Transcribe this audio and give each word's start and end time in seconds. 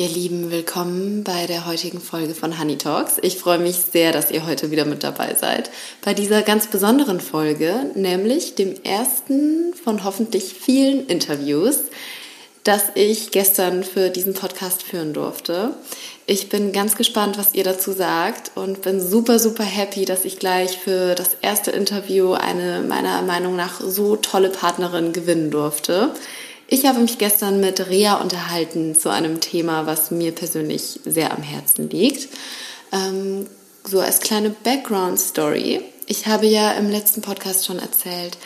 Ihr 0.00 0.08
Lieben, 0.08 0.50
willkommen 0.50 1.24
bei 1.24 1.46
der 1.46 1.66
heutigen 1.66 2.00
Folge 2.00 2.34
von 2.34 2.58
Honey 2.58 2.78
Talks. 2.78 3.18
Ich 3.20 3.36
freue 3.36 3.58
mich 3.58 3.76
sehr, 3.76 4.12
dass 4.12 4.30
ihr 4.30 4.46
heute 4.46 4.70
wieder 4.70 4.86
mit 4.86 5.04
dabei 5.04 5.34
seid. 5.34 5.70
Bei 6.02 6.14
dieser 6.14 6.40
ganz 6.40 6.68
besonderen 6.68 7.20
Folge, 7.20 7.90
nämlich 7.94 8.54
dem 8.54 8.82
ersten 8.82 9.74
von 9.74 10.02
hoffentlich 10.02 10.54
vielen 10.54 11.06
Interviews, 11.06 11.80
das 12.64 12.84
ich 12.94 13.30
gestern 13.30 13.84
für 13.84 14.08
diesen 14.08 14.32
Podcast 14.32 14.84
führen 14.84 15.12
durfte. 15.12 15.74
Ich 16.24 16.48
bin 16.48 16.72
ganz 16.72 16.96
gespannt, 16.96 17.36
was 17.36 17.52
ihr 17.52 17.64
dazu 17.64 17.92
sagt 17.92 18.52
und 18.54 18.80
bin 18.80 19.06
super, 19.06 19.38
super 19.38 19.64
happy, 19.64 20.06
dass 20.06 20.24
ich 20.24 20.38
gleich 20.38 20.78
für 20.78 21.14
das 21.14 21.36
erste 21.42 21.72
Interview 21.72 22.32
eine 22.32 22.80
meiner 22.80 23.20
Meinung 23.20 23.54
nach 23.54 23.82
so 23.82 24.16
tolle 24.16 24.48
Partnerin 24.48 25.12
gewinnen 25.12 25.50
durfte. 25.50 26.14
Ich 26.72 26.86
habe 26.86 27.00
mich 27.00 27.18
gestern 27.18 27.58
mit 27.58 27.88
Rea 27.88 28.14
unterhalten 28.14 28.94
zu 28.94 29.08
einem 29.08 29.40
Thema, 29.40 29.86
was 29.86 30.12
mir 30.12 30.30
persönlich 30.30 31.00
sehr 31.04 31.36
am 31.36 31.42
Herzen 31.42 31.90
liegt. 31.90 32.28
Ähm, 32.92 33.48
so 33.82 33.98
als 33.98 34.20
kleine 34.20 34.50
Background-Story. 34.50 35.80
Ich 36.06 36.28
habe 36.28 36.46
ja 36.46 36.70
im 36.72 36.88
letzten 36.88 37.22
Podcast 37.22 37.66
schon 37.66 37.80
erzählt, 37.80 38.38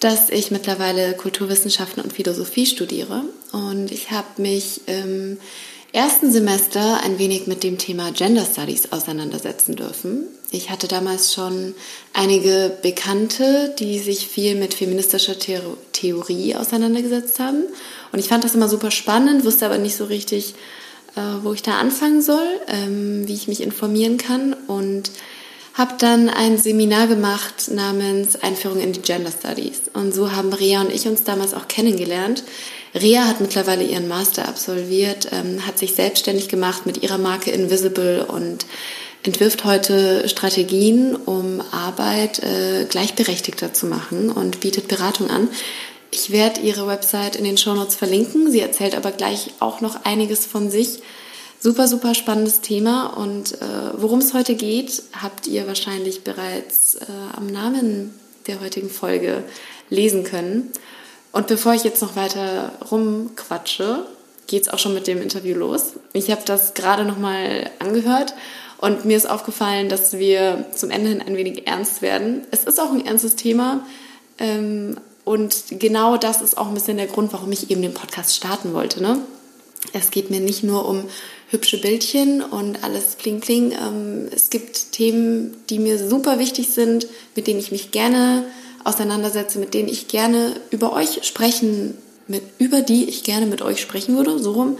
dass 0.00 0.28
ich 0.28 0.50
mittlerweile 0.50 1.14
Kulturwissenschaften 1.14 2.02
und 2.02 2.12
Philosophie 2.12 2.66
studiere. 2.66 3.24
Und 3.52 3.90
ich 3.90 4.10
habe 4.10 4.42
mich 4.42 4.82
im 4.86 5.38
ersten 5.94 6.30
Semester 6.30 7.00
ein 7.02 7.18
wenig 7.18 7.46
mit 7.46 7.62
dem 7.62 7.78
Thema 7.78 8.12
Gender 8.12 8.44
Studies 8.44 8.92
auseinandersetzen 8.92 9.76
dürfen. 9.76 10.26
Ich 10.52 10.70
hatte 10.70 10.86
damals 10.86 11.32
schon 11.32 11.74
einige 12.12 12.76
Bekannte, 12.82 13.74
die 13.78 13.98
sich 13.98 14.28
viel 14.28 14.54
mit 14.54 14.74
feministischer 14.74 15.36
Theorie 15.38 16.54
auseinandergesetzt 16.54 17.40
haben. 17.40 17.64
Und 18.12 18.18
ich 18.18 18.28
fand 18.28 18.44
das 18.44 18.54
immer 18.54 18.68
super 18.68 18.90
spannend, 18.90 19.46
wusste 19.46 19.64
aber 19.64 19.78
nicht 19.78 19.96
so 19.96 20.04
richtig, 20.04 20.54
äh, 21.16 21.20
wo 21.42 21.54
ich 21.54 21.62
da 21.62 21.78
anfangen 21.78 22.20
soll, 22.20 22.46
ähm, 22.68 23.26
wie 23.26 23.32
ich 23.32 23.48
mich 23.48 23.62
informieren 23.62 24.18
kann. 24.18 24.52
Und 24.52 25.10
habe 25.72 25.94
dann 25.98 26.28
ein 26.28 26.58
Seminar 26.58 27.06
gemacht 27.06 27.70
namens 27.70 28.36
Einführung 28.36 28.80
in 28.80 28.92
die 28.92 29.00
Gender 29.00 29.30
Studies. 29.30 29.82
Und 29.94 30.14
so 30.14 30.32
haben 30.32 30.52
Rea 30.52 30.82
und 30.82 30.92
ich 30.92 31.08
uns 31.08 31.24
damals 31.24 31.54
auch 31.54 31.66
kennengelernt. 31.66 32.44
Rea 32.94 33.24
hat 33.26 33.40
mittlerweile 33.40 33.84
ihren 33.84 34.06
Master 34.06 34.46
absolviert, 34.46 35.28
ähm, 35.32 35.66
hat 35.66 35.78
sich 35.78 35.94
selbstständig 35.94 36.48
gemacht 36.48 36.84
mit 36.84 37.02
ihrer 37.02 37.16
Marke 37.16 37.50
Invisible 37.50 38.26
und 38.26 38.66
entwirft 39.22 39.64
heute 39.64 40.28
Strategien, 40.28 41.14
um 41.14 41.62
Arbeit 41.70 42.42
äh, 42.42 42.86
gleichberechtigter 42.88 43.72
zu 43.72 43.86
machen 43.86 44.30
und 44.30 44.60
bietet 44.60 44.88
Beratung 44.88 45.30
an. 45.30 45.48
Ich 46.10 46.30
werde 46.30 46.60
ihre 46.60 46.86
Website 46.86 47.36
in 47.36 47.44
den 47.44 47.56
Shownotes 47.56 47.94
verlinken. 47.94 48.50
Sie 48.50 48.60
erzählt 48.60 48.94
aber 48.94 49.12
gleich 49.12 49.50
auch 49.60 49.80
noch 49.80 50.04
einiges 50.04 50.44
von 50.44 50.70
sich. 50.70 51.00
Super, 51.60 51.86
super 51.86 52.14
spannendes 52.14 52.60
Thema 52.60 53.06
und 53.16 53.52
äh, 53.52 53.66
worum 53.96 54.18
es 54.18 54.34
heute 54.34 54.56
geht, 54.56 55.04
habt 55.12 55.46
ihr 55.46 55.68
wahrscheinlich 55.68 56.24
bereits 56.24 56.96
äh, 56.96 57.04
am 57.36 57.46
Namen 57.46 58.12
der 58.48 58.60
heutigen 58.60 58.90
Folge 58.90 59.44
lesen 59.88 60.24
können. 60.24 60.72
Und 61.30 61.46
bevor 61.46 61.72
ich 61.74 61.84
jetzt 61.84 62.02
noch 62.02 62.16
weiter 62.16 62.72
rumquatsche, 62.90 64.04
geht 64.48 64.62
es 64.62 64.68
auch 64.68 64.80
schon 64.80 64.92
mit 64.92 65.06
dem 65.06 65.22
Interview 65.22 65.56
los. 65.56 65.92
Ich 66.12 66.32
habe 66.32 66.42
das 66.44 66.74
gerade 66.74 67.04
nochmal 67.04 67.70
angehört 67.78 68.34
und 68.82 69.04
mir 69.04 69.16
ist 69.16 69.30
aufgefallen, 69.30 69.88
dass 69.88 70.18
wir 70.18 70.66
zum 70.74 70.90
Ende 70.90 71.10
hin 71.10 71.22
ein 71.22 71.36
wenig 71.36 71.68
ernst 71.68 72.02
werden. 72.02 72.42
Es 72.50 72.64
ist 72.64 72.80
auch 72.80 72.90
ein 72.90 73.06
ernstes 73.06 73.36
Thema. 73.36 73.86
Ähm, 74.40 74.96
und 75.24 75.54
genau 75.70 76.16
das 76.16 76.42
ist 76.42 76.58
auch 76.58 76.66
ein 76.66 76.74
bisschen 76.74 76.96
der 76.96 77.06
Grund, 77.06 77.32
warum 77.32 77.52
ich 77.52 77.70
eben 77.70 77.80
den 77.80 77.94
Podcast 77.94 78.34
starten 78.34 78.74
wollte. 78.74 79.00
Ne? 79.00 79.18
Es 79.92 80.10
geht 80.10 80.30
mir 80.30 80.40
nicht 80.40 80.64
nur 80.64 80.88
um 80.88 81.04
hübsche 81.50 81.80
Bildchen 81.80 82.42
und 82.42 82.82
alles 82.82 83.14
bling 83.14 83.38
bling. 83.38 83.70
Ähm, 83.70 84.28
es 84.34 84.50
gibt 84.50 84.90
Themen, 84.90 85.56
die 85.70 85.78
mir 85.78 85.96
super 85.96 86.40
wichtig 86.40 86.70
sind, 86.70 87.06
mit 87.36 87.46
denen 87.46 87.60
ich 87.60 87.70
mich 87.70 87.92
gerne 87.92 88.44
auseinandersetze, 88.82 89.60
mit 89.60 89.74
denen 89.74 89.88
ich 89.88 90.08
gerne 90.08 90.56
über 90.72 90.92
euch 90.92 91.20
sprechen, 91.22 91.96
mit, 92.26 92.42
über 92.58 92.80
die 92.80 93.08
ich 93.08 93.22
gerne 93.22 93.46
mit 93.46 93.62
euch 93.62 93.80
sprechen 93.80 94.16
würde, 94.16 94.40
so 94.40 94.50
rum. 94.54 94.76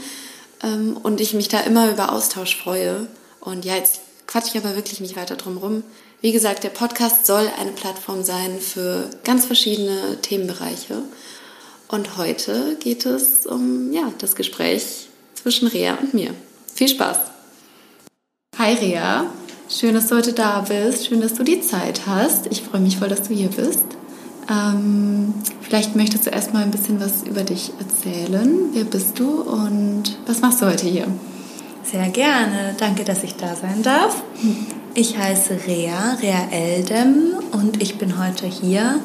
Ähm, 0.61 0.97
und 1.01 1.21
ich 1.21 1.35
mich 1.35 1.47
da 1.47 1.61
immer 1.61 1.89
über 1.89 2.11
Austausch 2.11 2.57
freue. 2.57 3.07
Und 3.43 3.65
ja, 3.65 3.75
jetzt 3.75 4.01
quatsche 4.29 4.57
ich 4.57 4.65
aber 4.65 4.77
wirklich 4.77 5.01
nicht 5.01 5.17
weiter 5.17 5.35
drum 5.35 5.59
rum. 5.59 5.83
Wie 6.21 6.31
gesagt, 6.31 6.63
der 6.63 6.69
Podcast 6.69 7.27
soll 7.27 7.51
eine 7.59 7.73
Plattform 7.73 8.23
sein 8.23 8.61
für 8.61 9.11
ganz 9.25 9.47
verschiedene 9.47 10.19
Themenbereiche. 10.23 11.03
Und 11.89 12.17
heute 12.17 12.77
geht 12.79 13.05
es 13.05 13.45
um 13.45 13.93
ja, 13.93 14.13
das 14.19 14.37
Gespräch 14.37 15.09
zwischen 15.35 15.67
Rea 15.67 15.99
und 16.01 16.15
mir. 16.15 16.35
Viel 16.73 16.89
Spaß! 16.89 17.19
Hi 18.59 18.75
Rea, 18.75 19.27
schön, 19.69 19.95
dass 19.95 20.07
du 20.07 20.15
heute 20.15 20.33
da 20.33 20.61
bist, 20.61 21.09
schön, 21.09 21.21
dass 21.21 21.35
du 21.35 21.43
die 21.43 21.61
Zeit 21.61 22.07
hast. 22.07 22.47
Ich 22.47 22.63
freue 22.63 22.81
mich 22.81 22.99
voll, 22.99 23.09
dass 23.09 23.27
du 23.27 23.35
hier 23.35 23.49
bist. 23.49 23.85
Ähm, 24.49 25.35
vielleicht 25.63 25.97
möchtest 25.97 26.27
du 26.27 26.31
erstmal 26.31 26.63
ein 26.63 26.71
bisschen 26.71 27.01
was 27.01 27.25
über 27.25 27.43
dich 27.43 27.73
erzählen. 27.81 28.71
Wer 28.73 28.85
bist 28.85 29.19
du 29.19 29.43
und 29.43 30.17
was 30.27 30.41
machst 30.41 30.63
du 30.63 30.67
heute 30.67 30.87
hier? 30.87 31.09
Sehr 31.83 32.09
gerne. 32.09 32.75
Danke, 32.79 33.05
dass 33.05 33.25
ich 33.25 33.37
da 33.37 33.55
sein 33.57 33.83
darf. 33.83 34.23
Ich 34.95 35.19
heiße 35.19 35.59
Rea, 35.67 36.17
Rea 36.23 36.49
Eldem 36.51 37.35
und 37.53 37.83
ich 37.83 37.99
bin 37.99 38.19
heute 38.23 38.47
hier, 38.47 39.01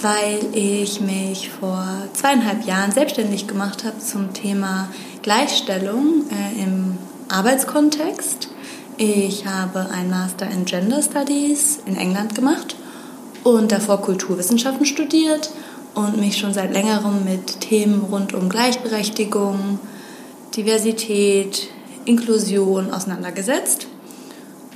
weil 0.00 0.40
ich 0.52 1.00
mich 1.00 1.50
vor 1.50 1.86
zweieinhalb 2.12 2.66
Jahren 2.66 2.92
selbstständig 2.92 3.46
gemacht 3.46 3.84
habe 3.84 3.98
zum 3.98 4.32
Thema 4.32 4.88
Gleichstellung 5.22 6.24
äh, 6.30 6.62
im 6.62 6.98
Arbeitskontext. 7.28 8.48
Ich 8.96 9.46
habe 9.46 9.90
einen 9.90 10.10
Master 10.10 10.48
in 10.50 10.66
Gender 10.66 11.02
Studies 11.02 11.80
in 11.84 11.96
England 11.96 12.34
gemacht 12.34 12.76
und 13.42 13.72
davor 13.72 14.00
Kulturwissenschaften 14.00 14.86
studiert 14.86 15.50
und 15.94 16.18
mich 16.20 16.38
schon 16.38 16.54
seit 16.54 16.72
längerem 16.72 17.24
mit 17.24 17.60
Themen 17.60 18.02
rund 18.02 18.34
um 18.34 18.48
Gleichberechtigung, 18.48 19.80
Diversität, 20.54 21.68
Inklusion 22.04 22.92
auseinandergesetzt 22.92 23.86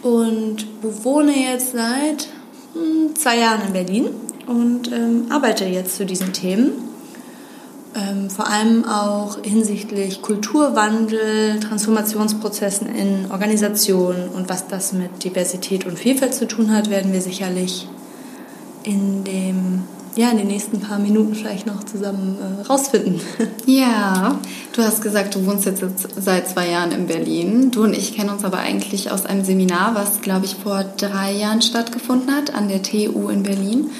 und 0.02 0.66
wohne 0.82 1.32
jetzt 1.32 1.72
seit 1.72 2.28
hm, 2.74 3.14
zwei 3.16 3.38
Jahren 3.38 3.66
in 3.66 3.72
Berlin 3.72 4.06
und 4.46 4.92
ähm, 4.92 5.26
arbeite 5.30 5.64
jetzt 5.64 5.96
zu 5.96 6.06
diesen 6.06 6.32
Themen. 6.32 6.72
Ähm, 7.94 8.30
vor 8.30 8.46
allem 8.46 8.84
auch 8.84 9.38
hinsichtlich 9.42 10.22
Kulturwandel, 10.22 11.58
Transformationsprozessen 11.60 12.88
in 12.94 13.30
Organisationen 13.30 14.28
und 14.28 14.48
was 14.48 14.68
das 14.68 14.92
mit 14.92 15.24
Diversität 15.24 15.86
und 15.86 15.98
Vielfalt 15.98 16.34
zu 16.34 16.46
tun 16.46 16.72
hat, 16.72 16.90
werden 16.90 17.12
wir 17.12 17.22
sicherlich 17.22 17.88
in 18.84 19.24
dem 19.24 19.84
ja, 20.18 20.30
in 20.30 20.38
den 20.38 20.48
nächsten 20.48 20.80
paar 20.80 20.98
Minuten 20.98 21.36
vielleicht 21.36 21.64
noch 21.64 21.84
zusammen 21.84 22.36
äh, 22.40 22.66
rausfinden. 22.66 23.20
Ja, 23.66 24.38
du 24.72 24.82
hast 24.82 25.02
gesagt, 25.02 25.34
du 25.34 25.46
wohnst 25.46 25.66
jetzt 25.66 25.82
seit 26.16 26.48
zwei 26.48 26.70
Jahren 26.70 26.90
in 26.90 27.06
Berlin. 27.06 27.70
Du 27.70 27.84
und 27.84 27.92
ich 27.92 28.16
kennen 28.16 28.30
uns 28.30 28.44
aber 28.44 28.58
eigentlich 28.58 29.10
aus 29.12 29.26
einem 29.26 29.44
Seminar, 29.44 29.94
was, 29.94 30.22
glaube 30.22 30.46
ich, 30.46 30.56
vor 30.56 30.84
drei 30.96 31.32
Jahren 31.32 31.62
stattgefunden 31.62 32.34
hat 32.34 32.54
an 32.54 32.68
der 32.68 32.82
TU 32.82 33.28
in 33.28 33.42
Berlin. 33.42 33.90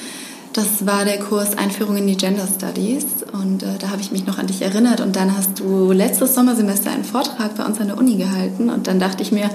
Das 0.51 0.85
war 0.85 1.05
der 1.05 1.19
Kurs 1.19 1.57
Einführung 1.57 1.95
in 1.97 2.07
die 2.07 2.17
Gender 2.17 2.47
Studies 2.47 3.05
und 3.31 3.63
äh, 3.63 3.77
da 3.79 3.91
habe 3.91 4.01
ich 4.01 4.11
mich 4.11 4.25
noch 4.25 4.39
an 4.39 4.47
dich 4.47 4.61
erinnert 4.61 4.99
und 4.99 5.15
dann 5.15 5.37
hast 5.37 5.59
du 5.59 5.91
letztes 5.93 6.35
Sommersemester 6.35 6.91
einen 6.91 7.05
Vortrag 7.05 7.55
bei 7.55 7.63
uns 7.63 7.79
an 7.79 7.87
der 7.87 7.97
Uni 7.97 8.17
gehalten 8.17 8.69
und 8.69 8.87
dann 8.87 8.99
dachte 8.99 9.23
ich 9.23 9.31
mir, 9.31 9.49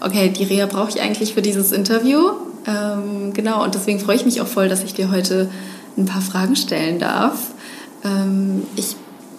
okay, 0.00 0.28
die 0.28 0.44
Rea 0.44 0.66
brauche 0.66 0.90
ich 0.90 1.00
eigentlich 1.00 1.34
für 1.34 1.42
dieses 1.42 1.72
Interview. 1.72 2.20
Ähm, 2.66 3.32
genau, 3.32 3.64
und 3.64 3.74
deswegen 3.74 3.98
freue 3.98 4.16
ich 4.16 4.24
mich 4.24 4.40
auch 4.40 4.46
voll, 4.46 4.68
dass 4.68 4.84
ich 4.84 4.94
dir 4.94 5.10
heute 5.10 5.48
ein 5.96 6.06
paar 6.06 6.22
Fragen 6.22 6.56
stellen 6.56 6.98
darf. 6.98 7.38
Ähm, 8.04 8.62
ich 8.76 8.96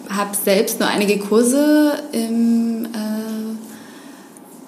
habe 0.08 0.30
selbst 0.34 0.80
nur 0.80 0.88
einige 0.88 1.18
Kurse 1.18 1.94
im 2.12 2.86
äh, 2.86 2.88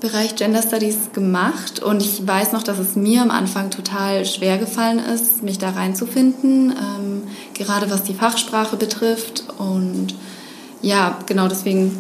Bereich 0.01 0.35
Gender 0.37 0.63
Studies 0.63 1.13
gemacht 1.13 1.81
und 1.81 2.01
ich 2.03 2.27
weiß 2.27 2.53
noch, 2.53 2.63
dass 2.63 2.79
es 2.79 2.97
mir 2.97 3.21
am 3.21 3.31
Anfang 3.31 3.71
total 3.71 4.25
schwer 4.25 4.57
gefallen 4.57 4.99
ist, 4.99 5.43
mich 5.43 5.59
da 5.59 5.71
reinzufinden, 5.71 6.71
ähm, 6.71 7.23
gerade 7.55 7.91
was 7.91 8.03
die 8.03 8.15
Fachsprache 8.15 8.77
betrifft. 8.77 9.45
Und 9.59 10.15
ja, 10.81 11.19
genau 11.27 11.49
deswegen 11.49 11.97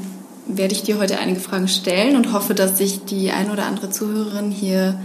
werde 0.46 0.72
ich 0.72 0.82
dir 0.82 0.98
heute 0.98 1.18
einige 1.18 1.40
Fragen 1.40 1.68
stellen 1.68 2.16
und 2.16 2.32
hoffe, 2.32 2.54
dass 2.54 2.78
sich 2.78 3.04
die 3.04 3.30
ein 3.30 3.50
oder 3.50 3.66
andere 3.66 3.90
Zuhörerin 3.90 4.50
hier 4.50 4.98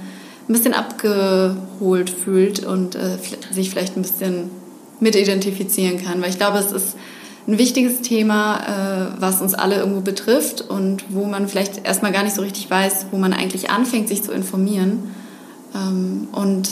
ein 0.47 0.53
bisschen 0.53 0.73
abgeholt 0.73 2.09
fühlt 2.09 2.65
und 2.65 2.95
äh, 2.95 3.17
sich 3.51 3.69
vielleicht 3.69 3.97
ein 3.97 4.03
bisschen 4.03 4.49
mit 4.99 5.15
identifizieren 5.15 6.03
kann. 6.03 6.21
Weil 6.21 6.29
ich 6.29 6.37
glaube, 6.37 6.57
es 6.57 6.71
ist 6.71 6.95
ein 7.47 7.57
wichtiges 7.57 8.01
Thema, 8.01 8.57
äh, 8.57 9.21
was 9.21 9.41
uns 9.41 9.53
alle 9.53 9.75
irgendwo 9.75 10.01
betrifft 10.01 10.61
und 10.61 11.05
wo 11.09 11.25
man 11.25 11.47
vielleicht 11.47 11.85
erstmal 11.85 12.11
gar 12.11 12.23
nicht 12.23 12.35
so 12.35 12.41
richtig 12.41 12.69
weiß, 12.69 13.07
wo 13.11 13.17
man 13.17 13.33
eigentlich 13.33 13.69
anfängt, 13.69 14.07
sich 14.07 14.23
zu 14.23 14.31
informieren. 14.31 15.15
Ähm, 15.75 16.27
und 16.31 16.69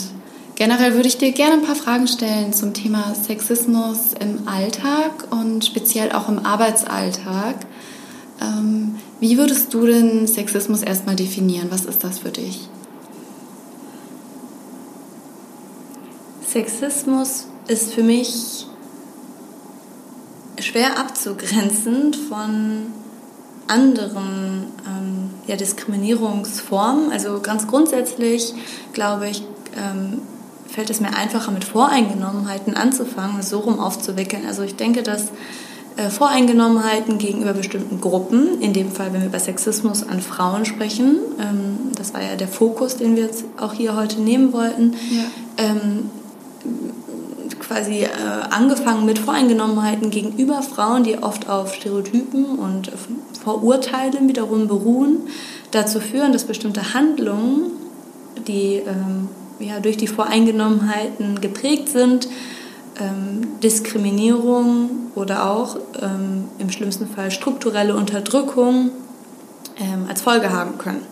generell 0.56 0.94
würde 0.94 1.06
ich 1.06 1.16
dir 1.16 1.30
gerne 1.32 1.54
ein 1.54 1.62
paar 1.62 1.76
Fragen 1.76 2.08
stellen 2.08 2.52
zum 2.52 2.74
Thema 2.74 3.14
Sexismus 3.14 4.14
im 4.18 4.48
Alltag 4.48 5.28
und 5.30 5.64
speziell 5.64 6.10
auch 6.10 6.28
im 6.28 6.44
Arbeitsalltag. 6.44 7.54
Ähm, 8.42 8.96
wie 9.20 9.38
würdest 9.38 9.72
du 9.72 9.86
denn 9.86 10.26
Sexismus 10.26 10.82
erstmal 10.82 11.14
definieren? 11.14 11.68
Was 11.70 11.84
ist 11.84 12.02
das 12.02 12.18
für 12.18 12.30
dich? 12.30 12.68
Sexismus 16.44 17.46
ist 17.68 17.92
für 17.92 18.02
mich 18.02 18.66
schwer 20.60 20.98
abzugrenzen 20.98 22.14
von 22.14 22.86
anderen 23.66 24.66
ähm, 24.86 25.30
ja, 25.46 25.56
Diskriminierungsformen. 25.56 27.10
Also 27.10 27.40
ganz 27.40 27.66
grundsätzlich, 27.66 28.54
glaube 28.92 29.28
ich, 29.28 29.42
ähm, 29.76 30.20
fällt 30.68 30.90
es 30.90 31.00
mir 31.00 31.16
einfacher, 31.16 31.50
mit 31.50 31.64
Voreingenommenheiten 31.64 32.76
anzufangen, 32.76 33.40
es 33.40 33.50
so 33.50 33.60
rum 33.60 33.80
aufzuwickeln. 33.80 34.44
Also 34.46 34.62
ich 34.62 34.76
denke, 34.76 35.02
dass 35.02 35.28
äh, 35.96 36.10
Voreingenommenheiten 36.10 37.18
gegenüber 37.18 37.52
bestimmten 37.52 38.00
Gruppen, 38.00 38.60
in 38.60 38.72
dem 38.72 38.90
Fall, 38.90 39.12
wenn 39.12 39.20
wir 39.20 39.28
über 39.28 39.38
Sexismus 39.38 40.02
an 40.02 40.20
Frauen 40.20 40.64
sprechen, 40.64 41.18
ähm, 41.40 41.92
das 41.96 42.12
war 42.12 42.22
ja 42.22 42.34
der 42.36 42.48
Fokus, 42.48 42.96
den 42.96 43.16
wir 43.16 43.24
jetzt 43.24 43.44
auch 43.58 43.72
hier 43.72 43.94
heute 43.94 44.20
nehmen 44.20 44.52
wollten, 44.52 44.94
ja. 45.10 45.24
ähm, 45.64 46.10
quasi 47.74 48.02
äh, 48.02 48.08
angefangen 48.50 49.04
mit 49.04 49.18
Voreingenommenheiten 49.18 50.10
gegenüber 50.10 50.62
Frauen, 50.62 51.02
die 51.02 51.18
oft 51.18 51.48
auf 51.48 51.74
Stereotypen 51.74 52.58
und 52.58 52.92
Vorurteilen 53.42 54.28
wiederum 54.28 54.68
beruhen, 54.68 55.28
dazu 55.72 55.98
führen, 56.00 56.32
dass 56.32 56.44
bestimmte 56.44 56.94
Handlungen, 56.94 57.72
die 58.46 58.76
ähm, 58.76 59.28
ja, 59.58 59.80
durch 59.80 59.96
die 59.96 60.06
Voreingenommenheiten 60.06 61.40
geprägt 61.40 61.88
sind, 61.88 62.28
ähm, 63.00 63.60
Diskriminierung 63.60 64.90
oder 65.16 65.50
auch 65.50 65.76
ähm, 66.00 66.44
im 66.58 66.70
schlimmsten 66.70 67.08
Fall 67.08 67.32
strukturelle 67.32 67.96
Unterdrückung 67.96 68.90
ähm, 69.80 70.06
als 70.08 70.22
Folge 70.22 70.52
haben 70.52 70.78
können. 70.78 71.02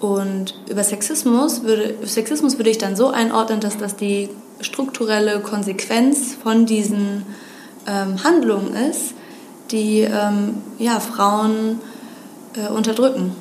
Und 0.00 0.54
über 0.68 0.82
Sexismus 0.82 1.62
würde, 1.62 1.94
Sexismus 2.06 2.58
würde 2.58 2.70
ich 2.70 2.78
dann 2.78 2.96
so 2.96 3.08
einordnen, 3.08 3.60
dass 3.60 3.76
das 3.76 3.96
die 3.96 4.30
strukturelle 4.60 5.40
Konsequenz 5.40 6.34
von 6.42 6.64
diesen 6.64 7.26
ähm, 7.86 8.24
Handlungen 8.24 8.74
ist, 8.74 9.14
die 9.70 10.00
ähm, 10.00 10.54
ja, 10.78 11.00
Frauen 11.00 11.80
äh, 12.56 12.70
unterdrücken. 12.70 13.32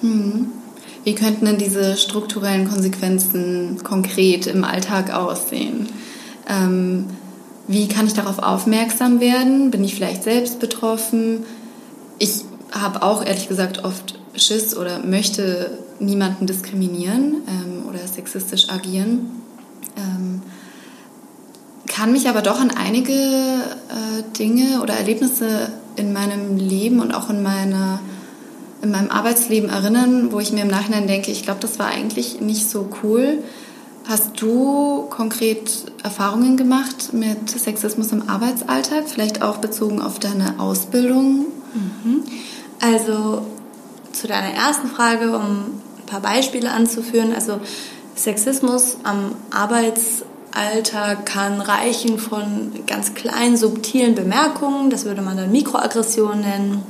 Hm. 0.00 0.52
Wie 1.04 1.14
könnten 1.14 1.46
denn 1.46 1.58
diese 1.58 1.96
strukturellen 1.96 2.68
Konsequenzen 2.68 3.80
konkret 3.82 4.46
im 4.46 4.62
Alltag 4.62 5.12
aussehen? 5.12 5.88
Ähm, 6.48 7.06
wie 7.66 7.88
kann 7.88 8.06
ich 8.06 8.14
darauf 8.14 8.38
aufmerksam 8.38 9.20
werden? 9.20 9.70
Bin 9.70 9.84
ich 9.84 9.94
vielleicht 9.94 10.22
selbst 10.22 10.60
betroffen? 10.60 11.44
Ich 12.18 12.44
habe 12.72 13.02
auch 13.02 13.24
ehrlich 13.24 13.48
gesagt 13.48 13.84
oft 13.84 14.18
Schiss 14.34 14.76
oder 14.76 15.00
möchte 15.00 15.78
niemanden 16.00 16.46
diskriminieren 16.46 17.42
ähm, 17.46 17.88
oder 17.88 18.06
sexistisch 18.06 18.68
agieren. 18.68 19.30
Ähm, 19.96 20.42
kann 21.86 22.12
mich 22.12 22.28
aber 22.28 22.42
doch 22.42 22.60
an 22.60 22.70
einige 22.70 23.12
äh, 23.12 24.22
Dinge 24.38 24.82
oder 24.82 24.94
Erlebnisse 24.94 25.72
in 25.96 26.12
meinem 26.12 26.56
Leben 26.56 27.00
und 27.00 27.12
auch 27.12 27.30
in 27.30 27.42
meiner 27.42 28.00
in 28.80 28.92
meinem 28.92 29.10
Arbeitsleben 29.10 29.70
erinnern, 29.70 30.30
wo 30.30 30.38
ich 30.38 30.52
mir 30.52 30.62
im 30.62 30.68
Nachhinein 30.68 31.08
denke, 31.08 31.32
ich 31.32 31.42
glaube, 31.42 31.58
das 31.60 31.80
war 31.80 31.86
eigentlich 31.86 32.40
nicht 32.40 32.70
so 32.70 32.88
cool. 33.02 33.42
Hast 34.06 34.40
du 34.40 35.06
konkret 35.10 35.92
Erfahrungen 36.02 36.56
gemacht 36.56 37.12
mit 37.12 37.50
Sexismus 37.50 38.12
im 38.12 38.28
Arbeitsalltag, 38.28 39.08
vielleicht 39.08 39.42
auch 39.42 39.58
bezogen 39.58 40.00
auf 40.00 40.18
deine 40.18 40.60
Ausbildung? 40.60 41.46
Mhm. 41.74 42.22
Also 42.80 43.42
zu 44.12 44.26
deiner 44.26 44.54
ersten 44.54 44.88
Frage, 44.88 45.36
um 45.36 45.82
paar 46.08 46.20
Beispiele 46.20 46.70
anzuführen. 46.70 47.32
Also 47.32 47.60
Sexismus 48.16 48.96
am 49.04 49.36
Arbeitsalltag 49.50 51.26
kann 51.26 51.60
reichen 51.60 52.18
von 52.18 52.72
ganz 52.86 53.14
kleinen, 53.14 53.56
subtilen 53.56 54.14
Bemerkungen, 54.14 54.90
das 54.90 55.04
würde 55.04 55.22
man 55.22 55.36
dann 55.36 55.52
Mikroaggression 55.52 56.40
nennen, 56.40 56.82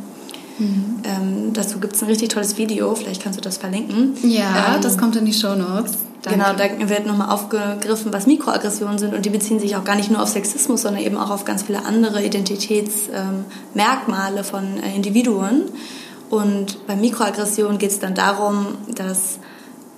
Mhm. 0.59 1.03
Ähm, 1.05 1.53
dazu 1.53 1.79
gibt 1.79 1.95
es 1.95 2.03
ein 2.03 2.09
richtig 2.09 2.31
tolles 2.31 2.59
Video, 2.59 2.93
vielleicht 2.95 3.23
kannst 3.23 3.39
du 3.39 3.43
das 3.43 3.59
verlinken. 3.59 4.15
Ja, 4.23 4.75
ähm, 4.75 4.83
das 4.83 4.99
kommt 4.99 5.15
in 5.17 5.25
die 5.25 5.33
Show 5.33 5.55
Notes. 5.55 5.93
Genau, 6.25 6.53
da 6.53 6.65
wird 6.89 7.07
nochmal 7.07 7.31
aufgegriffen, 7.31 8.13
was 8.13 8.27
Mikroaggressionen 8.27 8.99
sind 8.99 9.15
und 9.15 9.25
die 9.25 9.31
beziehen 9.31 9.61
sich 9.61 9.77
auch 9.77 9.85
gar 9.85 9.95
nicht 9.95 10.11
nur 10.11 10.21
auf 10.21 10.29
Sexismus, 10.29 10.83
sondern 10.83 11.01
eben 11.03 11.17
auch 11.17 11.31
auf 11.31 11.45
ganz 11.45 11.63
viele 11.63 11.87
andere 11.87 12.25
Identitätsmerkmale 12.25 14.39
ähm, 14.39 14.45
von 14.45 14.65
äh, 14.83 14.97
Individuen. 14.97 15.63
Und 16.31 16.87
bei 16.87 16.97
Mikroaggressionen 16.97 17.79
geht 17.79 17.91
es 17.91 18.01
dann 18.01 18.15
darum, 18.15 18.79
dass 18.95 19.39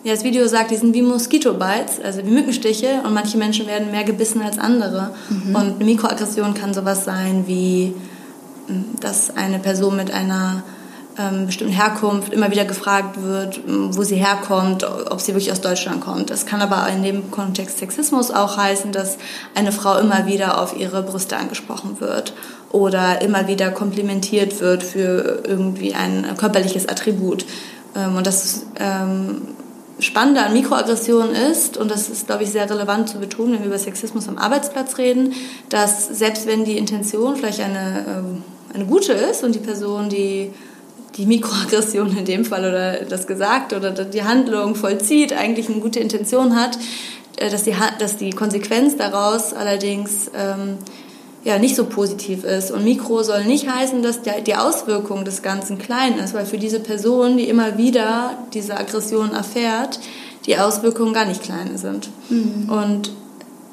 ja, 0.04 0.14
das 0.14 0.24
Video 0.24 0.46
sagt, 0.46 0.70
die 0.70 0.76
sind 0.76 0.94
wie 0.94 1.02
Mosquito-Bites, 1.02 2.00
also 2.02 2.24
wie 2.24 2.30
Mückenstiche 2.30 3.02
und 3.04 3.12
manche 3.12 3.36
Menschen 3.36 3.66
werden 3.66 3.90
mehr 3.90 4.04
gebissen 4.04 4.40
als 4.40 4.58
andere. 4.58 5.14
Mhm. 5.28 5.54
Und 5.54 5.74
eine 5.74 5.84
Mikroaggression 5.84 6.54
kann 6.54 6.72
sowas 6.72 7.04
sein 7.04 7.44
wie 7.46 7.94
dass 9.00 9.36
eine 9.36 9.58
Person 9.58 9.96
mit 9.96 10.12
einer 10.12 10.62
ähm, 11.18 11.46
bestimmten 11.46 11.74
Herkunft 11.74 12.32
immer 12.32 12.50
wieder 12.50 12.64
gefragt 12.64 13.22
wird, 13.22 13.60
wo 13.66 14.02
sie 14.02 14.16
herkommt, 14.16 14.84
ob 14.84 15.20
sie 15.20 15.32
wirklich 15.32 15.52
aus 15.52 15.60
Deutschland 15.60 16.00
kommt. 16.00 16.30
Das 16.30 16.46
kann 16.46 16.60
aber 16.62 16.86
in 16.88 17.02
dem 17.02 17.30
Kontext 17.30 17.78
Sexismus 17.78 18.30
auch 18.30 18.56
heißen, 18.56 18.92
dass 18.92 19.18
eine 19.54 19.72
Frau 19.72 19.98
immer 19.98 20.26
wieder 20.26 20.60
auf 20.60 20.76
ihre 20.78 21.02
Brüste 21.02 21.36
angesprochen 21.36 22.00
wird 22.00 22.32
oder 22.70 23.20
immer 23.22 23.48
wieder 23.48 23.70
komplimentiert 23.70 24.60
wird 24.60 24.82
für 24.82 25.42
irgendwie 25.46 25.94
ein 25.94 26.36
körperliches 26.36 26.88
Attribut. 26.88 27.44
Ähm, 27.96 28.16
und 28.16 28.26
das 28.26 28.66
ähm, 28.78 29.42
Spannende 29.98 30.42
an 30.42 30.54
Mikroaggressionen 30.54 31.34
ist, 31.34 31.76
und 31.76 31.90
das 31.90 32.08
ist, 32.08 32.26
glaube 32.26 32.44
ich, 32.44 32.50
sehr 32.50 32.68
relevant 32.70 33.08
zu 33.08 33.18
betonen, 33.18 33.54
wenn 33.54 33.60
wir 33.60 33.66
über 33.66 33.78
Sexismus 33.78 34.28
am 34.28 34.38
Arbeitsplatz 34.38 34.96
reden, 34.96 35.34
dass 35.68 36.06
selbst 36.08 36.46
wenn 36.46 36.64
die 36.64 36.78
Intention 36.78 37.36
vielleicht 37.36 37.60
eine, 37.60 38.04
ähm, 38.08 38.42
eine 38.72 38.86
gute 38.86 39.12
ist 39.12 39.44
und 39.44 39.54
die 39.54 39.58
Person, 39.60 40.08
die 40.08 40.52
die 41.20 41.26
Mikroaggression 41.26 42.17
in 42.17 42.25
dem 42.25 42.46
Fall 42.46 42.61
oder 42.61 43.05
das 43.05 43.26
gesagt 43.26 43.75
oder 43.75 43.90
die 43.90 44.25
Handlung 44.25 44.75
vollzieht, 44.75 45.34
eigentlich 45.34 45.69
eine 45.69 45.81
gute 45.81 46.00
Intention 46.00 46.56
hat, 46.56 46.78
äh, 47.37 47.50
dass 47.50 47.64
die, 47.64 47.75
dass 47.99 48.17
die 48.17 48.31
Konsequenz 48.31 48.96
daraus 48.96 49.52
allerdings 49.52 50.31
ähm, 50.34 50.78
ja, 51.44 51.58
nicht 51.58 51.76
so 51.76 51.84
positiv 51.84 52.44
ist. 52.44 52.70
Und 52.70 52.84
Mikro 52.84 53.22
soll 53.22 53.44
nicht 53.44 53.69
heißen, 53.69 54.02
dass 54.02 54.22
die, 54.22 54.31
die 54.46 54.55
Auswirkung 54.55 55.26
des 55.26 55.43
Ganzen 55.43 55.78
klein 55.78 56.19
ist, 56.19 56.32
weil 56.32 56.46
für 56.46 56.58
diese 56.58 56.81
Person, 56.81 57.37
die 57.37 57.49
immer 57.49 57.76
wieder 57.76 58.38
diese 58.54 58.78
Aggression 58.78 59.33
erfährt, 59.33 60.00
die 60.47 60.56
Auswirkungen 60.56 61.12
gar 61.12 61.26
nicht 61.26 61.42
klein 61.42 61.76
sind. 61.76 62.09
Mhm. 62.30 62.71
Und 62.71 63.12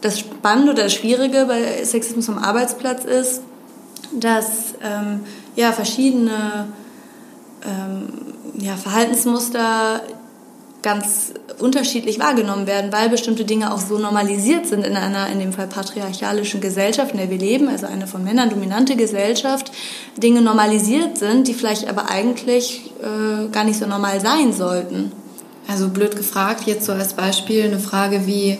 das 0.01 0.19
Spannende 0.19 0.73
oder 0.73 0.83
das 0.83 0.93
Schwierige 0.93 1.45
bei 1.45 1.83
Sexismus 1.85 2.27
am 2.27 2.37
Arbeitsplatz 2.37 3.05
ist, 3.05 3.41
dass 4.13 4.73
ähm, 4.83 5.21
ja, 5.55 5.71
verschiedene 5.71 6.67
ähm, 7.65 8.09
ja, 8.59 8.75
Verhaltensmuster 8.75 10.01
ganz 10.81 11.33
unterschiedlich 11.59 12.19
wahrgenommen 12.19 12.67
werden, 12.67 12.93
weil 12.93 13.09
bestimmte 13.09 13.45
Dinge 13.45 13.73
auch 13.73 13.79
so 13.79 13.97
normalisiert 13.97 14.67
sind 14.67 14.85
in 14.85 14.95
einer, 14.95 15.27
in 15.27 15.39
dem 15.39 15.51
Fall 15.51 15.67
patriarchalischen 15.67 16.61
Gesellschaft, 16.61 17.11
in 17.11 17.17
der 17.17 17.29
wir 17.29 17.37
leben, 17.37 17.67
also 17.67 17.87
eine 17.87 18.07
von 18.07 18.23
Männern 18.23 18.49
dominante 18.49 18.95
Gesellschaft, 18.95 19.71
Dinge 20.17 20.41
normalisiert 20.41 21.17
sind, 21.17 21.47
die 21.47 21.53
vielleicht 21.53 21.89
aber 21.89 22.09
eigentlich 22.09 22.91
äh, 23.01 23.49
gar 23.49 23.63
nicht 23.63 23.79
so 23.79 23.87
normal 23.87 24.21
sein 24.21 24.53
sollten. 24.53 25.11
Also 25.67 25.89
blöd 25.89 26.15
gefragt, 26.15 26.67
jetzt 26.67 26.85
so 26.85 26.93
als 26.93 27.13
Beispiel 27.13 27.63
eine 27.63 27.79
Frage 27.79 28.25
wie, 28.25 28.57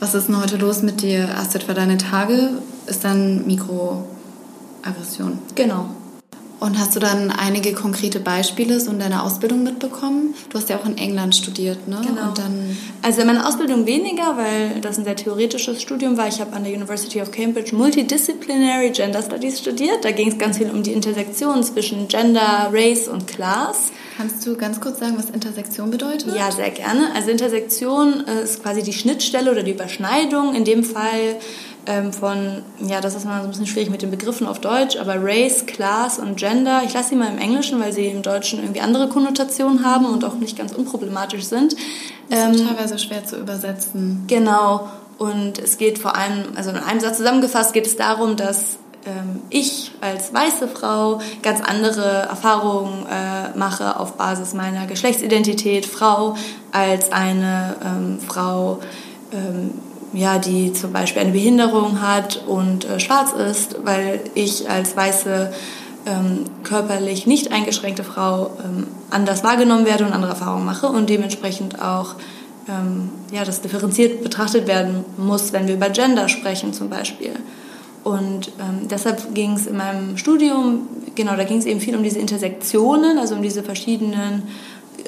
was 0.00 0.14
ist 0.14 0.28
denn 0.28 0.40
heute 0.40 0.56
los 0.56 0.82
mit 0.82 1.02
dir? 1.02 1.28
Hast 1.36 1.54
du 1.54 1.58
etwa 1.58 1.72
deine 1.72 1.96
Tage? 1.96 2.50
Ist 2.86 3.04
dann 3.04 3.46
Mikroaggression. 3.46 5.38
Genau. 5.54 5.86
Und 6.60 6.78
hast 6.78 6.96
du 6.96 7.00
dann 7.00 7.30
einige 7.30 7.72
konkrete 7.72 8.18
Beispiele 8.18 8.80
so 8.80 8.90
in 8.90 8.98
deiner 8.98 9.22
Ausbildung 9.22 9.62
mitbekommen? 9.62 10.34
Du 10.50 10.58
hast 10.58 10.68
ja 10.68 10.76
auch 10.76 10.86
in 10.86 10.98
England 10.98 11.36
studiert, 11.36 11.86
ne? 11.86 12.00
Genau. 12.04 12.34
Also 13.02 13.20
in 13.20 13.28
meiner 13.28 13.46
Ausbildung 13.46 13.86
weniger, 13.86 14.36
weil 14.36 14.80
das 14.80 14.98
ein 14.98 15.04
sehr 15.04 15.14
theoretisches 15.14 15.80
Studium 15.80 16.16
war. 16.16 16.26
Ich 16.26 16.40
habe 16.40 16.52
an 16.54 16.64
der 16.64 16.72
University 16.72 17.22
of 17.22 17.30
Cambridge 17.30 17.76
Multidisciplinary 17.76 18.90
Gender 18.90 19.22
Studies 19.22 19.60
studiert. 19.60 20.04
Da 20.04 20.10
ging 20.10 20.28
es 20.28 20.38
ganz 20.38 20.58
viel 20.58 20.68
um 20.70 20.82
die 20.82 20.92
Intersektion 20.92 21.62
zwischen 21.62 22.08
Gender, 22.08 22.70
Race 22.72 23.06
und 23.06 23.28
Class. 23.28 23.92
Kannst 24.16 24.44
du 24.44 24.56
ganz 24.56 24.80
kurz 24.80 24.98
sagen, 24.98 25.14
was 25.16 25.30
Intersektion 25.30 25.92
bedeutet? 25.92 26.34
Ja, 26.34 26.50
sehr 26.50 26.70
gerne. 26.70 27.14
Also 27.14 27.30
Intersektion 27.30 28.24
ist 28.42 28.64
quasi 28.64 28.82
die 28.82 28.92
Schnittstelle 28.92 29.52
oder 29.52 29.62
die 29.62 29.70
Überschneidung. 29.70 30.56
In 30.56 30.64
dem 30.64 30.82
Fall 30.82 31.36
ähm, 31.88 32.12
von, 32.12 32.62
ja, 32.86 33.00
das 33.00 33.14
ist 33.14 33.24
mal 33.24 33.38
so 33.40 33.44
ein 33.44 33.50
bisschen 33.50 33.66
schwierig 33.66 33.88
mit 33.88 34.02
den 34.02 34.10
Begriffen 34.10 34.46
auf 34.46 34.60
Deutsch, 34.60 34.96
aber 34.96 35.16
Race, 35.20 35.64
Class 35.66 36.18
und 36.18 36.36
Gender, 36.36 36.82
ich 36.84 36.92
lasse 36.92 37.10
sie 37.10 37.16
mal 37.16 37.32
im 37.32 37.38
Englischen, 37.38 37.80
weil 37.80 37.94
sie 37.94 38.06
im 38.06 38.20
Deutschen 38.20 38.60
irgendwie 38.60 38.82
andere 38.82 39.08
Konnotationen 39.08 39.84
haben 39.84 40.04
und 40.04 40.22
auch 40.24 40.34
nicht 40.34 40.56
ganz 40.56 40.72
unproblematisch 40.72 41.44
sind. 41.44 41.74
Das 42.28 42.40
ist 42.40 42.60
ähm, 42.60 42.68
teilweise 42.68 42.98
schwer 42.98 43.24
zu 43.24 43.36
übersetzen. 43.36 44.24
Genau. 44.26 44.90
Und 45.16 45.58
es 45.58 45.78
geht 45.78 45.98
vor 45.98 46.14
allem, 46.14 46.44
also 46.54 46.70
in 46.70 46.76
einem 46.76 47.00
Satz 47.00 47.16
zusammengefasst, 47.16 47.72
geht 47.72 47.86
es 47.86 47.96
darum, 47.96 48.36
dass 48.36 48.76
ähm, 49.06 49.40
ich 49.48 49.92
als 50.02 50.34
weiße 50.34 50.68
Frau 50.68 51.20
ganz 51.42 51.60
andere 51.62 52.04
Erfahrungen 52.04 53.06
äh, 53.06 53.56
mache 53.56 53.98
auf 53.98 54.12
Basis 54.14 54.52
meiner 54.52 54.86
Geschlechtsidentität 54.86 55.86
Frau 55.86 56.36
als 56.70 57.10
eine 57.12 57.76
ähm, 57.82 58.18
Frau, 58.20 58.80
ähm, 59.32 59.70
ja, 60.18 60.38
die 60.38 60.72
zum 60.72 60.92
Beispiel 60.92 61.22
eine 61.22 61.30
Behinderung 61.30 62.02
hat 62.02 62.42
und 62.46 62.84
äh, 62.84 62.98
schwarz 62.98 63.32
ist, 63.32 63.76
weil 63.84 64.20
ich 64.34 64.68
als 64.68 64.96
weiße 64.96 65.52
ähm, 66.06 66.44
körperlich 66.64 67.26
nicht 67.26 67.52
eingeschränkte 67.52 68.02
Frau 68.02 68.50
ähm, 68.64 68.88
anders 69.10 69.44
wahrgenommen 69.44 69.86
werde 69.86 70.04
und 70.04 70.12
andere 70.12 70.32
Erfahrungen 70.32 70.64
mache 70.64 70.88
und 70.88 71.08
dementsprechend 71.08 71.80
auch 71.80 72.16
ähm, 72.68 73.10
ja, 73.30 73.44
das 73.44 73.60
differenziert 73.60 74.22
betrachtet 74.22 74.66
werden 74.66 75.04
muss, 75.16 75.52
wenn 75.52 75.68
wir 75.68 75.74
über 75.74 75.90
Gender 75.90 76.28
sprechen 76.28 76.72
zum 76.72 76.90
Beispiel. 76.90 77.32
Und 78.02 78.48
ähm, 78.58 78.88
deshalb 78.88 79.34
ging 79.34 79.52
es 79.52 79.66
in 79.66 79.76
meinem 79.76 80.16
Studium, 80.16 80.88
genau, 81.14 81.36
da 81.36 81.44
ging 81.44 81.58
es 81.58 81.66
eben 81.66 81.80
viel 81.80 81.94
um 81.94 82.02
diese 82.02 82.18
Intersektionen, 82.18 83.18
also 83.18 83.36
um 83.36 83.42
diese 83.42 83.62
verschiedenen 83.62 84.44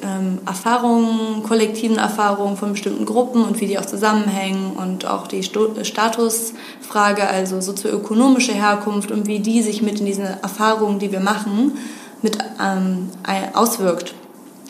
ähm, 0.01 0.39
Erfahrungen, 0.45 1.43
kollektiven 1.43 1.97
Erfahrungen 1.97 2.57
von 2.57 2.71
bestimmten 2.71 3.05
Gruppen 3.05 3.43
und 3.43 3.59
wie 3.59 3.67
die 3.67 3.77
auch 3.77 3.85
zusammenhängen 3.85 4.73
und 4.73 5.05
auch 5.05 5.27
die 5.27 5.43
Statusfrage, 5.43 7.27
also 7.27 7.61
sozioökonomische 7.61 8.53
Herkunft 8.53 9.11
und 9.11 9.27
wie 9.27 9.39
die 9.39 9.61
sich 9.61 9.81
mit 9.81 9.99
in 9.99 10.05
diese 10.05 10.39
Erfahrungen, 10.41 10.99
die 10.99 11.11
wir 11.11 11.19
machen, 11.19 11.77
mit 12.21 12.37
ähm, 12.61 13.09
auswirkt. 13.53 14.13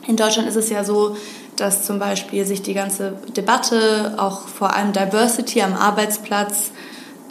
In 0.07 0.15
Deutschland 0.15 0.47
ist 0.47 0.55
es 0.55 0.69
ja 0.69 0.83
so, 0.83 1.15
dass 1.55 1.85
zum 1.85 1.99
Beispiel 1.99 2.45
sich 2.45 2.61
die 2.61 2.73
ganze 2.73 3.13
Debatte, 3.35 4.15
auch 4.17 4.47
vor 4.47 4.75
allem 4.75 4.93
Diversity 4.93 5.61
am 5.61 5.73
Arbeitsplatz, 5.73 6.71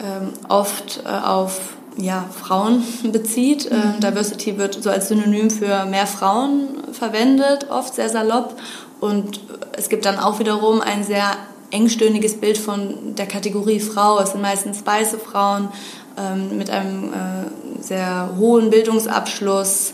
ähm, 0.01 0.33
oft 0.47 1.03
äh, 1.05 1.09
auf 1.09 1.59
ja, 1.97 2.25
Frauen 2.31 2.83
bezieht. 3.11 3.69
Äh, 3.69 3.75
mhm. 3.75 3.99
Diversity 3.99 4.57
wird 4.57 4.81
so 4.81 4.89
als 4.89 5.07
Synonym 5.09 5.49
für 5.49 5.85
mehr 5.85 6.07
Frauen 6.07 6.69
verwendet, 6.91 7.67
oft 7.69 7.95
sehr 7.95 8.09
salopp. 8.09 8.55
Und 8.99 9.41
es 9.73 9.89
gibt 9.89 10.05
dann 10.05 10.19
auch 10.19 10.39
wiederum 10.39 10.81
ein 10.81 11.03
sehr 11.03 11.35
engstöhniges 11.71 12.39
Bild 12.39 12.57
von 12.57 13.15
der 13.15 13.25
Kategorie 13.25 13.79
Frau. 13.79 14.19
Es 14.19 14.31
sind 14.31 14.41
meistens 14.41 14.85
weiße 14.85 15.17
Frauen 15.17 15.69
ähm, 16.17 16.57
mit 16.57 16.69
einem 16.69 17.13
äh, 17.13 17.81
sehr 17.81 18.29
hohen 18.37 18.69
Bildungsabschluss, 18.69 19.93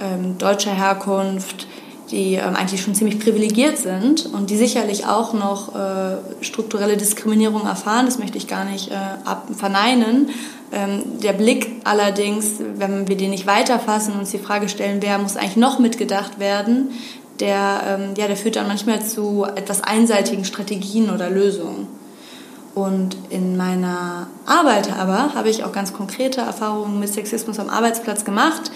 ähm, 0.00 0.38
deutscher 0.38 0.72
Herkunft, 0.72 1.66
die 2.12 2.34
ähm, 2.34 2.54
eigentlich 2.54 2.82
schon 2.82 2.94
ziemlich 2.94 3.18
privilegiert 3.18 3.78
sind 3.78 4.26
und 4.26 4.50
die 4.50 4.56
sicherlich 4.56 5.06
auch 5.06 5.32
noch 5.32 5.74
äh, 5.74 6.18
strukturelle 6.42 6.96
Diskriminierung 6.96 7.66
erfahren, 7.66 8.04
das 8.06 8.18
möchte 8.18 8.36
ich 8.38 8.46
gar 8.46 8.64
nicht 8.64 8.90
äh, 8.90 8.94
ab 9.24 9.48
verneinen. 9.56 10.28
Ähm, 10.70 11.02
der 11.22 11.32
Blick 11.32 11.80
allerdings, 11.84 12.60
wenn 12.76 13.08
wir 13.08 13.16
den 13.16 13.30
nicht 13.30 13.46
weiterfassen 13.46 14.14
und 14.14 14.20
uns 14.20 14.30
die 14.30 14.38
Frage 14.38 14.68
stellen, 14.68 14.98
wer 15.00 15.18
muss 15.18 15.36
eigentlich 15.36 15.56
noch 15.56 15.78
mitgedacht 15.78 16.38
werden, 16.38 16.90
der, 17.40 17.82
ähm, 17.88 18.14
ja, 18.16 18.26
der 18.26 18.36
führt 18.36 18.56
dann 18.56 18.68
manchmal 18.68 19.04
zu 19.04 19.44
etwas 19.56 19.82
einseitigen 19.82 20.44
Strategien 20.44 21.10
oder 21.10 21.30
Lösungen. 21.30 21.88
Und 22.74 23.16
in 23.28 23.56
meiner 23.56 24.28
Arbeit 24.46 24.90
aber 24.98 25.34
habe 25.34 25.50
ich 25.50 25.64
auch 25.64 25.72
ganz 25.72 25.92
konkrete 25.92 26.40
Erfahrungen 26.40 27.00
mit 27.00 27.12
Sexismus 27.12 27.58
am 27.58 27.68
Arbeitsplatz 27.68 28.24
gemacht. 28.24 28.70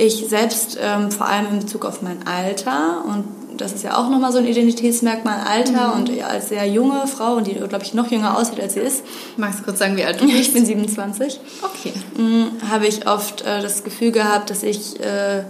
Ich 0.00 0.24
selbst 0.28 0.78
ähm, 0.80 1.10
vor 1.10 1.26
allem 1.26 1.48
in 1.50 1.58
Bezug 1.60 1.84
auf 1.84 2.00
mein 2.00 2.26
Alter 2.26 3.04
und 3.06 3.24
das 3.58 3.72
ist 3.72 3.84
ja 3.84 3.98
auch 3.98 4.08
nochmal 4.08 4.32
so 4.32 4.38
ein 4.38 4.46
Identitätsmerkmal, 4.46 5.40
Alter 5.46 5.94
mhm. 5.94 6.00
und 6.00 6.22
als 6.22 6.48
sehr 6.48 6.66
junge 6.66 7.06
Frau 7.06 7.34
und 7.34 7.46
die, 7.46 7.52
glaube 7.52 7.82
ich, 7.82 7.92
noch 7.92 8.10
jünger 8.10 8.38
aussieht, 8.38 8.58
als 8.60 8.72
sie 8.72 8.80
ist. 8.80 9.04
Magst 9.36 9.60
du 9.60 9.64
kurz 9.64 9.78
sagen, 9.78 9.98
wie 9.98 10.04
alt 10.04 10.18
du 10.18 10.24
bist? 10.26 10.38
Ich 10.38 10.52
bin 10.54 10.64
27. 10.64 11.38
Okay. 11.62 11.92
Mhm, 12.16 12.46
habe 12.70 12.86
ich 12.86 13.06
oft 13.06 13.42
äh, 13.42 13.60
das 13.60 13.84
Gefühl 13.84 14.10
gehabt, 14.10 14.48
dass 14.48 14.62
ich 14.62 14.98
äh, 15.00 15.40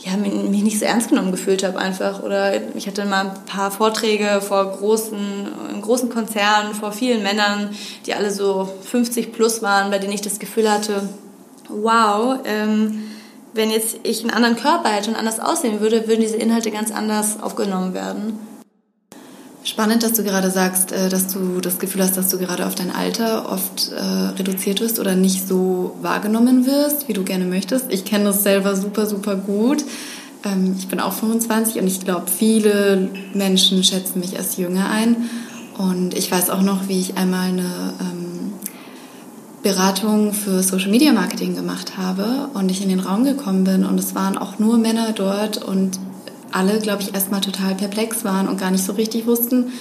ja, 0.00 0.16
mich 0.18 0.62
nicht 0.62 0.78
so 0.78 0.84
ernst 0.84 1.08
genommen 1.08 1.30
gefühlt 1.30 1.62
habe 1.62 1.78
einfach. 1.78 2.22
Oder 2.22 2.52
ich 2.74 2.86
hatte 2.86 3.06
mal 3.06 3.30
ein 3.30 3.44
paar 3.46 3.70
Vorträge 3.70 4.42
vor 4.42 4.76
großen, 4.76 5.48
großen 5.80 6.10
Konzernen, 6.10 6.74
vor 6.74 6.92
vielen 6.92 7.22
Männern, 7.22 7.70
die 8.04 8.12
alle 8.12 8.30
so 8.30 8.68
50 8.90 9.32
plus 9.32 9.62
waren, 9.62 9.90
bei 9.90 9.98
denen 9.98 10.12
ich 10.12 10.20
das 10.20 10.38
Gefühl 10.38 10.70
hatte, 10.70 11.08
wow, 11.70 12.38
ähm, 12.44 13.04
wenn 13.52 13.70
jetzt 13.70 13.98
ich 14.02 14.22
einen 14.22 14.30
anderen 14.30 14.56
Körper 14.56 14.90
hätte 14.90 15.10
und 15.10 15.16
anders 15.16 15.40
aussehen 15.40 15.80
würde, 15.80 16.06
würden 16.06 16.20
diese 16.20 16.36
Inhalte 16.36 16.70
ganz 16.70 16.90
anders 16.90 17.42
aufgenommen 17.42 17.94
werden. 17.94 18.38
Spannend, 19.62 20.02
dass 20.02 20.14
du 20.14 20.24
gerade 20.24 20.50
sagst, 20.50 20.90
äh, 20.90 21.10
dass 21.10 21.28
du 21.28 21.60
das 21.60 21.78
Gefühl 21.78 22.02
hast, 22.02 22.16
dass 22.16 22.28
du 22.28 22.38
gerade 22.38 22.66
auf 22.66 22.74
dein 22.74 22.90
Alter 22.90 23.52
oft 23.52 23.92
äh, 23.92 24.02
reduziert 24.38 24.80
wirst 24.80 24.98
oder 24.98 25.14
nicht 25.14 25.46
so 25.46 25.96
wahrgenommen 26.00 26.66
wirst, 26.66 27.08
wie 27.08 27.12
du 27.12 27.24
gerne 27.24 27.44
möchtest. 27.44 27.86
Ich 27.90 28.06
kenne 28.06 28.24
das 28.24 28.42
selber 28.42 28.74
super, 28.74 29.04
super 29.06 29.36
gut. 29.36 29.84
Ähm, 30.44 30.76
ich 30.78 30.88
bin 30.88 30.98
auch 30.98 31.12
25 31.12 31.80
und 31.80 31.86
ich 31.86 32.00
glaube, 32.00 32.26
viele 32.34 33.10
Menschen 33.34 33.84
schätzen 33.84 34.20
mich 34.20 34.38
als 34.38 34.56
jünger 34.56 34.88
ein. 34.90 35.28
Und 35.76 36.14
ich 36.16 36.30
weiß 36.30 36.50
auch 36.50 36.62
noch, 36.62 36.88
wie 36.88 37.00
ich 37.00 37.16
einmal 37.16 37.48
eine 37.48 37.94
ähm, 38.00 38.19
Beratung 39.62 40.32
für 40.32 40.62
Social 40.62 40.90
Media 40.90 41.12
Marketing 41.12 41.54
gemacht 41.54 41.98
habe 41.98 42.48
und 42.54 42.70
ich 42.70 42.82
in 42.82 42.88
den 42.88 43.00
Raum 43.00 43.24
gekommen 43.24 43.64
bin 43.64 43.84
und 43.84 43.98
es 43.98 44.14
waren 44.14 44.38
auch 44.38 44.58
nur 44.58 44.78
Männer 44.78 45.12
dort 45.12 45.62
und 45.62 45.98
alle, 46.50 46.78
glaube 46.78 47.02
ich, 47.02 47.14
erstmal 47.14 47.40
total 47.40 47.74
perplex 47.74 48.24
waren 48.24 48.48
und 48.48 48.58
gar 48.58 48.70
nicht 48.70 48.84
so 48.84 48.92
richtig 48.92 49.26
wussten, 49.26 49.72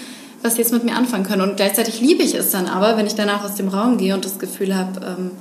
was 0.42 0.56
sie 0.56 0.62
jetzt 0.62 0.74
mit 0.74 0.84
mir 0.84 0.96
anfangen 0.96 1.24
können. 1.24 1.42
Und 1.42 1.58
gleichzeitig 1.58 2.02
liebe 2.02 2.24
ich 2.24 2.36
es 2.36 2.52
dann 2.52 2.68
aber, 2.68 2.98
wenn 2.98 3.08
ich 3.08 3.16
danach 3.16 3.44
aus 3.44 3.56
dem 3.56 3.70
Raum 3.70 3.98
gehe 3.98 4.14
und 4.14 4.26
das 4.26 4.38
Gefühl 4.38 4.76
habe, 4.76 5.00
ähm, 5.06 5.32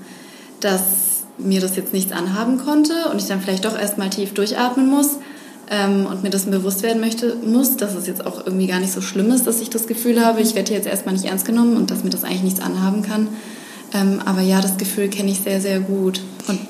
dass 0.60 1.24
mir 1.38 1.60
das 1.60 1.76
jetzt 1.76 1.92
nichts 1.92 2.12
anhaben 2.12 2.58
konnte 2.58 3.08
und 3.10 3.20
ich 3.20 3.26
dann 3.26 3.40
vielleicht 3.40 3.64
doch 3.64 3.78
erstmal 3.78 4.10
tief 4.10 4.34
durchatmen 4.34 4.88
muss 4.88 5.18
ähm, 5.70 6.06
und 6.06 6.22
mir 6.22 6.30
dessen 6.30 6.50
bewusst 6.50 6.82
werden 6.82 7.00
möchte, 7.00 7.36
muss, 7.44 7.76
dass 7.76 7.94
es 7.94 8.06
jetzt 8.06 8.26
auch 8.26 8.44
irgendwie 8.44 8.66
gar 8.66 8.80
nicht 8.80 8.92
so 8.92 9.00
schlimm 9.00 9.30
ist, 9.30 9.46
dass 9.46 9.60
ich 9.60 9.70
das 9.70 9.86
Gefühl 9.86 10.24
habe, 10.24 10.40
ich 10.40 10.54
werde 10.54 10.72
jetzt 10.72 10.86
erstmal 10.86 11.14
nicht 11.14 11.26
ernst 11.26 11.44
genommen 11.44 11.76
und 11.76 11.90
dass 11.90 12.04
mir 12.04 12.10
das 12.10 12.24
eigentlich 12.24 12.42
nichts 12.42 12.60
anhaben 12.60 13.02
kann. 13.02 13.28
Ähm, 13.94 14.20
aber 14.24 14.40
ja, 14.40 14.60
das 14.60 14.76
Gefühl 14.76 15.08
kenne 15.08 15.30
ich 15.30 15.40
sehr, 15.40 15.60
sehr 15.60 15.80
gut. 15.80 16.20
Und 16.46 16.60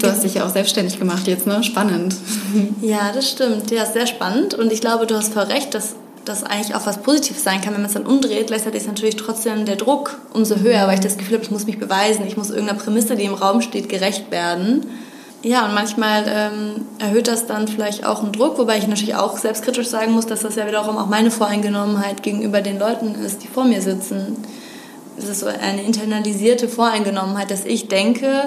Du 0.00 0.06
hast 0.06 0.22
dich 0.22 0.34
ja 0.34 0.46
auch 0.46 0.50
selbstständig 0.50 0.98
gemacht 0.98 1.26
jetzt, 1.26 1.46
ne? 1.46 1.62
Spannend. 1.62 2.14
Ja, 2.82 3.10
das 3.12 3.28
stimmt. 3.28 3.70
Ja, 3.70 3.84
sehr 3.84 4.06
spannend. 4.06 4.54
Und 4.54 4.72
ich 4.72 4.80
glaube, 4.80 5.06
du 5.06 5.16
hast 5.16 5.34
voll 5.34 5.44
recht, 5.44 5.74
dass 5.74 5.94
das 6.24 6.44
eigentlich 6.44 6.74
auch 6.74 6.86
was 6.86 6.98
Positives 6.98 7.42
sein 7.42 7.60
kann, 7.60 7.74
wenn 7.74 7.80
man 7.80 7.88
es 7.88 7.94
dann 7.94 8.06
umdreht. 8.06 8.48
Gleichzeitig 8.48 8.82
ist 8.82 8.86
natürlich 8.86 9.16
trotzdem 9.16 9.64
der 9.64 9.76
Druck 9.76 10.18
umso 10.32 10.56
höher, 10.56 10.86
weil 10.86 10.94
ich 10.94 11.00
das 11.00 11.16
Gefühl 11.16 11.34
habe, 11.34 11.44
ich 11.44 11.50
muss 11.50 11.66
mich 11.66 11.78
beweisen, 11.78 12.26
ich 12.26 12.36
muss 12.36 12.50
irgendeiner 12.50 12.78
Prämisse, 12.78 13.16
die 13.16 13.24
im 13.24 13.34
Raum 13.34 13.60
steht, 13.60 13.88
gerecht 13.88 14.30
werden. 14.30 14.86
Ja, 15.42 15.66
und 15.66 15.74
manchmal 15.74 16.24
ähm, 16.28 16.86
erhöht 16.98 17.28
das 17.28 17.46
dann 17.46 17.68
vielleicht 17.68 18.04
auch 18.04 18.22
einen 18.22 18.32
Druck, 18.32 18.58
wobei 18.58 18.78
ich 18.78 18.86
natürlich 18.86 19.14
auch 19.14 19.38
selbstkritisch 19.38 19.86
sagen 19.86 20.12
muss, 20.12 20.26
dass 20.26 20.40
das 20.40 20.56
ja 20.56 20.66
wiederum 20.66 20.98
auch 20.98 21.06
meine 21.06 21.30
Voreingenommenheit 21.30 22.22
gegenüber 22.22 22.60
den 22.60 22.78
Leuten 22.78 23.14
ist, 23.14 23.42
die 23.42 23.48
vor 23.48 23.64
mir 23.64 23.80
sitzen. 23.80 24.36
Es 25.18 25.28
ist 25.28 25.40
so 25.40 25.46
eine 25.46 25.82
internalisierte 25.82 26.68
Voreingenommenheit, 26.68 27.50
dass 27.50 27.64
ich 27.64 27.88
denke, 27.88 28.44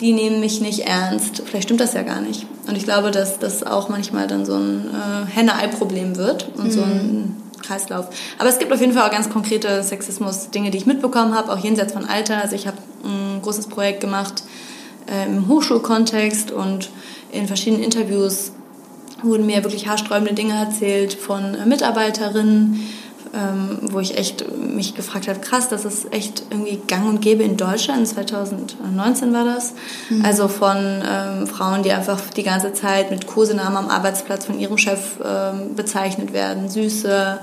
die 0.00 0.12
nehmen 0.12 0.40
mich 0.40 0.60
nicht 0.60 0.80
ernst. 0.80 1.42
Vielleicht 1.44 1.64
stimmt 1.64 1.80
das 1.80 1.94
ja 1.94 2.02
gar 2.02 2.20
nicht. 2.20 2.46
Und 2.66 2.76
ich 2.76 2.84
glaube, 2.84 3.10
dass 3.10 3.38
das 3.38 3.62
auch 3.62 3.88
manchmal 3.88 4.26
dann 4.26 4.44
so 4.44 4.54
ein 4.54 4.86
äh, 4.86 5.30
Henne-Ei-Problem 5.34 6.16
wird 6.16 6.50
und 6.56 6.66
mhm. 6.66 6.70
so 6.70 6.82
ein 6.82 7.36
Kreislauf. 7.62 8.08
Aber 8.38 8.48
es 8.48 8.58
gibt 8.58 8.72
auf 8.72 8.80
jeden 8.80 8.92
Fall 8.92 9.08
auch 9.08 9.12
ganz 9.12 9.30
konkrete 9.30 9.82
Sexismus-Dinge, 9.82 10.70
die 10.70 10.78
ich 10.78 10.86
mitbekommen 10.86 11.34
habe, 11.34 11.52
auch 11.52 11.58
jenseits 11.58 11.92
von 11.92 12.04
Alter. 12.04 12.42
Also 12.42 12.54
ich 12.56 12.66
habe 12.66 12.76
ein 13.04 13.40
großes 13.42 13.68
Projekt 13.68 14.00
gemacht 14.00 14.42
äh, 15.06 15.26
im 15.26 15.48
Hochschulkontext 15.48 16.50
und 16.50 16.90
in 17.32 17.46
verschiedenen 17.46 17.82
Interviews 17.82 18.52
wurden 19.22 19.46
mir 19.46 19.64
wirklich 19.64 19.88
haarsträubende 19.88 20.34
Dinge 20.34 20.54
erzählt 20.54 21.14
von 21.14 21.54
äh, 21.54 21.66
Mitarbeiterinnen, 21.66 22.86
ähm, 23.36 23.78
wo 23.82 24.00
ich 24.00 24.16
echt 24.16 24.44
mich 24.56 24.94
gefragt 24.94 25.28
habe, 25.28 25.40
krass, 25.40 25.68
das 25.68 25.84
ist 25.84 26.12
echt 26.12 26.44
irgendwie 26.50 26.80
gang 26.86 27.06
und 27.06 27.20
gäbe 27.20 27.42
in 27.42 27.56
Deutschland, 27.56 28.08
2019 28.08 29.32
war 29.32 29.44
das. 29.44 29.74
Mhm. 30.08 30.24
Also 30.24 30.48
von 30.48 30.76
ähm, 30.76 31.46
Frauen, 31.46 31.82
die 31.82 31.92
einfach 31.92 32.20
die 32.34 32.42
ganze 32.42 32.72
Zeit 32.72 33.10
mit 33.10 33.26
Kosenamen 33.26 33.76
am 33.76 33.88
Arbeitsplatz 33.88 34.46
von 34.46 34.58
ihrem 34.58 34.78
Chef 34.78 35.18
ähm, 35.22 35.74
bezeichnet 35.74 36.32
werden. 36.32 36.68
Süße, 36.68 37.38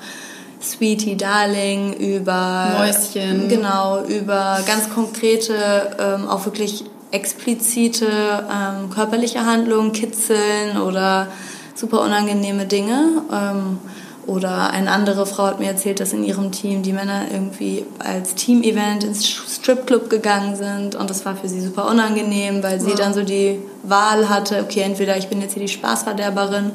Sweetie, 0.61 1.17
Darling, 1.17 1.93
über... 1.93 2.71
Mäuschen. 2.77 3.49
Genau, 3.49 4.03
über 4.05 4.59
ganz 4.65 4.89
konkrete, 4.89 5.55
ähm, 5.99 6.27
auch 6.27 6.45
wirklich 6.45 6.85
explizite 7.11 8.07
ähm, 8.07 8.89
körperliche 8.89 9.45
Handlungen, 9.45 9.91
Kitzeln 9.91 10.77
oder 10.81 11.27
super 11.75 12.01
unangenehme 12.01 12.65
Dinge. 12.65 13.21
Ähm, 13.31 13.77
oder 14.25 14.69
eine 14.69 14.91
andere 14.91 15.25
Frau 15.25 15.43
hat 15.43 15.59
mir 15.59 15.67
erzählt, 15.67 15.99
dass 15.99 16.13
in 16.13 16.23
ihrem 16.23 16.51
Team 16.51 16.81
die 16.81 16.93
Männer 16.93 17.23
irgendwie 17.31 17.85
als 17.99 18.35
Team-Event 18.35 19.03
ins 19.03 19.27
Stripclub 19.27 20.09
gegangen 20.09 20.55
sind 20.55 20.95
und 20.95 21.09
das 21.09 21.25
war 21.25 21.35
für 21.35 21.49
sie 21.49 21.61
super 21.61 21.87
unangenehm, 21.87 22.63
weil 22.63 22.79
sie 22.79 22.91
wow. 22.91 22.95
dann 22.95 23.13
so 23.13 23.23
die 23.23 23.59
Wahl 23.83 24.29
hatte, 24.29 24.61
okay, 24.61 24.81
entweder 24.81 25.17
ich 25.17 25.27
bin 25.27 25.41
jetzt 25.41 25.53
hier 25.53 25.61
die 25.63 25.67
Spaßverderberin 25.67 26.71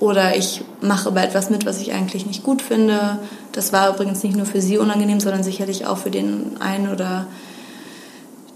oder 0.00 0.36
ich 0.36 0.62
mache 0.80 1.10
bei 1.12 1.24
etwas 1.24 1.50
mit, 1.50 1.64
was 1.64 1.80
ich 1.80 1.92
eigentlich 1.92 2.26
nicht 2.26 2.42
gut 2.42 2.60
finde. 2.60 3.18
Das 3.52 3.72
war 3.72 3.88
übrigens 3.90 4.22
nicht 4.22 4.36
nur 4.36 4.46
für 4.46 4.60
sie 4.60 4.76
unangenehm, 4.76 5.20
sondern 5.20 5.42
sicherlich 5.42 5.86
auch 5.86 5.98
für 5.98 6.10
den 6.10 6.60
einen 6.60 6.92
oder 6.92 7.26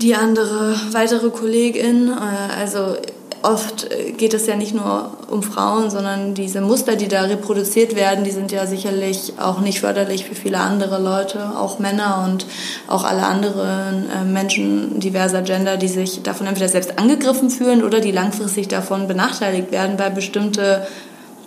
die 0.03 0.15
andere 0.15 0.75
weitere 0.93 1.31
Kollegin. 1.31 2.09
Äh, 2.09 2.61
also 2.61 2.97
oft 3.43 3.89
geht 4.17 4.35
es 4.35 4.47
ja 4.47 4.57
nicht 4.57 4.75
nur 4.75 5.13
um 5.31 5.43
Frauen, 5.43 5.91
sondern 5.91 6.35
diese 6.35 6.61
Muster, 6.61 6.97
die 6.97 7.09
da 7.09 7.23
reproduziert 7.23 7.95
werden, 7.95 8.25
die 8.25 8.31
sind 8.31 8.53
ja 8.53 8.67
sicherlich 8.67 9.35
auch 9.39 9.61
nicht 9.61 9.81
förderlich 9.81 10.25
für 10.25 10.35
viele 10.35 10.59
andere 10.59 11.01
Leute, 11.01 11.53
auch 11.57 11.79
Männer 11.79 12.25
und 12.29 12.47
auch 12.87 13.05
alle 13.05 13.23
anderen 13.23 14.09
äh, 14.11 14.25
Menschen 14.25 15.01
diverser 15.01 15.43
Gender, 15.43 15.77
die 15.77 15.89
sich 15.89 16.23
davon 16.23 16.47
entweder 16.47 16.69
selbst 16.69 16.99
angegriffen 16.99 17.51
fühlen 17.51 17.85
oder 17.85 18.01
die 18.01 18.13
langfristig 18.13 18.69
davon 18.69 19.09
benachteiligt 19.09 19.71
werden, 19.73 19.99
weil 19.99 20.11
bestimmte 20.11 20.87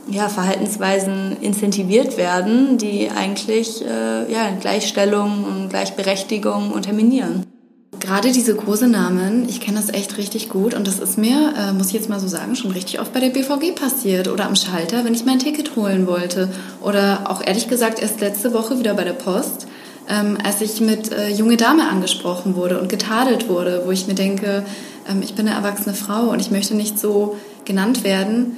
ja, 0.07 0.29
Verhaltensweisen 0.29 1.37
incentiviert 1.41 2.17
werden, 2.17 2.77
die 2.77 3.09
eigentlich 3.09 3.85
äh, 3.85 4.31
ja, 4.31 4.51
Gleichstellung 4.59 5.43
und 5.43 5.69
Gleichberechtigung 5.69 6.71
unterminieren. 6.71 7.50
Gerade 7.99 8.31
diese 8.31 8.55
Kosenamen, 8.55 9.49
ich 9.49 9.59
kenne 9.59 9.77
das 9.77 9.93
echt 9.93 10.17
richtig 10.17 10.47
gut 10.47 10.73
und 10.73 10.87
das 10.87 10.99
ist 10.99 11.17
mir, 11.17 11.53
äh, 11.57 11.73
muss 11.73 11.87
ich 11.87 11.93
jetzt 11.93 12.07
mal 12.07 12.21
so 12.21 12.27
sagen, 12.27 12.55
schon 12.55 12.71
richtig 12.71 13.01
oft 13.01 13.11
bei 13.11 13.19
der 13.19 13.29
BVG 13.29 13.75
passiert 13.75 14.29
oder 14.29 14.45
am 14.45 14.55
Schalter, 14.55 15.03
wenn 15.03 15.13
ich 15.13 15.25
mein 15.25 15.39
Ticket 15.39 15.75
holen 15.75 16.07
wollte. 16.07 16.49
Oder 16.81 17.29
auch 17.29 17.45
ehrlich 17.45 17.67
gesagt 17.67 18.01
erst 18.01 18.21
letzte 18.21 18.53
Woche 18.53 18.79
wieder 18.79 18.93
bei 18.93 19.03
der 19.03 19.11
Post, 19.13 19.67
ähm, 20.07 20.37
als 20.41 20.61
ich 20.61 20.79
mit 20.79 21.11
äh, 21.11 21.27
junge 21.29 21.57
Dame 21.57 21.89
angesprochen 21.89 22.55
wurde 22.55 22.79
und 22.79 22.87
getadelt 22.87 23.49
wurde, 23.49 23.83
wo 23.85 23.91
ich 23.91 24.07
mir 24.07 24.15
denke, 24.15 24.63
ähm, 25.09 25.21
ich 25.21 25.35
bin 25.35 25.45
eine 25.45 25.57
erwachsene 25.57 25.93
Frau 25.93 26.29
und 26.29 26.39
ich 26.39 26.49
möchte 26.49 26.75
nicht 26.75 26.97
so 26.97 27.35
genannt 27.65 28.05
werden. 28.05 28.55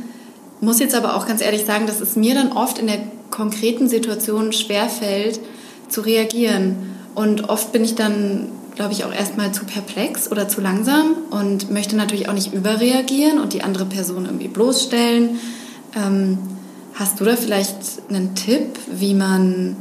Muss 0.61 0.79
jetzt 0.79 0.93
aber 0.93 1.15
auch 1.15 1.27
ganz 1.27 1.41
ehrlich 1.41 1.65
sagen, 1.65 1.87
dass 1.87 2.01
es 2.01 2.15
mir 2.15 2.35
dann 2.35 2.51
oft 2.51 2.77
in 2.77 2.85
der 2.85 2.99
konkreten 3.31 3.89
Situation 3.89 4.53
schwerfällt, 4.53 5.39
zu 5.89 6.01
reagieren. 6.01 6.75
Und 7.15 7.49
oft 7.49 7.71
bin 7.71 7.83
ich 7.83 7.95
dann 7.95 8.49
glaube 8.75 8.93
ich, 8.93 9.05
auch 9.05 9.13
erstmal 9.13 9.51
zu 9.51 9.65
perplex 9.65 10.31
oder 10.31 10.47
zu 10.47 10.61
langsam 10.61 11.15
und 11.29 11.71
möchte 11.71 11.95
natürlich 11.95 12.29
auch 12.29 12.33
nicht 12.33 12.53
überreagieren 12.53 13.39
und 13.39 13.53
die 13.53 13.63
andere 13.63 13.85
Person 13.85 14.25
irgendwie 14.25 14.47
bloßstellen. 14.47 15.39
Ähm, 15.95 16.37
hast 16.95 17.19
du 17.19 17.25
da 17.25 17.35
vielleicht 17.35 17.77
einen 18.09 18.35
Tipp, 18.35 18.77
wie 18.91 19.13
man 19.13 19.75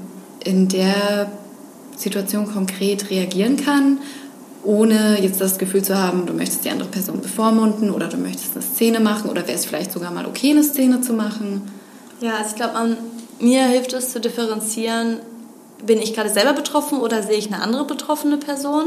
in 0.45 0.69
der 0.69 1.31
Situation 1.97 2.53
konkret 2.53 3.11
reagieren 3.11 3.57
kann, 3.57 3.99
ohne 4.65 5.21
jetzt 5.21 5.41
das 5.41 5.59
Gefühl 5.59 5.83
zu 5.83 5.99
haben, 5.99 6.27
du 6.27 6.33
möchtest 6.33 6.65
die 6.65 6.71
andere 6.71 6.89
Person 6.89 7.21
bevormunden 7.21 7.91
oder 7.91 8.09
du 8.09 8.17
möchtest 8.17 8.55
eine 8.55 8.63
Szene 8.63 9.01
machen 9.01 9.31
oder 9.31 9.47
wäre 9.47 9.57
es 9.57 9.65
vielleicht 9.65 9.93
sogar 9.93 10.11
mal 10.13 10.27
okay, 10.27 10.51
eine 10.51 10.63
Szene 10.63 11.01
zu 11.01 11.15
machen? 11.15 11.63
Ja, 12.21 12.37
also 12.37 12.51
ich 12.51 12.57
glaube, 12.57 12.97
mir 13.41 13.65
hilft 13.65 13.93
es 13.93 14.13
zu 14.13 14.21
differenzieren, 14.21 15.19
bin 15.85 16.01
ich 16.01 16.15
gerade 16.15 16.31
selber 16.31 16.53
betroffen 16.53 17.01
oder 17.01 17.23
sehe 17.23 17.37
ich 17.37 17.53
eine 17.53 17.63
andere 17.63 17.85
betroffene 17.85 18.37
Person? 18.37 18.85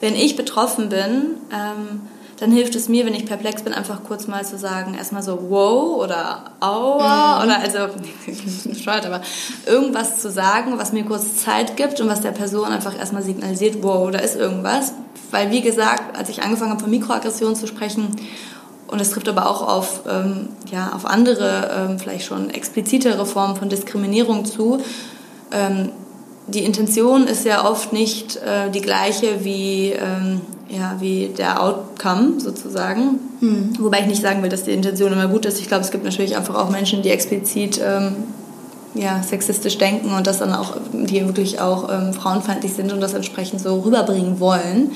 Wenn 0.00 0.14
ich 0.14 0.36
betroffen 0.36 0.88
bin, 0.88 1.36
ähm, 1.52 2.00
dann 2.42 2.50
hilft 2.50 2.74
es 2.74 2.88
mir, 2.88 3.06
wenn 3.06 3.14
ich 3.14 3.24
perplex 3.24 3.62
bin, 3.62 3.72
einfach 3.72 4.02
kurz 4.02 4.26
mal 4.26 4.44
zu 4.44 4.58
sagen, 4.58 4.94
erstmal 4.94 5.22
so 5.22 5.38
wow 5.48 6.02
oder 6.02 6.50
aua 6.58 7.38
mhm. 7.38 7.44
oder 7.44 7.58
also, 7.60 7.94
bescheuert, 8.68 9.06
aber 9.06 9.20
irgendwas 9.64 10.20
zu 10.20 10.28
sagen, 10.28 10.76
was 10.76 10.92
mir 10.92 11.04
kurz 11.04 11.36
Zeit 11.36 11.76
gibt 11.76 12.00
und 12.00 12.08
was 12.08 12.20
der 12.20 12.32
Person 12.32 12.66
einfach 12.66 12.98
erstmal 12.98 13.22
signalisiert, 13.22 13.82
wow, 13.82 14.10
da 14.10 14.18
ist 14.18 14.34
irgendwas. 14.34 14.92
Weil, 15.30 15.52
wie 15.52 15.60
gesagt, 15.60 16.16
als 16.16 16.30
ich 16.30 16.42
angefangen 16.42 16.72
habe, 16.72 16.80
von 16.80 16.90
Mikroaggressionen 16.90 17.54
zu 17.54 17.68
sprechen, 17.68 18.16
und 18.88 19.00
es 19.00 19.10
trifft 19.10 19.28
aber 19.28 19.48
auch 19.48 19.66
auf, 19.66 20.02
ähm, 20.06 20.48
ja, 20.70 20.92
auf 20.92 21.06
andere, 21.06 21.70
ähm, 21.74 21.98
vielleicht 21.98 22.26
schon 22.26 22.50
explizitere 22.50 23.24
Formen 23.24 23.56
von 23.56 23.70
Diskriminierung 23.70 24.44
zu, 24.44 24.82
ähm, 25.50 25.90
die 26.46 26.64
Intention 26.64 27.26
ist 27.26 27.44
ja 27.44 27.68
oft 27.68 27.92
nicht 27.92 28.36
äh, 28.36 28.70
die 28.70 28.80
gleiche 28.80 29.44
wie, 29.44 29.90
ähm, 29.90 30.40
ja, 30.68 30.96
wie 31.00 31.28
der 31.28 31.62
Outcome 31.62 32.40
sozusagen. 32.40 33.20
Hm. 33.40 33.74
Wobei 33.78 34.00
ich 34.00 34.06
nicht 34.06 34.22
sagen 34.22 34.42
will, 34.42 34.50
dass 34.50 34.64
die 34.64 34.72
Intention 34.72 35.12
immer 35.12 35.28
gut 35.28 35.46
ist. 35.46 35.60
Ich 35.60 35.68
glaube, 35.68 35.84
es 35.84 35.90
gibt 35.90 36.04
natürlich 36.04 36.36
einfach 36.36 36.54
auch 36.54 36.70
Menschen, 36.70 37.02
die 37.02 37.10
explizit 37.10 37.80
ähm, 37.84 38.16
ja, 38.94 39.22
sexistisch 39.22 39.78
denken 39.78 40.12
und 40.12 40.26
das 40.26 40.38
dann 40.38 40.52
auch, 40.52 40.76
die 40.92 41.24
wirklich 41.24 41.60
auch 41.60 41.88
ähm, 41.90 42.12
frauenfeindlich 42.12 42.74
sind 42.74 42.92
und 42.92 43.00
das 43.00 43.14
entsprechend 43.14 43.60
so 43.60 43.80
rüberbringen 43.80 44.38
wollen. 44.38 44.90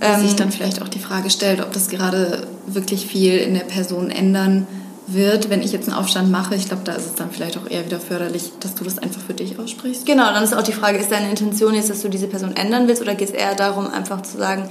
Ja, 0.00 0.14
ähm, 0.14 0.22
sich 0.22 0.34
dann 0.34 0.50
vielleicht 0.50 0.82
auch 0.82 0.88
die 0.88 0.98
Frage 0.98 1.30
stellt, 1.30 1.60
ob 1.60 1.72
das 1.72 1.88
gerade 1.88 2.46
wirklich 2.66 3.06
viel 3.06 3.36
in 3.36 3.54
der 3.54 3.60
Person 3.60 4.10
ändern 4.10 4.66
wird, 5.14 5.50
wenn 5.50 5.62
ich 5.62 5.72
jetzt 5.72 5.88
einen 5.88 5.96
Aufstand 5.96 6.30
mache. 6.30 6.54
Ich 6.54 6.66
glaube, 6.66 6.82
da 6.84 6.92
ist 6.92 7.06
es 7.06 7.14
dann 7.14 7.30
vielleicht 7.30 7.56
auch 7.58 7.68
eher 7.68 7.84
wieder 7.84 8.00
förderlich, 8.00 8.52
dass 8.60 8.74
du 8.74 8.84
das 8.84 8.98
einfach 8.98 9.20
für 9.20 9.34
dich 9.34 9.58
aussprichst. 9.58 10.06
Genau, 10.06 10.24
dann 10.32 10.42
ist 10.42 10.54
auch 10.54 10.62
die 10.62 10.72
Frage, 10.72 10.98
ist 10.98 11.12
deine 11.12 11.30
Intention 11.30 11.74
jetzt, 11.74 11.90
dass 11.90 12.02
du 12.02 12.08
diese 12.08 12.26
Person 12.26 12.56
ändern 12.56 12.88
willst 12.88 13.02
oder 13.02 13.14
geht 13.14 13.28
es 13.28 13.34
eher 13.34 13.54
darum, 13.54 13.88
einfach 13.88 14.22
zu 14.22 14.38
sagen, 14.38 14.68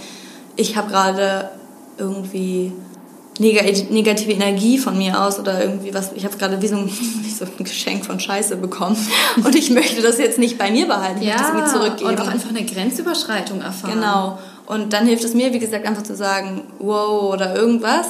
ich 0.55 0.75
habe 0.75 0.89
gerade 0.89 1.49
irgendwie 1.97 2.71
negative 3.39 4.31
Energie 4.31 4.77
von 4.77 4.97
mir 4.97 5.21
aus 5.23 5.39
oder 5.39 5.61
irgendwie 5.61 5.93
was, 5.93 6.11
ich 6.13 6.25
habe 6.25 6.37
gerade 6.37 6.61
wie 6.61 6.67
so, 6.67 6.75
ein, 6.75 6.87
wie 7.21 7.29
so 7.29 7.45
ein 7.45 7.63
Geschenk 7.63 8.05
von 8.05 8.19
Scheiße 8.19 8.57
bekommen 8.57 8.97
und 9.43 9.55
ich 9.55 9.71
möchte 9.71 10.01
das 10.01 10.17
jetzt 10.17 10.37
nicht 10.37 10.57
bei 10.57 10.71
mir 10.71 10.87
behalten, 10.87 11.21
ich 11.21 11.27
ja, 11.27 11.51
möchte 11.53 11.67
es 11.67 11.71
zurückgeben. 11.73 12.09
Und 12.11 12.21
auch 12.21 12.27
einfach 12.27 12.49
eine 12.49 12.63
Grenzüberschreitung 12.65 13.61
erfahren. 13.61 13.93
Genau. 13.95 14.39
Und 14.67 14.93
dann 14.93 15.05
hilft 15.05 15.23
es 15.23 15.33
mir, 15.33 15.53
wie 15.53 15.59
gesagt, 15.59 15.85
einfach 15.85 16.03
zu 16.03 16.15
sagen, 16.15 16.63
wow 16.79 17.33
oder 17.33 17.55
irgendwas 17.55 18.07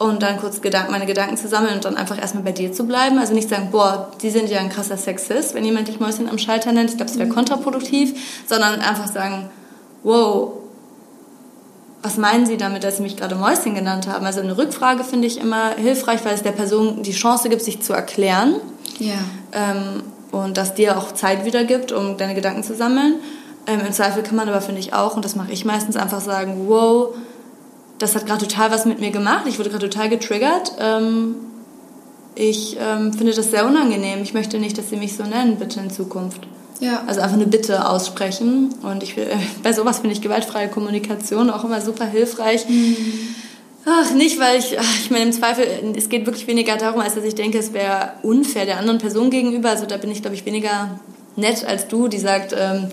und 0.00 0.22
dann 0.22 0.38
kurz 0.38 0.62
meine 0.88 1.04
Gedanken 1.04 1.36
zu 1.36 1.46
sammeln 1.46 1.74
und 1.74 1.84
dann 1.84 1.98
einfach 1.98 2.18
erstmal 2.18 2.42
bei 2.42 2.52
dir 2.52 2.72
zu 2.72 2.84
bleiben. 2.84 3.18
Also 3.18 3.34
nicht 3.34 3.50
sagen, 3.50 3.68
boah, 3.70 4.10
die 4.22 4.30
sind 4.30 4.48
ja 4.48 4.58
ein 4.58 4.70
krasser 4.70 4.96
Sexist, 4.96 5.54
wenn 5.54 5.62
jemand 5.62 5.88
dich 5.88 6.00
Mäuschen 6.00 6.26
am 6.26 6.38
Schalter 6.38 6.72
nennt. 6.72 6.88
Ich 6.88 6.96
glaube, 6.96 7.10
das 7.10 7.18
wäre 7.18 7.28
mhm. 7.28 7.34
kontraproduktiv. 7.34 8.18
Sondern 8.48 8.80
einfach 8.80 9.08
sagen, 9.08 9.50
wow, 10.02 10.52
was 12.00 12.16
meinen 12.16 12.46
Sie 12.46 12.56
damit, 12.56 12.82
dass 12.82 12.96
Sie 12.96 13.02
mich 13.02 13.18
gerade 13.18 13.34
Mäuschen 13.34 13.74
genannt 13.74 14.08
haben? 14.08 14.24
Also 14.24 14.40
eine 14.40 14.56
Rückfrage 14.56 15.04
finde 15.04 15.26
ich 15.26 15.38
immer 15.38 15.74
hilfreich, 15.76 16.24
weil 16.24 16.32
es 16.32 16.42
der 16.42 16.52
Person 16.52 17.02
die 17.02 17.12
Chance 17.12 17.50
gibt, 17.50 17.60
sich 17.60 17.82
zu 17.82 17.92
erklären. 17.92 18.54
Ja. 19.00 19.12
Ähm, 19.52 20.02
und 20.32 20.56
dass 20.56 20.72
dir 20.72 20.96
auch 20.96 21.12
Zeit 21.12 21.44
wieder 21.44 21.64
gibt, 21.64 21.92
um 21.92 22.16
deine 22.16 22.34
Gedanken 22.34 22.62
zu 22.62 22.74
sammeln. 22.74 23.16
Ähm, 23.66 23.80
Im 23.86 23.92
Zweifel 23.92 24.22
kann 24.22 24.36
man 24.36 24.48
aber, 24.48 24.62
finde 24.62 24.80
ich 24.80 24.94
auch, 24.94 25.14
und 25.14 25.26
das 25.26 25.36
mache 25.36 25.52
ich 25.52 25.66
meistens, 25.66 25.96
einfach 25.96 26.22
sagen, 26.22 26.68
wow, 26.68 27.14
das 28.00 28.14
hat 28.14 28.26
gerade 28.26 28.46
total 28.46 28.70
was 28.72 28.86
mit 28.86 28.98
mir 28.98 29.10
gemacht. 29.10 29.44
Ich 29.46 29.58
wurde 29.58 29.70
gerade 29.70 29.88
total 29.88 30.08
getriggert. 30.08 30.72
Ähm, 30.80 31.36
ich 32.34 32.76
ähm, 32.80 33.12
finde 33.12 33.34
das 33.34 33.50
sehr 33.50 33.66
unangenehm. 33.66 34.22
Ich 34.22 34.32
möchte 34.32 34.58
nicht, 34.58 34.78
dass 34.78 34.88
Sie 34.88 34.96
mich 34.96 35.16
so 35.16 35.22
nennen, 35.22 35.56
bitte 35.56 35.80
in 35.80 35.90
Zukunft. 35.90 36.40
Ja. 36.80 37.02
Also 37.06 37.20
einfach 37.20 37.36
eine 37.36 37.46
Bitte 37.46 37.86
aussprechen. 37.86 38.74
Und 38.82 39.02
ich 39.02 39.16
will, 39.16 39.24
äh, 39.24 39.36
bei 39.62 39.74
sowas 39.74 39.98
finde 39.98 40.14
ich 40.14 40.22
gewaltfreie 40.22 40.68
Kommunikation 40.68 41.50
auch 41.50 41.62
immer 41.62 41.82
super 41.82 42.06
hilfreich. 42.06 42.66
Mhm. 42.66 42.96
Ach, 43.84 44.12
nicht, 44.14 44.40
weil 44.40 44.58
ich, 44.58 44.78
ach, 44.80 44.98
ich 44.98 45.10
meine, 45.10 45.26
im 45.26 45.32
Zweifel, 45.32 45.66
es 45.94 46.08
geht 46.08 46.24
wirklich 46.24 46.46
weniger 46.46 46.76
darum, 46.76 47.02
als 47.02 47.16
dass 47.16 47.24
ich 47.24 47.34
denke, 47.34 47.58
es 47.58 47.74
wäre 47.74 48.12
unfair 48.22 48.64
der 48.64 48.78
anderen 48.78 48.98
Person 48.98 49.28
gegenüber. 49.28 49.68
Also 49.68 49.84
da 49.84 49.98
bin 49.98 50.10
ich, 50.10 50.22
glaube 50.22 50.36
ich, 50.36 50.46
weniger 50.46 50.98
nett 51.36 51.66
als 51.66 51.86
du, 51.88 52.08
die 52.08 52.18
sagt, 52.18 52.54
ähm, 52.58 52.88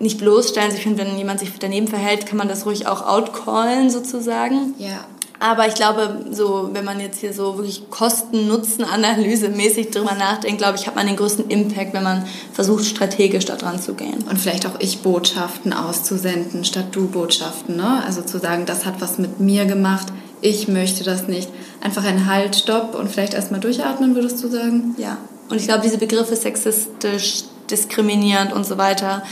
nicht 0.00 0.18
bloßstellen. 0.18 0.74
Ich 0.74 0.82
finde, 0.82 1.04
wenn 1.04 1.18
jemand 1.18 1.40
sich 1.40 1.50
daneben 1.58 1.88
verhält, 1.88 2.26
kann 2.26 2.38
man 2.38 2.48
das 2.48 2.66
ruhig 2.66 2.86
auch 2.86 3.06
outcallen 3.06 3.90
sozusagen. 3.90 4.74
Ja. 4.78 5.04
Aber 5.40 5.68
ich 5.68 5.74
glaube, 5.74 6.24
so, 6.32 6.70
wenn 6.72 6.84
man 6.84 6.98
jetzt 6.98 7.20
hier 7.20 7.32
so 7.32 7.56
wirklich 7.56 7.88
Kosten-Nutzen-Analyse 7.90 9.50
mäßig 9.50 9.90
drüber 9.90 10.14
nachdenkt, 10.14 10.58
glaube 10.58 10.76
ich, 10.76 10.88
hat 10.88 10.96
man 10.96 11.06
den 11.06 11.14
größten 11.14 11.48
Impact, 11.48 11.94
wenn 11.94 12.02
man 12.02 12.24
versucht, 12.52 12.84
strategisch 12.84 13.44
da 13.44 13.54
dran 13.54 13.80
zu 13.80 13.94
gehen. 13.94 14.24
Und 14.28 14.38
vielleicht 14.38 14.66
auch 14.66 14.80
Ich-Botschaften 14.80 15.72
auszusenden 15.72 16.64
statt 16.64 16.86
Du-Botschaften, 16.90 17.76
ne? 17.76 18.02
Also 18.04 18.22
zu 18.22 18.38
sagen, 18.38 18.66
das 18.66 18.84
hat 18.84 19.00
was 19.00 19.18
mit 19.18 19.38
mir 19.38 19.64
gemacht, 19.66 20.08
ich 20.40 20.66
möchte 20.66 21.04
das 21.04 21.28
nicht. 21.28 21.48
Einfach 21.80 22.04
ein 22.04 22.26
Halt, 22.26 22.56
Stopp 22.56 22.96
und 22.96 23.08
vielleicht 23.08 23.34
erstmal 23.34 23.60
durchatmen, 23.60 24.16
würdest 24.16 24.42
du 24.42 24.48
sagen? 24.48 24.96
Ja. 24.98 25.18
Und 25.50 25.56
ich 25.60 25.68
glaube, 25.68 25.82
diese 25.82 25.98
Begriffe 25.98 26.34
sexistisch, 26.34 27.44
diskriminierend 27.70 28.52
und 28.52 28.66
so 28.66 28.76
weiter, 28.76 29.22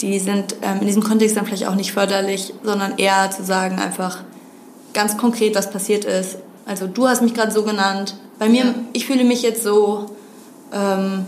die 0.00 0.18
sind 0.18 0.56
ähm, 0.62 0.80
in 0.80 0.86
diesem 0.86 1.02
Kontext 1.02 1.36
dann 1.36 1.46
vielleicht 1.46 1.66
auch 1.66 1.74
nicht 1.74 1.92
förderlich, 1.92 2.52
sondern 2.62 2.98
eher 2.98 3.30
zu 3.30 3.44
sagen 3.44 3.78
einfach 3.78 4.22
ganz 4.92 5.16
konkret, 5.16 5.54
was 5.54 5.70
passiert 5.70 6.04
ist. 6.04 6.38
Also 6.66 6.86
du 6.86 7.08
hast 7.08 7.22
mich 7.22 7.34
gerade 7.34 7.52
so 7.52 7.62
genannt. 7.62 8.16
Bei 8.38 8.48
mir, 8.48 8.64
ja. 8.64 8.74
ich 8.92 9.06
fühle 9.06 9.24
mich 9.24 9.42
jetzt 9.42 9.62
so. 9.62 10.06
Ähm, 10.72 11.26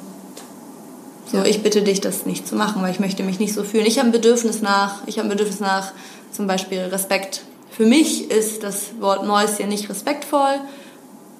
so, 1.30 1.38
ja. 1.38 1.44
ich 1.44 1.62
bitte 1.62 1.82
dich, 1.82 2.00
das 2.00 2.24
nicht 2.24 2.48
zu 2.48 2.56
machen, 2.56 2.80
weil 2.80 2.90
ich 2.90 3.00
möchte 3.00 3.22
mich 3.22 3.38
nicht 3.38 3.52
so 3.52 3.62
fühlen. 3.62 3.84
Ich 3.84 3.98
habe 3.98 4.08
ein 4.08 4.12
Bedürfnis 4.12 4.62
nach, 4.62 5.02
ich 5.06 5.18
habe 5.18 5.28
ein 5.28 5.30
Bedürfnis 5.30 5.60
nach 5.60 5.92
zum 6.32 6.46
Beispiel 6.46 6.80
Respekt. 6.80 7.42
Für 7.70 7.84
mich 7.84 8.30
ist 8.30 8.62
das 8.62 8.98
Wort 9.00 9.26
Mäuschen 9.26 9.68
nicht 9.68 9.88
respektvoll 9.90 10.60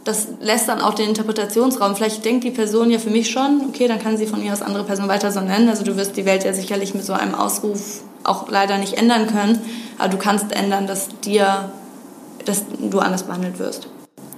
das 0.09 0.27
lässt 0.41 0.69
dann 0.69 0.81
auch 0.81 0.95
den 0.95 1.11
Interpretationsraum. 1.11 1.95
Vielleicht 1.95 2.25
denkt 2.25 2.43
die 2.43 2.51
Person 2.51 2.91
ja 2.91 2.99
für 2.99 3.11
mich 3.11 3.31
schon, 3.31 3.61
okay, 3.69 3.89
dann 3.89 3.99
kann 3.99 4.17
sie 4.17 4.27
von 4.27 4.41
mir 4.43 4.55
aus 4.55 4.63
andere 4.63 4.85
Person 4.85 5.07
weiter 5.07 5.31
so 5.31 5.41
nennen. 5.41 5.69
Also 5.69 5.85
du 5.85 5.99
wirst 5.99 6.17
die 6.17 6.25
Welt 6.25 6.45
ja 6.45 6.55
sicherlich 6.55 6.95
mit 6.95 7.05
so 7.05 7.13
einem 7.13 7.35
Ausruf 7.35 8.01
auch 8.25 8.49
leider 8.49 8.79
nicht 8.79 8.95
ändern 8.95 9.27
können, 9.27 9.61
aber 9.99 10.09
du 10.09 10.17
kannst 10.17 10.51
ändern, 10.53 10.87
dass 10.87 11.09
dir, 11.25 11.71
dass 12.47 12.63
du 12.81 13.01
anders 13.01 13.25
behandelt 13.25 13.59
wirst. 13.59 13.89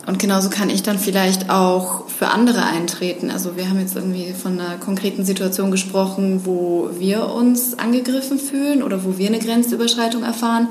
Und 0.09 0.19
genauso 0.19 0.51
kann 0.51 0.71
ich 0.71 0.83
dann 0.83 0.99
vielleicht 0.99 1.51
auch 1.51 2.09
für 2.09 2.29
andere 2.29 2.65
eintreten. 2.65 3.31
Also 3.31 3.57
wir 3.57 3.69
haben 3.69 3.79
jetzt 3.79 3.95
irgendwie 3.95 4.33
von 4.33 4.59
einer 4.59 4.77
konkreten 4.77 5.25
Situation 5.25 5.71
gesprochen, 5.71 6.41
wo 6.45 6.91
wir 6.99 7.29
uns 7.29 7.79
angegriffen 7.79 8.41
fühlen 8.41 8.83
oder 8.83 9.05
wo 9.05 9.19
wir 9.19 9.29
eine 9.29 9.39
Grenzüberschreitung 9.39 10.25
erfahren. 10.25 10.67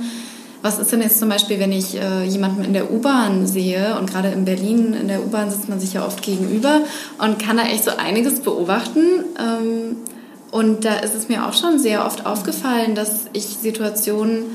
Was 0.61 0.77
ist 0.77 0.91
denn 0.91 1.01
jetzt 1.01 1.19
zum 1.19 1.29
Beispiel, 1.29 1.59
wenn 1.59 1.71
ich 1.71 1.95
äh, 1.95 2.25
jemanden 2.25 2.65
in 2.65 2.73
der 2.73 2.91
U-Bahn 2.91 3.47
sehe 3.47 3.97
und 3.97 4.11
gerade 4.11 4.29
in 4.29 4.43
Berlin 4.43 4.93
in 4.93 5.07
der 5.07 5.23
U-Bahn 5.23 5.49
sitzt 5.49 5.69
man 5.69 5.79
sich 5.79 5.93
ja 5.93 6.05
oft 6.05 6.21
gegenüber 6.21 6.81
und 7.17 7.39
kann 7.39 7.55
da 7.55 7.63
echt 7.63 7.85
so 7.85 7.91
einiges 7.91 8.41
beobachten. 8.41 9.23
Ähm, 9.39 9.97
und 10.51 10.83
da 10.83 10.95
ist 10.95 11.15
es 11.15 11.29
mir 11.29 11.47
auch 11.47 11.53
schon 11.53 11.79
sehr 11.79 12.05
oft 12.05 12.25
aufgefallen, 12.25 12.93
dass 12.93 13.27
ich 13.31 13.45
Situationen 13.45 14.47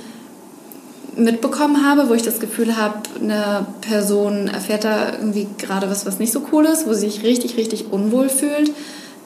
mitbekommen 1.17 1.89
habe, 1.89 2.11
wo 2.11 2.15
ich 2.15 2.23
das 2.23 2.41
Gefühl 2.41 2.77
habe, 2.77 2.99
eine 3.21 3.67
Person 3.81 4.49
erfährt 4.49 4.85
da 4.85 5.13
irgendwie 5.13 5.47
gerade 5.57 5.89
was, 5.89 6.05
was 6.05 6.19
nicht 6.19 6.33
so 6.33 6.43
cool 6.53 6.67
ist, 6.67 6.87
wo 6.87 6.93
sie 6.93 7.09
sich 7.09 7.23
richtig, 7.23 7.57
richtig 7.57 7.93
unwohl 7.93 8.29
fühlt, 8.29 8.73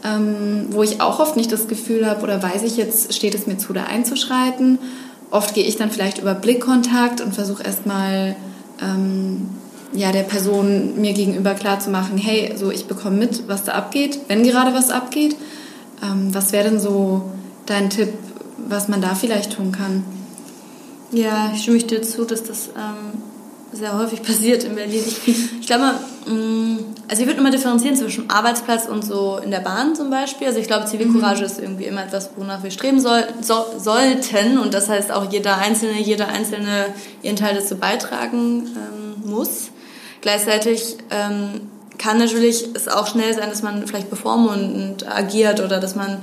ähm, 0.05 0.67
wo 0.71 0.83
ich 0.83 1.01
auch 1.01 1.19
oft 1.19 1.37
nicht 1.37 1.51
das 1.51 1.67
Gefühl 1.67 2.07
habe 2.07 2.23
oder 2.23 2.41
weiß 2.41 2.63
ich 2.63 2.77
jetzt, 2.77 3.15
steht 3.15 3.35
es 3.35 3.47
mir 3.47 3.59
zu, 3.59 3.73
da 3.73 3.85
einzuschreiten 3.85 4.79
oft 5.31 5.55
gehe 5.55 5.65
ich 5.65 5.77
dann 5.77 5.91
vielleicht 5.91 6.19
über 6.19 6.35
Blickkontakt 6.35 7.21
und 7.21 7.35
versuche 7.35 7.63
erstmal 7.63 8.37
ähm, 8.81 9.49
ja, 9.93 10.13
der 10.13 10.23
Person 10.23 11.01
mir 11.01 11.13
gegenüber 11.13 11.55
klar 11.55 11.81
zu 11.81 11.91
machen, 11.91 12.19
hey, 12.19 12.55
so 12.57 12.71
ich 12.71 12.87
bekomme 12.87 13.17
mit, 13.17 13.49
was 13.49 13.65
da 13.65 13.73
abgeht, 13.73 14.21
wenn 14.29 14.43
gerade 14.43 14.75
was 14.75 14.91
abgeht. 14.91 15.37
Ähm, 16.03 16.35
was 16.35 16.53
wäre 16.53 16.69
denn 16.69 16.81
so 16.81 17.23
dein 17.67 17.91
Tipp, 17.91 18.13
was 18.69 18.89
man 18.89 19.01
da 19.01 19.15
vielleicht 19.15 19.57
tun 19.57 19.73
kann? 19.73 20.05
Ja, 21.11 21.51
ich 21.55 21.63
stimme 21.63 21.79
dir 21.79 22.03
zu, 22.03 22.25
dass 22.25 22.45
das 22.45 22.69
ähm, 22.69 23.23
sehr 23.73 23.97
häufig 23.99 24.23
passiert 24.23 24.65
in 24.65 24.75
Berlin. 24.75 25.05
Ich, 25.07 25.29
ich 25.61 25.67
glaube, 25.67 25.95
mm, 26.27 26.79
also 27.09 27.23
ich 27.23 27.29
würde 27.29 27.41
immer 27.41 27.51
differenzieren 27.51 27.97
zwischen 27.97 28.31
Arbeitsplatz 28.31 28.87
und 28.87 29.05
so 29.05 29.39
in 29.43 29.51
der 29.51 29.61
Bahn 29.61 29.95
zum 29.95 30.11
Beispiel. 30.11 30.47
Also 30.47 30.59
ich 30.59 30.67
glaube, 30.67 30.87
Zivilcourage 30.87 31.41
mhm. 31.41 31.47
ist 31.47 31.59
irgendwie 31.59 31.85
immer 31.85 32.05
etwas, 32.05 32.31
wonach 32.37 32.63
wir 32.63 32.71
streben 32.71 33.01
soll, 33.01 33.25
so, 33.41 33.67
sollten. 33.79 34.59
Und 34.59 34.75
das 34.75 34.89
heißt 34.89 35.13
auch 35.13 35.31
jeder 35.31 35.59
Einzelne, 35.59 36.01
jeder 36.01 36.29
Einzelne 36.29 36.87
ihren 37.23 37.37
Teil 37.37 37.55
dazu 37.55 37.77
beitragen 37.77 38.67
ähm, 38.67 39.31
muss. 39.31 39.71
Gleichzeitig 40.21 40.97
ähm, 41.11 41.69
kann 41.99 42.19
natürlich 42.19 42.69
es 42.75 42.89
auch 42.89 43.07
schnell 43.07 43.35
sein, 43.35 43.51
dass 43.51 43.63
man 43.63 43.87
vielleicht 43.87 44.11
bevormundend 44.11 45.09
agiert 45.09 45.61
oder 45.61 45.81
dass 45.81 45.95
man 45.95 46.23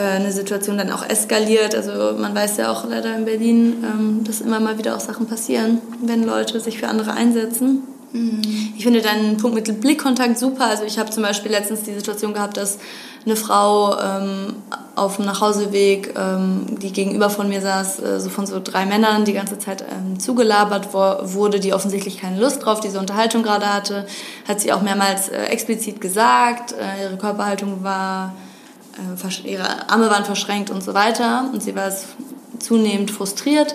eine 0.00 0.32
Situation 0.32 0.78
dann 0.78 0.90
auch 0.90 1.08
eskaliert. 1.08 1.74
Also 1.74 2.16
man 2.18 2.34
weiß 2.34 2.56
ja 2.58 2.70
auch 2.70 2.88
leider 2.88 3.16
in 3.16 3.24
Berlin, 3.24 3.84
ähm, 3.84 4.24
dass 4.24 4.40
immer 4.40 4.60
mal 4.60 4.78
wieder 4.78 4.96
auch 4.96 5.00
Sachen 5.00 5.26
passieren, 5.26 5.78
wenn 6.02 6.24
Leute 6.24 6.60
sich 6.60 6.78
für 6.78 6.88
andere 6.88 7.12
einsetzen. 7.12 7.82
Mhm. 8.12 8.42
Ich 8.76 8.84
finde 8.84 9.02
deinen 9.02 9.36
Punkt 9.36 9.56
mit 9.56 9.80
Blickkontakt 9.80 10.38
super. 10.38 10.66
Also 10.66 10.84
ich 10.84 10.98
habe 10.98 11.10
zum 11.10 11.22
Beispiel 11.22 11.50
letztens 11.50 11.82
die 11.82 11.94
Situation 11.94 12.34
gehabt, 12.34 12.56
dass 12.56 12.78
eine 13.24 13.36
Frau 13.36 13.98
ähm, 14.00 14.54
auf 14.94 15.16
dem 15.16 15.26
Nachhauseweg, 15.26 16.14
ähm, 16.16 16.78
die 16.80 16.92
gegenüber 16.92 17.28
von 17.28 17.48
mir 17.48 17.60
saß, 17.60 18.00
äh, 18.00 18.20
so 18.20 18.30
von 18.30 18.46
so 18.46 18.60
drei 18.62 18.86
Männern 18.86 19.24
die 19.24 19.32
ganze 19.32 19.58
Zeit 19.58 19.82
ähm, 19.82 20.18
zugelabert 20.20 20.94
wurde, 20.94 21.60
die 21.60 21.74
offensichtlich 21.74 22.18
keine 22.18 22.40
Lust 22.40 22.64
drauf 22.64 22.80
diese 22.80 22.98
Unterhaltung 22.98 23.42
gerade 23.42 23.66
hatte, 23.66 24.06
hat 24.46 24.60
sie 24.60 24.72
auch 24.72 24.82
mehrmals 24.82 25.28
äh, 25.28 25.44
explizit 25.46 26.00
gesagt. 26.00 26.72
Äh, 26.72 27.04
ihre 27.04 27.16
Körperhaltung 27.16 27.82
war 27.82 28.34
äh, 28.98 29.50
ihre 29.50 29.88
Arme 29.90 30.10
waren 30.10 30.24
verschränkt 30.24 30.70
und 30.70 30.82
so 30.82 30.94
weiter. 30.94 31.50
Und 31.52 31.62
sie 31.62 31.74
war 31.74 31.90
zunehmend 32.58 33.10
frustriert. 33.10 33.74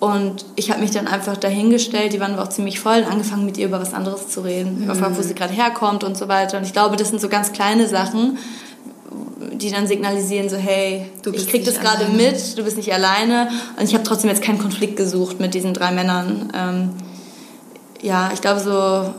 Und 0.00 0.44
ich 0.56 0.70
habe 0.72 0.80
mich 0.80 0.90
dann 0.90 1.06
einfach 1.06 1.36
dahingestellt, 1.36 2.12
die 2.12 2.18
waren 2.18 2.32
aber 2.32 2.42
auch 2.42 2.48
ziemlich 2.48 2.80
voll, 2.80 3.04
angefangen 3.08 3.46
mit 3.46 3.56
ihr 3.56 3.66
über 3.66 3.80
was 3.80 3.94
anderes 3.94 4.26
zu 4.26 4.40
reden, 4.40 4.86
mhm. 4.86 5.16
wo 5.16 5.22
sie 5.22 5.34
gerade 5.34 5.52
herkommt 5.52 6.02
und 6.02 6.16
so 6.16 6.26
weiter. 6.26 6.58
Und 6.58 6.64
ich 6.64 6.72
glaube, 6.72 6.96
das 6.96 7.10
sind 7.10 7.20
so 7.20 7.28
ganz 7.28 7.52
kleine 7.52 7.86
Sachen, 7.86 8.36
die 9.52 9.70
dann 9.70 9.86
signalisieren, 9.86 10.48
so 10.48 10.56
hey, 10.56 11.08
ich 11.32 11.46
krieg 11.46 11.64
das 11.64 11.78
gerade 11.78 12.06
mit, 12.06 12.58
du 12.58 12.64
bist 12.64 12.76
nicht 12.76 12.92
alleine. 12.92 13.48
Und 13.78 13.84
ich 13.84 13.94
habe 13.94 14.02
trotzdem 14.02 14.28
jetzt 14.28 14.42
keinen 14.42 14.58
Konflikt 14.58 14.96
gesucht 14.96 15.38
mit 15.38 15.54
diesen 15.54 15.72
drei 15.72 15.92
Männern. 15.92 16.52
Ähm, 16.52 16.90
ja, 18.00 18.32
ich 18.34 18.40
glaube 18.40 18.58
so, 18.58 19.14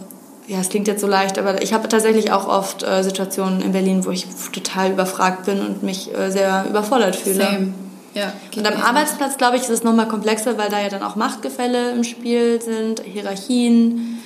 ja, 0.47 0.59
es 0.59 0.69
klingt 0.69 0.87
jetzt 0.87 1.01
so 1.01 1.07
leicht, 1.07 1.37
aber 1.39 1.61
ich 1.61 1.73
habe 1.73 1.87
tatsächlich 1.87 2.31
auch 2.31 2.47
oft 2.47 2.83
äh, 2.83 3.03
Situationen 3.03 3.61
in 3.61 3.71
Berlin, 3.71 4.05
wo 4.05 4.11
ich 4.11 4.27
total 4.51 4.91
überfragt 4.91 5.45
bin 5.45 5.61
und 5.61 5.83
mich 5.83 6.13
äh, 6.13 6.31
sehr 6.31 6.65
überfordert 6.69 7.15
fühle. 7.15 7.45
Same. 7.45 7.73
Ja, 8.13 8.31
und 8.55 8.67
am 8.67 8.79
Arbeitsplatz, 8.79 9.37
glaube 9.37 9.55
ich, 9.55 9.63
ist 9.63 9.69
es 9.69 9.83
nochmal 9.83 10.07
komplexer, 10.07 10.57
weil 10.57 10.69
da 10.69 10.79
ja 10.79 10.89
dann 10.89 11.01
auch 11.01 11.15
Machtgefälle 11.15 11.91
im 11.93 12.03
Spiel 12.03 12.61
sind, 12.61 13.01
Hierarchien. 13.03 14.19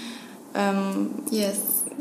Ähm, 0.54 1.12
yes. 1.32 1.56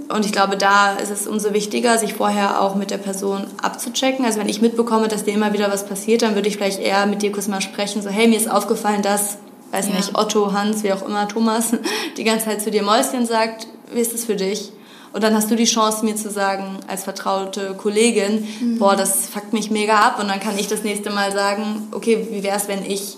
Und 0.08 0.24
ich 0.24 0.32
glaube, 0.32 0.56
da 0.56 0.94
ist 0.94 1.10
es 1.10 1.26
umso 1.26 1.52
wichtiger, 1.52 1.98
sich 1.98 2.14
vorher 2.14 2.60
auch 2.60 2.74
mit 2.74 2.90
der 2.90 2.98
Person 2.98 3.46
abzuchecken. 3.62 4.24
Also 4.24 4.40
wenn 4.40 4.48
ich 4.48 4.60
mitbekomme, 4.60 5.08
dass 5.08 5.24
dir 5.24 5.34
immer 5.34 5.52
wieder 5.52 5.70
was 5.70 5.86
passiert, 5.86 6.22
dann 6.22 6.34
würde 6.34 6.48
ich 6.48 6.56
vielleicht 6.56 6.80
eher 6.80 7.06
mit 7.06 7.22
dir 7.22 7.30
kurz 7.30 7.46
mal 7.46 7.60
sprechen, 7.60 8.02
so 8.02 8.10
hey, 8.10 8.26
mir 8.26 8.36
ist 8.36 8.50
aufgefallen, 8.50 9.02
dass, 9.02 9.38
weiß 9.70 9.88
ja. 9.88 9.94
nicht, 9.94 10.16
Otto, 10.16 10.52
Hans, 10.52 10.82
wie 10.82 10.92
auch 10.92 11.06
immer, 11.06 11.28
Thomas, 11.28 11.72
die 12.16 12.24
ganze 12.24 12.46
Zeit 12.46 12.62
zu 12.62 12.70
dir 12.70 12.82
Mäuschen 12.82 13.26
sagt, 13.26 13.68
wie 13.96 14.00
ist 14.00 14.14
das 14.14 14.24
für 14.24 14.36
dich? 14.36 14.70
Und 15.12 15.22
dann 15.22 15.34
hast 15.34 15.50
du 15.50 15.56
die 15.56 15.64
Chance, 15.64 16.04
mir 16.04 16.14
zu 16.14 16.30
sagen, 16.30 16.78
als 16.88 17.04
vertraute 17.04 17.74
Kollegin, 17.74 18.46
mhm. 18.60 18.78
boah, 18.78 18.96
das 18.96 19.26
fuckt 19.28 19.52
mich 19.52 19.70
mega 19.70 19.98
ab. 19.98 20.20
Und 20.20 20.28
dann 20.28 20.40
kann 20.40 20.58
ich 20.58 20.68
das 20.68 20.82
nächste 20.82 21.10
Mal 21.10 21.32
sagen, 21.32 21.88
okay, 21.92 22.28
wie 22.30 22.42
wäre 22.42 22.56
es, 22.56 22.68
wenn 22.68 22.84
ich, 22.84 23.16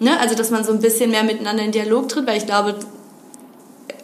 ne? 0.00 0.18
Also, 0.18 0.34
dass 0.34 0.50
man 0.50 0.64
so 0.64 0.72
ein 0.72 0.80
bisschen 0.80 1.10
mehr 1.10 1.22
miteinander 1.22 1.62
in 1.62 1.70
Dialog 1.70 2.08
tritt, 2.08 2.26
weil 2.26 2.38
ich 2.38 2.46
glaube, 2.46 2.74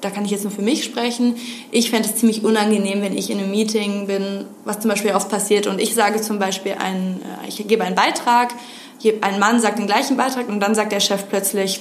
da 0.00 0.10
kann 0.10 0.24
ich 0.24 0.30
jetzt 0.30 0.44
nur 0.44 0.52
für 0.52 0.62
mich 0.62 0.84
sprechen. 0.84 1.34
Ich 1.70 1.90
fände 1.90 2.08
es 2.08 2.16
ziemlich 2.16 2.44
unangenehm, 2.44 3.02
wenn 3.02 3.16
ich 3.16 3.30
in 3.30 3.38
einem 3.38 3.50
Meeting 3.50 4.06
bin, 4.06 4.44
was 4.64 4.80
zum 4.80 4.90
Beispiel 4.90 5.12
oft 5.12 5.30
passiert 5.30 5.66
und 5.66 5.80
ich 5.80 5.94
sage 5.94 6.20
zum 6.20 6.38
Beispiel, 6.38 6.76
ein, 6.78 7.20
äh, 7.22 7.48
ich 7.48 7.66
gebe 7.66 7.82
einen 7.82 7.94
Beitrag, 7.96 8.54
ein 9.20 9.38
Mann 9.38 9.60
sagt 9.60 9.78
den 9.78 9.86
gleichen 9.86 10.16
Beitrag 10.16 10.48
und 10.48 10.60
dann 10.60 10.74
sagt 10.74 10.92
der 10.92 11.00
Chef 11.00 11.28
plötzlich, 11.28 11.80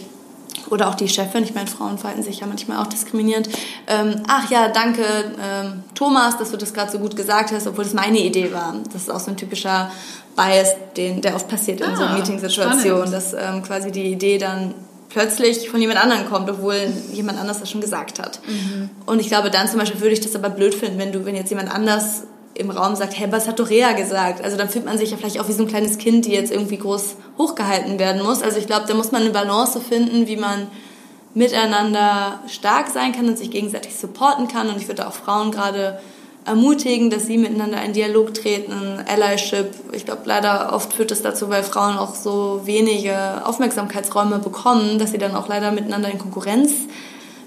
oder 0.69 0.89
auch 0.89 0.95
die 0.95 1.07
Chefin, 1.07 1.43
ich 1.43 1.53
meine, 1.53 1.67
Frauen 1.67 1.97
verhalten 1.97 2.23
sich 2.23 2.39
ja 2.39 2.47
manchmal 2.47 2.77
auch 2.77 2.87
diskriminierend. 2.87 3.49
Ähm, 3.87 4.23
ach 4.27 4.49
ja, 4.49 4.69
danke 4.69 5.03
ähm, 5.41 5.83
Thomas, 5.95 6.37
dass 6.37 6.51
du 6.51 6.57
das 6.57 6.73
gerade 6.73 6.91
so 6.91 6.99
gut 6.99 7.15
gesagt 7.15 7.51
hast, 7.51 7.67
obwohl 7.67 7.85
es 7.85 7.93
meine 7.93 8.19
Idee 8.19 8.51
war. 8.53 8.75
Das 8.91 9.03
ist 9.03 9.11
auch 9.11 9.19
so 9.19 9.31
ein 9.31 9.37
typischer 9.37 9.91
Bias, 10.35 10.75
den, 10.97 11.21
der 11.21 11.35
oft 11.35 11.47
passiert 11.47 11.81
in 11.81 11.91
ah, 11.91 11.95
so 11.95 12.05
Meetingsituationen, 12.05 13.11
dass 13.11 13.33
ähm, 13.33 13.61
quasi 13.63 13.91
die 13.91 14.11
Idee 14.11 14.37
dann 14.37 14.73
plötzlich 15.09 15.69
von 15.69 15.79
jemand 15.79 16.03
anderem 16.03 16.27
kommt, 16.27 16.49
obwohl 16.49 16.75
jemand 17.13 17.39
anders 17.39 17.59
das 17.59 17.69
schon 17.69 17.81
gesagt 17.81 18.19
hat. 18.19 18.39
Mhm. 18.47 18.89
Und 19.05 19.19
ich 19.19 19.27
glaube, 19.27 19.51
dann 19.51 19.67
zum 19.67 19.79
Beispiel 19.79 20.01
würde 20.01 20.13
ich 20.13 20.21
das 20.21 20.35
aber 20.35 20.49
blöd 20.49 20.73
finden, 20.73 20.97
wenn 20.97 21.11
du, 21.11 21.23
wenn 21.25 21.35
jetzt 21.35 21.49
jemand 21.49 21.73
anders 21.73 22.23
im 22.55 22.69
Raum 22.69 22.95
sagt, 22.95 23.17
hey, 23.17 23.31
was 23.31 23.47
hat 23.47 23.59
doch 23.59 23.69
Rea 23.69 23.93
gesagt? 23.93 24.43
Also 24.43 24.57
dann 24.57 24.69
fühlt 24.69 24.85
man 24.85 24.97
sich 24.97 25.11
ja 25.11 25.17
vielleicht 25.17 25.39
auch 25.39 25.47
wie 25.47 25.53
so 25.53 25.63
ein 25.63 25.69
kleines 25.69 25.97
Kind, 25.97 26.25
die 26.25 26.31
jetzt 26.31 26.51
irgendwie 26.51 26.77
groß 26.77 27.15
hochgehalten 27.37 27.99
werden 27.99 28.21
muss. 28.21 28.41
Also 28.41 28.57
ich 28.57 28.67
glaube, 28.67 28.85
da 28.87 28.93
muss 28.93 29.11
man 29.11 29.23
eine 29.23 29.31
Balance 29.31 29.79
finden, 29.79 30.27
wie 30.27 30.37
man 30.37 30.67
miteinander 31.33 32.41
stark 32.47 32.89
sein 32.89 33.11
kann 33.11 33.27
und 33.27 33.37
sich 33.37 33.49
gegenseitig 33.49 33.95
supporten 33.95 34.47
kann. 34.47 34.69
Und 34.69 34.77
ich 34.77 34.87
würde 34.87 35.07
auch 35.07 35.13
Frauen 35.13 35.51
gerade 35.51 35.99
ermutigen, 36.45 37.09
dass 37.09 37.25
sie 37.25 37.37
miteinander 37.37 37.81
in 37.83 37.93
Dialog 37.93 38.33
treten, 38.33 39.03
Allyship. 39.07 39.71
Ich 39.93 40.05
glaube, 40.05 40.21
leider 40.25 40.73
oft 40.73 40.93
führt 40.93 41.11
es 41.11 41.21
dazu, 41.21 41.49
weil 41.49 41.63
Frauen 41.63 41.97
auch 41.97 42.15
so 42.15 42.61
wenige 42.65 43.45
Aufmerksamkeitsräume 43.45 44.39
bekommen, 44.39 44.99
dass 44.99 45.11
sie 45.11 45.17
dann 45.17 45.35
auch 45.35 45.47
leider 45.47 45.71
miteinander 45.71 46.09
in 46.11 46.19
Konkurrenz 46.19 46.71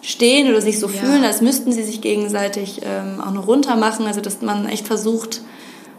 stehen 0.07 0.49
oder 0.49 0.61
sich 0.63 0.79
so 0.79 0.87
ja. 0.87 0.93
fühlen, 0.93 1.25
als 1.25 1.41
müssten 1.41 1.73
sie 1.73 1.83
sich 1.83 2.01
gegenseitig 2.01 2.81
ähm, 2.85 3.21
auch 3.21 3.33
noch 3.33 3.49
runter 3.49 3.75
machen. 3.75 4.07
Also 4.07 4.21
dass 4.21 4.41
man 4.41 4.69
echt 4.69 4.87
versucht, 4.87 5.41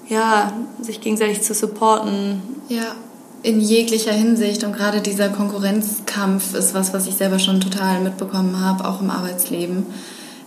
ja, 0.07 0.53
sich 0.81 1.01
gegenseitig 1.01 1.41
zu 1.41 1.53
supporten. 1.53 2.41
Ja, 2.69 2.95
in 3.43 3.59
jeglicher 3.59 4.13
Hinsicht. 4.13 4.63
Und 4.63 4.73
gerade 4.73 5.01
dieser 5.01 5.27
Konkurrenzkampf 5.27 6.53
ist 6.53 6.73
was, 6.73 6.93
was 6.93 7.05
ich 7.07 7.15
selber 7.15 7.37
schon 7.37 7.59
total 7.59 7.99
mitbekommen 7.99 8.61
habe, 8.61 8.87
auch 8.87 9.01
im 9.01 9.09
Arbeitsleben. 9.09 9.85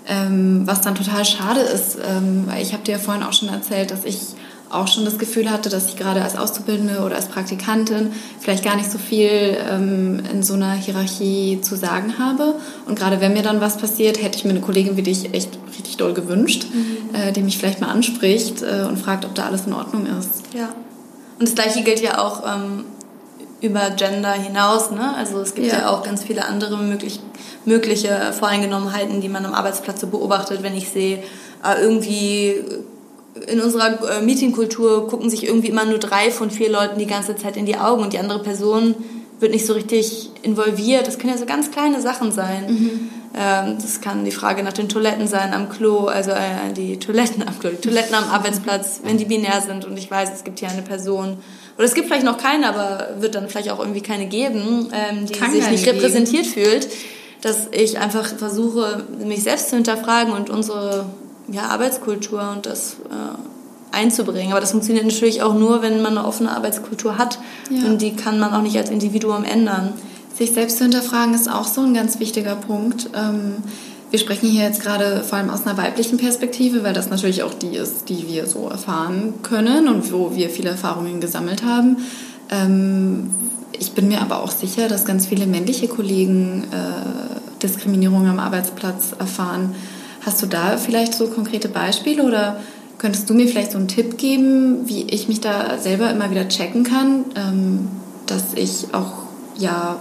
Ähm, 0.09 0.63
was 0.65 0.81
dann 0.81 0.95
total 0.95 1.27
schade 1.27 1.61
ist, 1.61 1.99
ähm, 2.03 2.45
weil 2.47 2.63
ich 2.63 2.73
habe 2.73 2.83
dir 2.83 2.93
ja 2.93 2.99
vorhin 2.99 3.23
auch 3.23 3.35
schon 3.35 3.51
erzählt, 3.51 3.91
dass 3.91 4.07
ich 4.07 4.19
auch 4.71 4.89
schon 4.89 5.05
das 5.05 5.19
Gefühl 5.19 5.51
hatte, 5.51 5.69
dass 5.69 5.89
ich 5.89 5.97
gerade 5.97 6.23
als 6.23 6.37
Auszubildende 6.37 7.01
oder 7.01 7.17
als 7.17 7.27
Praktikantin 7.27 8.13
vielleicht 8.39 8.65
gar 8.65 8.77
nicht 8.77 8.91
so 8.91 8.99
viel 8.99 9.57
ähm, 9.69 10.23
in 10.33 10.43
so 10.43 10.55
einer 10.55 10.73
Hierarchie 10.73 11.61
zu 11.61 11.77
sagen 11.77 12.19
habe. 12.19 12.55
Und 12.87 12.99
gerade 12.99 13.21
wenn 13.21 13.33
mir 13.33 13.43
dann 13.43 13.61
was 13.61 13.77
passiert, 13.77 14.23
hätte 14.23 14.39
ich 14.39 14.45
mir 14.45 14.51
eine 14.51 14.61
Kollegin 14.61 14.97
wie 14.97 15.03
dich 15.03 15.35
echt 15.35 15.59
richtig 15.69 15.97
doll 15.97 16.15
gewünscht, 16.15 16.67
mhm. 16.73 17.15
äh, 17.15 17.33
die 17.33 17.43
mich 17.43 17.59
vielleicht 17.59 17.81
mal 17.81 17.89
anspricht 17.89 18.63
äh, 18.63 18.87
und 18.89 18.97
fragt, 18.99 19.25
ob 19.25 19.35
da 19.35 19.47
alles 19.47 19.67
in 19.67 19.73
Ordnung 19.73 20.07
ist. 20.07 20.31
Ja. 20.55 20.69
Und 21.39 21.49
das 21.49 21.55
Gleiche 21.55 21.83
gilt 21.83 22.01
ja 22.01 22.19
auch 22.19 22.43
ähm, 22.47 22.85
über 23.61 23.91
Gender 23.91 24.33
hinaus. 24.33 24.91
Ne? 24.91 25.15
Also 25.17 25.41
es 25.41 25.55
gibt 25.55 25.67
ja. 25.67 25.79
ja 25.79 25.91
auch 25.91 26.03
ganz 26.05 26.23
viele 26.23 26.45
andere 26.45 26.77
möglich, 26.77 27.19
mögliche 27.65 28.33
Voreingenommenheiten, 28.39 29.21
die 29.21 29.29
man 29.29 29.45
am 29.45 29.55
Arbeitsplatz 29.55 30.01
so 30.01 30.07
beobachtet, 30.07 30.63
wenn 30.63 30.77
ich 30.77 30.89
sehe, 30.89 31.23
äh, 31.65 31.81
irgendwie 31.81 32.63
in 33.47 33.61
unserer 33.61 34.19
äh, 34.19 34.23
Meetingkultur 34.23 35.09
gucken 35.09 35.31
sich 35.31 35.47
irgendwie 35.47 35.69
immer 35.69 35.85
nur 35.85 35.99
drei 35.99 36.31
von 36.31 36.51
vier 36.51 36.71
Leuten 36.71 36.99
die 36.99 37.07
ganze 37.07 37.37
Zeit 37.37 37.57
in 37.57 37.67
die 37.67 37.77
Augen 37.77 38.03
und 38.03 38.13
die 38.13 38.19
andere 38.19 38.43
Person 38.43 38.95
wird 39.39 39.53
nicht 39.53 39.67
so 39.67 39.73
richtig 39.73 40.31
involviert. 40.43 41.07
Das 41.07 41.19
können 41.19 41.33
ja 41.33 41.39
so 41.39 41.47
ganz 41.47 41.71
kleine 41.71 42.01
Sachen 42.01 42.33
sein. 42.33 42.67
Mhm. 42.69 43.11
Ähm, 43.35 43.77
das 43.81 44.01
kann 44.01 44.25
die 44.25 44.33
Frage 44.33 44.63
nach 44.63 44.73
den 44.73 44.89
Toiletten 44.89 45.29
sein 45.29 45.55
am 45.55 45.69
Klo, 45.69 46.07
also 46.07 46.33
äh, 46.33 46.73
die 46.77 46.99
Toiletten 46.99 47.47
am 47.47 47.59
Klo, 47.59 47.71
die 47.71 47.77
Toiletten 47.77 48.15
am 48.15 48.25
Arbeitsplatz, 48.25 49.01
wenn 49.05 49.19
die 49.19 49.25
binär 49.25 49.61
sind 49.61 49.85
und 49.85 49.97
ich 49.97 50.11
weiß, 50.11 50.31
es 50.35 50.43
gibt 50.43 50.59
hier 50.59 50.69
eine 50.69 50.83
Person, 50.83 51.39
oder 51.77 51.87
es 51.87 51.95
gibt 51.95 52.09
vielleicht 52.09 52.25
noch 52.25 52.39
keine, 52.39 52.69
aber 52.69 53.21
wird 53.21 53.37
dann 53.37 53.49
vielleicht 53.49 53.71
auch 53.71 53.79
irgendwie 53.79 54.01
keine 54.01 54.27
geben, 54.27 54.89
ähm, 54.93 55.27
die 55.27 55.33
kann 55.33 55.53
sich 55.53 55.71
nicht 55.71 55.87
repräsentiert 55.87 56.53
geben. 56.53 56.67
fühlt, 56.67 56.89
dass 57.41 57.69
ich 57.71 57.99
einfach 57.99 58.27
versuche, 58.37 59.05
mich 59.25 59.45
selbst 59.45 59.71
zu 59.71 59.77
hinterfragen 59.77 60.33
und 60.33 60.51
unsere 60.51 61.07
ja, 61.51 61.63
Arbeitskultur 61.69 62.51
und 62.57 62.67
das 62.67 62.97
äh, 63.11 63.97
einzubringen. 63.97 64.53
Aber 64.53 64.61
das 64.61 64.71
funktioniert 64.71 65.07
natürlich 65.07 65.43
auch 65.43 65.55
nur, 65.55 65.83
wenn 65.83 66.03
man 66.03 66.17
eine 66.17 66.27
offene 66.27 66.51
Arbeitskultur 66.51 67.19
hat. 67.19 67.39
Ja. 67.71 67.87
Und 67.87 68.03
die 68.03 68.15
kann 68.15 68.39
man 68.39 68.53
auch 68.53 68.63
nicht 68.63 68.77
als 68.77 68.91
Individuum 68.91 69.45
ändern. 69.45 69.93
Sich 70.35 70.53
selbst 70.53 70.79
zu 70.79 70.85
hinterfragen 70.85 71.35
ist 71.35 71.51
auch 71.51 71.67
so 71.67 71.83
ein 71.83 71.95
ganz 71.95 72.21
wichtiger 72.21 72.55
Punkt. 72.55 73.11
Ähm, 73.15 73.57
wir 74.11 74.19
sprechen 74.19 74.49
hier 74.49 74.65
jetzt 74.65 74.83
gerade 74.83 75.23
vor 75.23 75.39
allem 75.39 75.51
aus 75.51 75.67
einer 75.67 75.77
weiblichen 75.77 76.19
Perspektive, 76.19 76.83
weil 76.83 76.95
das 76.95 77.11
natürlich 77.11 77.43
auch 77.43 77.55
die 77.55 77.77
ist, 77.77 78.09
die 78.09 78.27
wir 78.27 78.47
so 78.47 78.69
erfahren 78.69 79.35
können 79.43 79.89
und 79.89 80.13
wo 80.13 80.35
wir 80.35 80.51
viele 80.51 80.71
Erfahrungen 80.71 81.21
gesammelt 81.21 81.63
haben. 81.65 81.99
Ähm, 82.51 83.31
ich 83.79 83.93
bin 83.93 84.09
mir 84.09 84.21
aber 84.21 84.43
auch 84.43 84.51
sicher, 84.51 84.89
dass 84.89 85.05
ganz 85.05 85.27
viele 85.27 85.47
männliche 85.47 85.89
Kollegen 85.89 86.65
äh, 86.73 87.61
Diskriminierung 87.63 88.27
am 88.27 88.39
Arbeitsplatz 88.39 89.13
erfahren. 89.19 89.75
Hast 90.21 90.43
du 90.43 90.47
da 90.47 90.77
vielleicht 90.77 91.15
so 91.15 91.29
konkrete 91.29 91.69
Beispiele 91.69 92.23
oder 92.23 92.61
könntest 92.99 93.31
du 93.31 93.35
mir 93.35 93.49
vielleicht 93.49 93.73
so 93.73 93.79
einen 93.79 93.89
Tipp 93.89 94.19
geben, 94.19 94.87
wie 94.87 95.05
ich 95.05 95.29
mich 95.29 95.41
da 95.41 95.79
selber 95.79 96.11
immer 96.11 96.31
wieder 96.31 96.49
checken 96.49 96.85
kann, 96.85 97.25
ähm, 97.35 97.89
dass 98.27 98.55
ich 98.55 98.93
auch 98.93 99.13
ja 99.57 99.97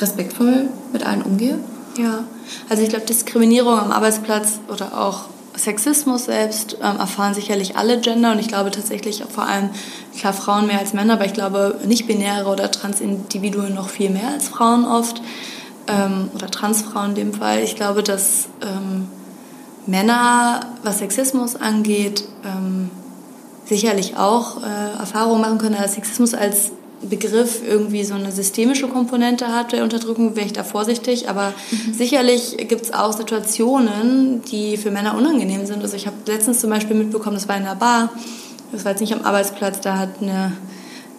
respektvoll 0.00 0.68
mit 0.92 1.04
allen 1.04 1.22
umgehe? 1.22 1.58
Ja, 1.98 2.24
also 2.68 2.82
ich 2.82 2.88
glaube, 2.88 3.06
Diskriminierung 3.06 3.78
am 3.78 3.90
Arbeitsplatz 3.90 4.60
oder 4.68 5.00
auch 5.00 5.24
Sexismus 5.56 6.24
selbst 6.24 6.78
ähm, 6.82 6.98
erfahren 6.98 7.34
sicherlich 7.34 7.76
alle 7.76 8.00
Gender 8.00 8.32
und 8.32 8.40
ich 8.40 8.48
glaube 8.48 8.70
tatsächlich 8.70 9.22
vor 9.28 9.46
allem, 9.46 9.70
klar, 10.18 10.32
Frauen 10.32 10.66
mehr 10.66 10.80
als 10.80 10.92
Männer, 10.92 11.14
aber 11.14 11.26
ich 11.26 11.32
glaube 11.32 11.78
nicht-binäre 11.86 12.48
oder 12.48 12.70
Transindividuen 12.70 13.74
noch 13.74 13.88
viel 13.88 14.10
mehr 14.10 14.30
als 14.32 14.48
Frauen 14.48 14.84
oft 14.84 15.22
ähm, 15.86 16.30
oder 16.34 16.50
Transfrauen 16.50 17.10
in 17.10 17.14
dem 17.14 17.34
Fall. 17.34 17.62
Ich 17.62 17.76
glaube, 17.76 18.02
dass 18.02 18.48
ähm, 18.62 19.06
Männer, 19.86 20.60
was 20.82 20.98
Sexismus 20.98 21.56
angeht, 21.56 22.24
ähm, 22.44 22.90
sicherlich 23.66 24.16
auch 24.16 24.62
äh, 24.62 24.98
Erfahrungen 24.98 25.40
machen 25.40 25.58
können, 25.58 25.76
dass 25.76 25.94
Sexismus 25.94 26.34
als 26.34 26.72
Begriff 27.02 27.60
irgendwie 27.66 28.04
so 28.04 28.14
eine 28.14 28.32
systemische 28.32 28.88
Komponente 28.88 29.48
hat 29.48 29.72
der 29.72 29.82
Unterdrückung, 29.82 30.36
wäre 30.36 30.46
ich 30.46 30.52
da 30.52 30.64
vorsichtig. 30.64 31.28
Aber 31.28 31.52
mhm. 31.70 31.94
sicherlich 31.94 32.56
gibt 32.68 32.82
es 32.82 32.92
auch 32.92 33.12
Situationen, 33.12 34.42
die 34.44 34.76
für 34.76 34.90
Männer 34.90 35.16
unangenehm 35.16 35.66
sind. 35.66 35.82
Also 35.82 35.96
ich 35.96 36.06
habe 36.06 36.16
letztens 36.26 36.60
zum 36.60 36.70
Beispiel 36.70 36.96
mitbekommen, 36.96 37.36
das 37.36 37.48
war 37.48 37.56
in 37.56 37.62
einer 37.62 37.74
Bar, 37.74 38.10
das 38.72 38.84
war 38.84 38.92
jetzt 38.92 39.00
nicht 39.00 39.14
am 39.14 39.24
Arbeitsplatz, 39.24 39.80
da 39.80 39.98
hat 39.98 40.20
eine 40.20 40.52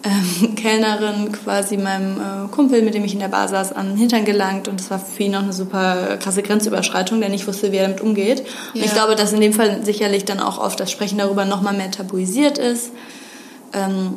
ähm, 0.04 0.54
Kellnerin 0.56 1.32
quasi 1.32 1.76
meinem 1.76 2.16
äh, 2.18 2.48
Kumpel, 2.50 2.82
mit 2.82 2.94
dem 2.94 3.04
ich 3.04 3.14
in 3.14 3.20
der 3.20 3.28
Bar 3.28 3.48
saß, 3.48 3.72
an 3.72 3.88
den 3.88 3.96
Hintern 3.96 4.24
gelangt 4.24 4.68
und 4.68 4.80
das 4.80 4.90
war 4.90 4.98
für 4.98 5.22
ihn 5.22 5.34
auch 5.34 5.42
eine 5.42 5.52
super 5.52 6.16
krasse 6.18 6.42
Grenzüberschreitung, 6.42 7.20
der 7.20 7.28
nicht 7.28 7.46
wusste, 7.46 7.72
wie 7.72 7.76
er 7.76 7.84
damit 7.84 8.00
umgeht. 8.00 8.44
Und 8.74 8.84
ich 8.84 8.92
glaube, 8.92 9.16
dass 9.16 9.32
in 9.32 9.40
dem 9.40 9.52
Fall 9.52 9.84
sicherlich 9.84 10.24
dann 10.24 10.40
auch 10.40 10.58
oft 10.58 10.78
das 10.78 10.90
Sprechen 10.90 11.18
darüber 11.18 11.44
nochmal 11.44 11.74
mehr 11.74 11.90
tabuisiert 11.90 12.58
ist. 12.58 12.90
Ähm, 13.72 14.14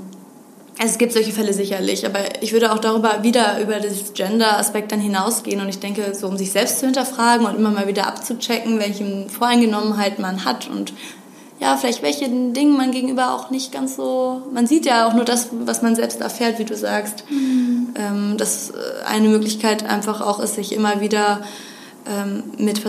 es 0.82 0.98
gibt 0.98 1.12
solche 1.12 1.34
Fälle 1.34 1.54
sicherlich, 1.54 2.06
aber 2.06 2.20
ich 2.42 2.54
würde 2.54 2.72
auch 2.72 2.80
darüber 2.80 3.22
wieder 3.22 3.60
über 3.60 3.82
das 3.82 4.13
Gender-Aspekt 4.13 4.94
dann 4.94 5.02
hinausgehen 5.02 5.60
und 5.60 5.68
ich 5.68 5.80
denke, 5.80 6.15
so 6.15 6.28
um 6.28 6.38
sich 6.38 6.54
selbst 6.54 6.80
zu 6.80 6.86
hinterfragen 6.86 7.46
und 7.46 7.56
immer 7.56 7.72
mal 7.72 7.88
wieder 7.88 8.08
abzuchecken, 8.08 8.80
welche 8.80 9.28
Voreingenommenheit 9.28 10.20
man 10.20 10.46
hat 10.46 10.70
und 10.70 10.94
ja, 11.60 11.76
vielleicht 11.76 12.02
welche 12.02 12.30
Dinge 12.30 12.78
man 12.78 12.91
gegenüber 12.91 13.34
auch 13.34 13.50
nicht 13.50 13.72
ganz 13.72 13.98
so, 13.98 14.41
man 14.54 14.65
sieht 14.65 14.86
ja 14.86 15.08
auch 15.08 15.13
nur 15.13 15.26
das, 15.26 15.50
was 15.52 15.82
man 15.82 15.95
selbst 15.95 16.22
erfährt, 16.22 16.58
wie 16.58 16.65
du 16.65 16.76
sagst. 16.76 17.26
Mhm. 17.30 17.93
Ähm, 17.95 18.38
dass 18.38 18.72
eine 19.06 19.28
Möglichkeit 19.28 19.86
einfach 19.86 20.22
auch 20.22 20.39
ist, 20.39 20.56
sich 20.56 20.74
immer 20.74 21.02
wieder 21.02 21.41
ähm, 22.10 22.43
mit 22.58 22.82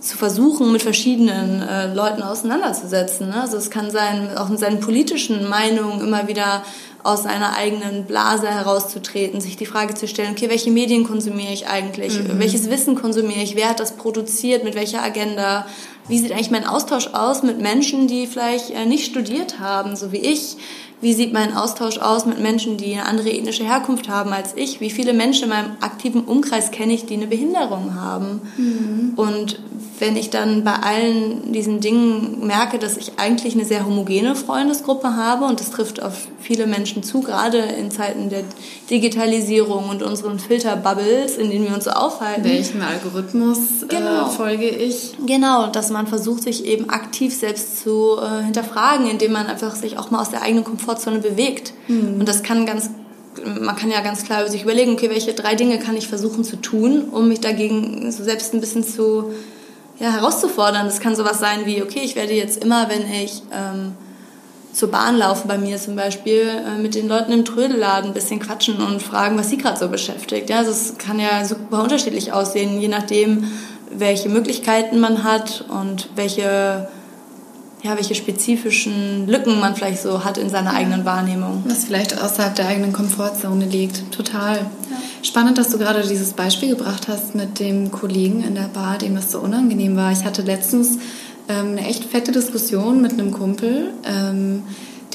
zu 0.00 0.18
versuchen, 0.18 0.70
mit 0.70 0.82
verschiedenen 0.82 1.62
äh, 1.62 1.92
Leuten 1.94 2.22
auseinanderzusetzen. 2.22 3.28
Ne? 3.28 3.40
Also 3.40 3.56
es 3.56 3.70
kann 3.70 3.90
sein, 3.90 4.36
auch 4.36 4.50
in 4.50 4.58
seinen 4.58 4.80
politischen 4.80 5.48
Meinungen 5.48 6.00
immer 6.00 6.28
wieder 6.28 6.62
aus 7.02 7.22
seiner 7.22 7.56
eigenen 7.56 8.04
Blase 8.04 8.48
herauszutreten, 8.48 9.40
sich 9.40 9.56
die 9.56 9.64
Frage 9.64 9.94
zu 9.94 10.08
stellen, 10.08 10.32
okay, 10.32 10.50
welche 10.50 10.70
Medien 10.70 11.04
konsumiere 11.04 11.52
ich 11.52 11.68
eigentlich? 11.68 12.18
Mhm. 12.18 12.38
Welches 12.38 12.68
Wissen 12.68 12.96
konsumiere 12.96 13.40
ich? 13.40 13.54
Wer 13.54 13.70
hat 13.70 13.80
das 13.80 13.92
produziert? 13.92 14.64
Mit 14.64 14.74
welcher 14.74 15.02
Agenda? 15.02 15.66
Wie 16.08 16.18
sieht 16.18 16.32
eigentlich 16.32 16.50
mein 16.50 16.66
Austausch 16.66 17.08
aus 17.12 17.42
mit 17.42 17.60
Menschen, 17.60 18.08
die 18.08 18.26
vielleicht 18.26 18.70
äh, 18.70 18.86
nicht 18.86 19.06
studiert 19.06 19.60
haben, 19.60 19.96
so 19.96 20.12
wie 20.12 20.18
ich? 20.18 20.56
Wie 21.00 21.12
sieht 21.12 21.32
mein 21.32 21.54
Austausch 21.54 21.98
aus 21.98 22.24
mit 22.24 22.40
Menschen, 22.40 22.78
die 22.78 22.94
eine 22.94 23.06
andere 23.06 23.30
ethnische 23.30 23.64
Herkunft 23.64 24.08
haben 24.08 24.32
als 24.32 24.54
ich? 24.56 24.80
Wie 24.80 24.90
viele 24.90 25.12
Menschen 25.12 25.44
in 25.44 25.50
meinem 25.50 25.72
aktiven 25.80 26.24
Umkreis 26.24 26.70
kenne 26.70 26.94
ich, 26.94 27.04
die 27.04 27.14
eine 27.14 27.26
Behinderung 27.26 27.94
haben? 27.94 28.40
Mhm. 28.56 29.12
Und 29.16 29.60
wenn 29.98 30.16
ich 30.16 30.30
dann 30.30 30.64
bei 30.64 30.74
allen 30.74 31.52
diesen 31.52 31.80
Dingen 31.80 32.46
merke, 32.46 32.78
dass 32.78 32.96
ich 32.96 33.18
eigentlich 33.18 33.54
eine 33.54 33.64
sehr 33.64 33.86
homogene 33.86 34.34
Freundesgruppe 34.34 35.16
habe 35.16 35.44
und 35.44 35.60
das 35.60 35.70
trifft 35.70 36.02
auf 36.02 36.28
viele 36.46 36.66
Menschen 36.66 37.02
zu, 37.02 37.20
gerade 37.20 37.58
in 37.58 37.90
Zeiten 37.90 38.28
der 38.30 38.44
Digitalisierung 38.88 39.88
und 39.88 40.02
unseren 40.02 40.38
Filterbubbles, 40.38 41.36
in 41.36 41.50
denen 41.50 41.66
wir 41.66 41.74
uns 41.74 41.84
so 41.84 41.90
aufhalten. 41.90 42.44
Welchem 42.44 42.82
Algorithmus 42.82 43.58
äh, 43.82 43.86
genau. 43.88 44.26
äh, 44.26 44.30
folge 44.30 44.68
ich? 44.68 45.14
Genau, 45.26 45.66
dass 45.66 45.90
man 45.90 46.06
versucht, 46.06 46.44
sich 46.44 46.64
eben 46.64 46.88
aktiv 46.88 47.34
selbst 47.34 47.80
zu 47.80 48.16
äh, 48.18 48.44
hinterfragen, 48.44 49.08
indem 49.08 49.32
man 49.32 49.46
einfach 49.46 49.74
sich 49.74 49.98
auch 49.98 50.10
mal 50.10 50.20
aus 50.20 50.30
der 50.30 50.42
eigenen 50.42 50.64
Komfortzone 50.64 51.18
bewegt. 51.18 51.72
Mhm. 51.88 52.20
Und 52.20 52.28
das 52.28 52.42
kann 52.42 52.64
ganz 52.66 52.90
man 53.44 53.76
kann 53.76 53.90
ja 53.90 54.00
ganz 54.00 54.24
klar 54.24 54.48
sich 54.48 54.62
überlegen, 54.62 54.92
okay, 54.92 55.10
welche 55.10 55.34
drei 55.34 55.54
Dinge 55.54 55.78
kann 55.78 55.94
ich 55.94 56.08
versuchen 56.08 56.42
zu 56.42 56.56
tun, 56.56 57.02
um 57.10 57.28
mich 57.28 57.40
dagegen 57.40 58.10
so 58.10 58.24
selbst 58.24 58.54
ein 58.54 58.60
bisschen 58.60 58.82
zu 58.82 59.34
ja, 59.98 60.10
herauszufordern. 60.10 60.86
Das 60.86 61.00
kann 61.00 61.14
sowas 61.14 61.38
sein 61.38 61.66
wie, 61.66 61.82
okay, 61.82 62.00
ich 62.02 62.16
werde 62.16 62.32
jetzt 62.32 62.64
immer, 62.64 62.88
wenn 62.88 63.02
ich 63.10 63.42
ähm, 63.52 63.92
zur 64.76 64.90
Bahn 64.90 65.16
laufe, 65.16 65.48
bei 65.48 65.56
mir 65.56 65.78
zum 65.78 65.96
Beispiel, 65.96 66.42
äh, 66.42 66.78
mit 66.78 66.94
den 66.94 67.08
Leuten 67.08 67.32
im 67.32 67.46
Trödelladen 67.46 68.10
ein 68.10 68.14
bisschen 68.14 68.40
quatschen 68.40 68.76
und 68.76 69.00
fragen, 69.00 69.38
was 69.38 69.48
sie 69.48 69.56
gerade 69.56 69.78
so 69.78 69.88
beschäftigt. 69.88 70.50
Ja, 70.50 70.58
also 70.58 70.70
es 70.70 70.98
kann 70.98 71.18
ja 71.18 71.42
super 71.46 71.82
unterschiedlich 71.82 72.34
aussehen, 72.34 72.78
je 72.78 72.88
nachdem, 72.88 73.44
welche 73.90 74.28
Möglichkeiten 74.28 75.00
man 75.00 75.24
hat 75.24 75.64
und 75.68 76.10
welche 76.14 76.88
ja, 77.82 77.96
welche 77.96 78.14
spezifischen 78.14 79.28
Lücken 79.28 79.60
man 79.60 79.76
vielleicht 79.76 80.02
so 80.02 80.24
hat 80.24 80.38
in 80.38 80.48
seiner 80.50 80.74
eigenen 80.74 81.04
Wahrnehmung. 81.04 81.62
Was 81.66 81.84
vielleicht 81.84 82.20
außerhalb 82.20 82.54
der 82.54 82.66
eigenen 82.66 82.92
Komfortzone 82.92 83.64
liegt. 83.64 84.10
Total. 84.10 84.56
Ja. 84.56 84.96
Spannend, 85.22 85.56
dass 85.56 85.70
du 85.70 85.78
gerade 85.78 86.02
dieses 86.02 86.32
Beispiel 86.32 86.70
gebracht 86.70 87.06
hast 87.06 87.34
mit 87.34 87.60
dem 87.60 87.92
Kollegen 87.92 88.42
in 88.42 88.56
der 88.56 88.68
Bar, 88.68 88.98
dem 88.98 89.16
es 89.16 89.30
so 89.30 89.38
unangenehm 89.38 89.96
war. 89.96 90.10
Ich 90.10 90.24
hatte 90.24 90.42
letztens 90.42 90.98
ähm, 91.48 91.72
eine 91.72 91.86
echt 91.86 92.04
fette 92.04 92.32
Diskussion 92.32 93.02
mit 93.02 93.12
einem 93.12 93.30
Kumpel, 93.30 93.92
ähm, 94.04 94.62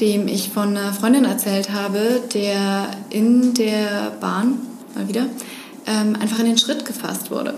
dem 0.00 0.28
ich 0.28 0.48
von 0.48 0.76
einer 0.76 0.92
Freundin 0.92 1.24
erzählt 1.24 1.72
habe, 1.72 2.20
der 2.34 2.88
in 3.10 3.54
der 3.54 4.12
Bahn, 4.20 4.58
mal 4.94 5.08
wieder, 5.08 5.26
ähm, 5.86 6.16
einfach 6.20 6.38
in 6.38 6.46
den 6.46 6.58
Schritt 6.58 6.84
gefasst 6.84 7.30
wurde. 7.30 7.54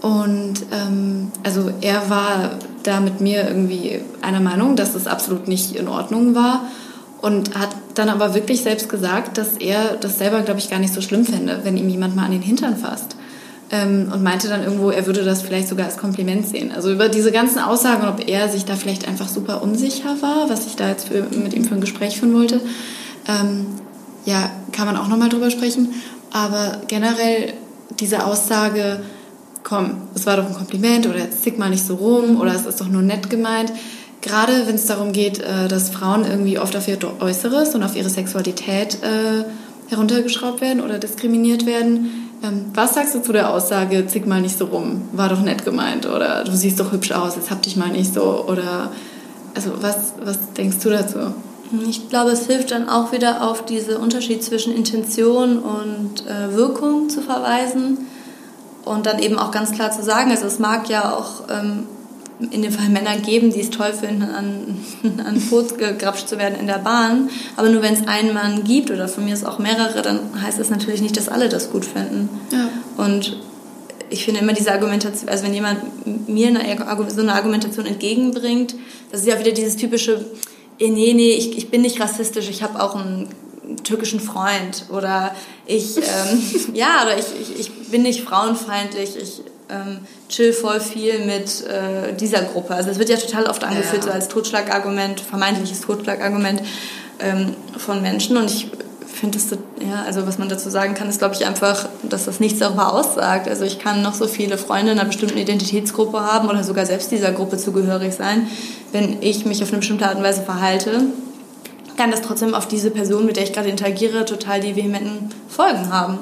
Und 0.00 0.54
ähm, 0.72 1.30
also 1.44 1.70
er 1.80 2.10
war 2.10 2.58
da 2.82 3.00
mit 3.00 3.20
mir 3.20 3.46
irgendwie 3.46 4.00
einer 4.20 4.40
Meinung, 4.40 4.74
dass 4.74 4.94
es 4.94 5.06
absolut 5.06 5.46
nicht 5.46 5.76
in 5.76 5.86
Ordnung 5.86 6.34
war 6.34 6.66
und 7.20 7.56
hat 7.56 7.70
dann 7.94 8.08
aber 8.08 8.34
wirklich 8.34 8.62
selbst 8.62 8.88
gesagt, 8.88 9.38
dass 9.38 9.56
er 9.58 9.96
das 9.96 10.18
selber, 10.18 10.42
glaube 10.42 10.58
ich, 10.58 10.68
gar 10.68 10.80
nicht 10.80 10.92
so 10.92 11.00
schlimm 11.00 11.24
fände, 11.24 11.60
wenn 11.62 11.76
ihm 11.76 11.88
jemand 11.88 12.16
mal 12.16 12.24
an 12.24 12.32
den 12.32 12.42
Hintern 12.42 12.76
fasst. 12.76 13.16
Ähm, 13.72 14.10
und 14.12 14.22
meinte 14.22 14.48
dann 14.48 14.62
irgendwo, 14.62 14.90
er 14.90 15.06
würde 15.06 15.24
das 15.24 15.40
vielleicht 15.42 15.66
sogar 15.66 15.86
als 15.86 15.96
Kompliment 15.96 16.46
sehen. 16.46 16.72
Also 16.72 16.92
über 16.92 17.08
diese 17.08 17.32
ganzen 17.32 17.58
Aussagen, 17.58 18.06
ob 18.06 18.28
er 18.28 18.48
sich 18.50 18.66
da 18.66 18.76
vielleicht 18.76 19.08
einfach 19.08 19.28
super 19.28 19.62
unsicher 19.62 20.16
war, 20.20 20.50
was 20.50 20.66
ich 20.66 20.76
da 20.76 20.88
jetzt 20.90 21.08
für, 21.08 21.22
mit 21.22 21.54
ihm 21.54 21.64
für 21.64 21.74
ein 21.74 21.80
Gespräch 21.80 22.18
führen 22.18 22.34
wollte, 22.34 22.60
ähm, 23.26 23.66
ja, 24.26 24.50
kann 24.72 24.86
man 24.86 24.96
auch 24.96 25.08
nochmal 25.08 25.30
drüber 25.30 25.50
sprechen. 25.50 25.88
Aber 26.30 26.82
generell 26.86 27.54
diese 27.98 28.26
Aussage, 28.26 29.00
komm, 29.62 30.02
es 30.14 30.26
war 30.26 30.36
doch 30.36 30.46
ein 30.46 30.54
Kompliment 30.54 31.06
oder 31.06 31.18
jetzt 31.18 31.42
zick 31.42 31.58
mal 31.58 31.70
nicht 31.70 31.86
so 31.86 31.94
rum 31.94 32.40
oder 32.40 32.54
es 32.54 32.66
ist 32.66 32.80
doch 32.80 32.88
nur 32.88 33.02
nett 33.02 33.30
gemeint. 33.30 33.72
Gerade 34.20 34.66
wenn 34.66 34.76
es 34.76 34.86
darum 34.86 35.12
geht, 35.12 35.40
äh, 35.40 35.68
dass 35.68 35.90
Frauen 35.90 36.24
irgendwie 36.24 36.58
oft 36.58 36.76
auf 36.76 36.88
ihr 36.88 36.98
Äußeres 37.20 37.74
und 37.74 37.82
auf 37.82 37.96
ihre 37.96 38.08
Sexualität 38.08 38.98
äh, 39.02 39.44
heruntergeschraubt 39.88 40.60
werden 40.60 40.80
oder 40.80 40.98
diskriminiert 40.98 41.66
werden. 41.66 42.30
Ähm, 42.42 42.66
was 42.74 42.94
sagst 42.94 43.14
du 43.14 43.22
zu 43.22 43.32
der 43.32 43.50
Aussage, 43.50 44.06
zick 44.06 44.26
mal 44.26 44.40
nicht 44.40 44.58
so 44.58 44.66
rum, 44.66 45.02
war 45.12 45.28
doch 45.28 45.40
nett 45.40 45.64
gemeint 45.64 46.06
oder 46.06 46.44
du 46.44 46.52
siehst 46.52 46.80
doch 46.80 46.92
hübsch 46.92 47.12
aus, 47.12 47.36
jetzt 47.36 47.50
hab 47.50 47.62
dich 47.62 47.76
mal 47.76 47.90
nicht 47.90 48.12
so 48.12 48.44
oder 48.48 48.90
also 49.54 49.70
was, 49.80 50.14
was 50.24 50.52
denkst 50.56 50.78
du 50.82 50.90
dazu? 50.90 51.18
Ich 51.88 52.08
glaube, 52.10 52.32
es 52.32 52.46
hilft 52.46 52.70
dann 52.70 52.88
auch 52.88 53.12
wieder 53.12 53.48
auf 53.48 53.64
diesen 53.64 53.96
Unterschied 53.96 54.42
zwischen 54.42 54.74
Intention 54.74 55.58
und 55.58 56.26
äh, 56.26 56.54
Wirkung 56.54 57.08
zu 57.08 57.22
verweisen 57.22 57.98
Und 58.84 59.06
dann 59.06 59.20
eben 59.20 59.38
auch 59.38 59.52
ganz 59.52 59.72
klar 59.72 59.90
zu 59.90 60.02
sagen, 60.02 60.30
also 60.30 60.46
es 60.46 60.58
mag 60.58 60.88
ja 60.88 61.14
auch 61.14 61.44
ähm, 61.48 61.86
in 62.50 62.62
dem 62.62 62.72
Fall 62.72 62.88
Männer 62.88 63.16
geben, 63.18 63.52
die 63.52 63.60
es 63.60 63.70
toll 63.70 63.92
finden, 63.92 64.22
an, 64.22 64.78
an 65.24 65.40
Fuß 65.40 65.76
gegrapscht 65.76 66.28
zu 66.28 66.38
werden 66.38 66.58
in 66.58 66.66
der 66.66 66.78
Bahn. 66.78 67.30
Aber 67.56 67.68
nur 67.68 67.82
wenn 67.82 67.94
es 67.94 68.06
einen 68.06 68.34
Mann 68.34 68.64
gibt 68.64 68.90
oder 68.90 69.08
von 69.08 69.24
mir 69.24 69.34
ist 69.34 69.46
auch 69.46 69.58
mehrere, 69.58 70.02
dann 70.02 70.20
heißt 70.40 70.58
das 70.58 70.70
natürlich 70.70 71.00
nicht, 71.00 71.16
dass 71.16 71.28
alle 71.28 71.48
das 71.48 71.70
gut 71.70 71.84
finden. 71.84 72.28
Ja. 72.50 72.68
Und 72.96 73.36
ich 74.10 74.24
finde 74.24 74.40
immer 74.40 74.52
diese 74.52 74.72
Argumentation, 74.72 75.28
also 75.28 75.44
wenn 75.44 75.54
jemand 75.54 76.28
mir 76.28 76.48
eine, 76.48 77.10
so 77.10 77.20
eine 77.20 77.34
Argumentation 77.34 77.86
entgegenbringt, 77.86 78.74
das 79.10 79.20
ist 79.20 79.26
ja 79.26 79.38
wieder 79.38 79.52
dieses 79.52 79.76
typische, 79.76 80.24
eh, 80.78 80.90
nee, 80.90 81.14
nee, 81.14 81.32
ich, 81.32 81.56
ich 81.56 81.70
bin 81.70 81.82
nicht 81.82 82.00
rassistisch, 82.00 82.50
ich 82.50 82.62
habe 82.62 82.82
auch 82.82 82.94
einen 82.94 83.28
türkischen 83.84 84.20
Freund 84.20 84.84
oder 84.90 85.34
ich, 85.66 85.96
ähm, 85.96 86.42
ja, 86.74 87.04
oder 87.04 87.18
ich, 87.18 87.26
ich, 87.40 87.60
ich 87.60 87.90
bin 87.90 88.02
nicht 88.02 88.22
frauenfeindlich, 88.22 89.16
ich 89.16 89.42
ähm, 89.70 89.98
chill 90.28 90.52
voll 90.52 90.80
viel 90.80 91.24
mit 91.24 91.64
äh, 91.66 92.12
dieser 92.14 92.42
Gruppe. 92.42 92.74
Also 92.74 92.90
es 92.90 92.98
wird 92.98 93.08
ja 93.08 93.16
total 93.16 93.46
oft 93.46 93.64
angeführt, 93.64 94.04
ja. 94.04 94.10
so 94.10 94.10
als 94.10 94.28
Totschlagargument, 94.28 95.20
vermeintliches 95.20 95.80
Totschlagargument 95.80 96.62
ähm, 97.20 97.54
von 97.76 98.02
Menschen. 98.02 98.36
Und 98.36 98.50
ich 98.50 98.70
finde 99.06 99.38
es, 99.38 99.50
ja, 99.50 100.02
also 100.04 100.26
was 100.26 100.38
man 100.38 100.48
dazu 100.48 100.68
sagen 100.68 100.94
kann, 100.94 101.08
ist, 101.08 101.18
glaube 101.18 101.34
ich, 101.34 101.46
einfach, 101.46 101.88
dass 102.02 102.24
das 102.24 102.40
nichts 102.40 102.58
darüber 102.58 102.92
aussagt. 102.92 103.48
Also 103.48 103.64
ich 103.64 103.78
kann 103.78 104.02
noch 104.02 104.14
so 104.14 104.26
viele 104.26 104.58
Freunde 104.58 104.92
in 104.92 104.98
einer 104.98 105.08
bestimmten 105.08 105.38
Identitätsgruppe 105.38 106.20
haben 106.20 106.48
oder 106.48 106.64
sogar 106.64 106.86
selbst 106.86 107.10
dieser 107.12 107.32
Gruppe 107.32 107.56
zugehörig 107.56 108.14
sein. 108.14 108.48
Wenn 108.90 109.22
ich 109.22 109.46
mich 109.46 109.62
auf 109.62 109.68
eine 109.68 109.78
bestimmte 109.78 110.06
Art 110.06 110.16
und 110.16 110.24
Weise 110.24 110.42
verhalte, 110.42 111.04
kann 111.96 112.10
das 112.10 112.22
trotzdem 112.22 112.54
auf 112.54 112.66
diese 112.66 112.90
Person, 112.90 113.26
mit 113.26 113.36
der 113.36 113.44
ich 113.44 113.52
gerade 113.52 113.68
interagiere, 113.68 114.24
total 114.24 114.60
die 114.60 114.76
vehementen 114.76 115.30
Folgen 115.48 115.92
haben. 115.92 116.18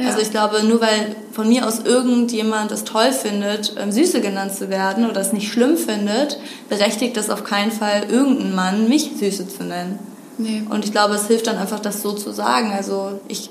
Ja. 0.00 0.08
Also 0.08 0.20
ich 0.20 0.30
glaube, 0.30 0.62
nur 0.64 0.80
weil 0.80 1.14
von 1.32 1.48
mir 1.48 1.66
aus 1.66 1.80
irgendjemand 1.80 2.70
es 2.70 2.84
toll 2.84 3.12
findet, 3.12 3.74
ähm, 3.78 3.92
Süße 3.92 4.20
genannt 4.20 4.54
zu 4.54 4.70
werden 4.70 5.08
oder 5.08 5.20
es 5.20 5.32
nicht 5.32 5.52
schlimm 5.52 5.76
findet, 5.76 6.38
berechtigt 6.68 7.16
das 7.16 7.30
auf 7.30 7.44
keinen 7.44 7.72
Fall 7.72 8.06
irgendeinen 8.08 8.54
Mann, 8.54 8.88
mich 8.88 9.10
Süße 9.18 9.48
zu 9.48 9.64
nennen. 9.64 9.98
Nee. 10.38 10.62
Und 10.70 10.84
ich 10.84 10.92
glaube, 10.92 11.14
es 11.14 11.26
hilft 11.26 11.46
dann 11.46 11.58
einfach, 11.58 11.80
das 11.80 12.02
so 12.02 12.12
zu 12.12 12.32
sagen. 12.32 12.72
Also 12.72 13.20
ich, 13.28 13.50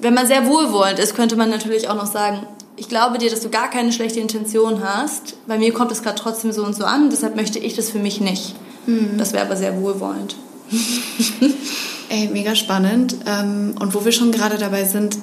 wenn 0.00 0.14
man 0.14 0.26
sehr 0.26 0.46
wohlwollend 0.46 0.98
ist, 0.98 1.14
könnte 1.14 1.36
man 1.36 1.48
natürlich 1.48 1.88
auch 1.88 1.96
noch 1.96 2.06
sagen, 2.06 2.46
ich 2.76 2.88
glaube 2.88 3.18
dir, 3.18 3.30
dass 3.30 3.40
du 3.40 3.48
gar 3.48 3.70
keine 3.70 3.92
schlechte 3.92 4.20
Intention 4.20 4.82
hast. 4.84 5.34
Bei 5.46 5.58
mir 5.58 5.72
kommt 5.72 5.90
es 5.90 6.02
gerade 6.02 6.20
trotzdem 6.20 6.52
so 6.52 6.64
und 6.64 6.76
so 6.76 6.84
an, 6.84 7.10
deshalb 7.10 7.34
möchte 7.34 7.58
ich 7.58 7.74
das 7.74 7.90
für 7.90 7.98
mich 7.98 8.20
nicht. 8.20 8.54
Mhm. 8.86 9.16
Das 9.18 9.32
wäre 9.32 9.44
aber 9.44 9.56
sehr 9.56 9.80
wohlwollend. 9.80 10.36
Ey, 12.10 12.28
mega 12.28 12.54
spannend. 12.54 13.16
Ähm, 13.26 13.74
und 13.78 13.94
wo 13.94 14.04
wir 14.04 14.12
schon 14.12 14.32
gerade 14.32 14.58
dabei 14.58 14.84
sind, 14.84 15.18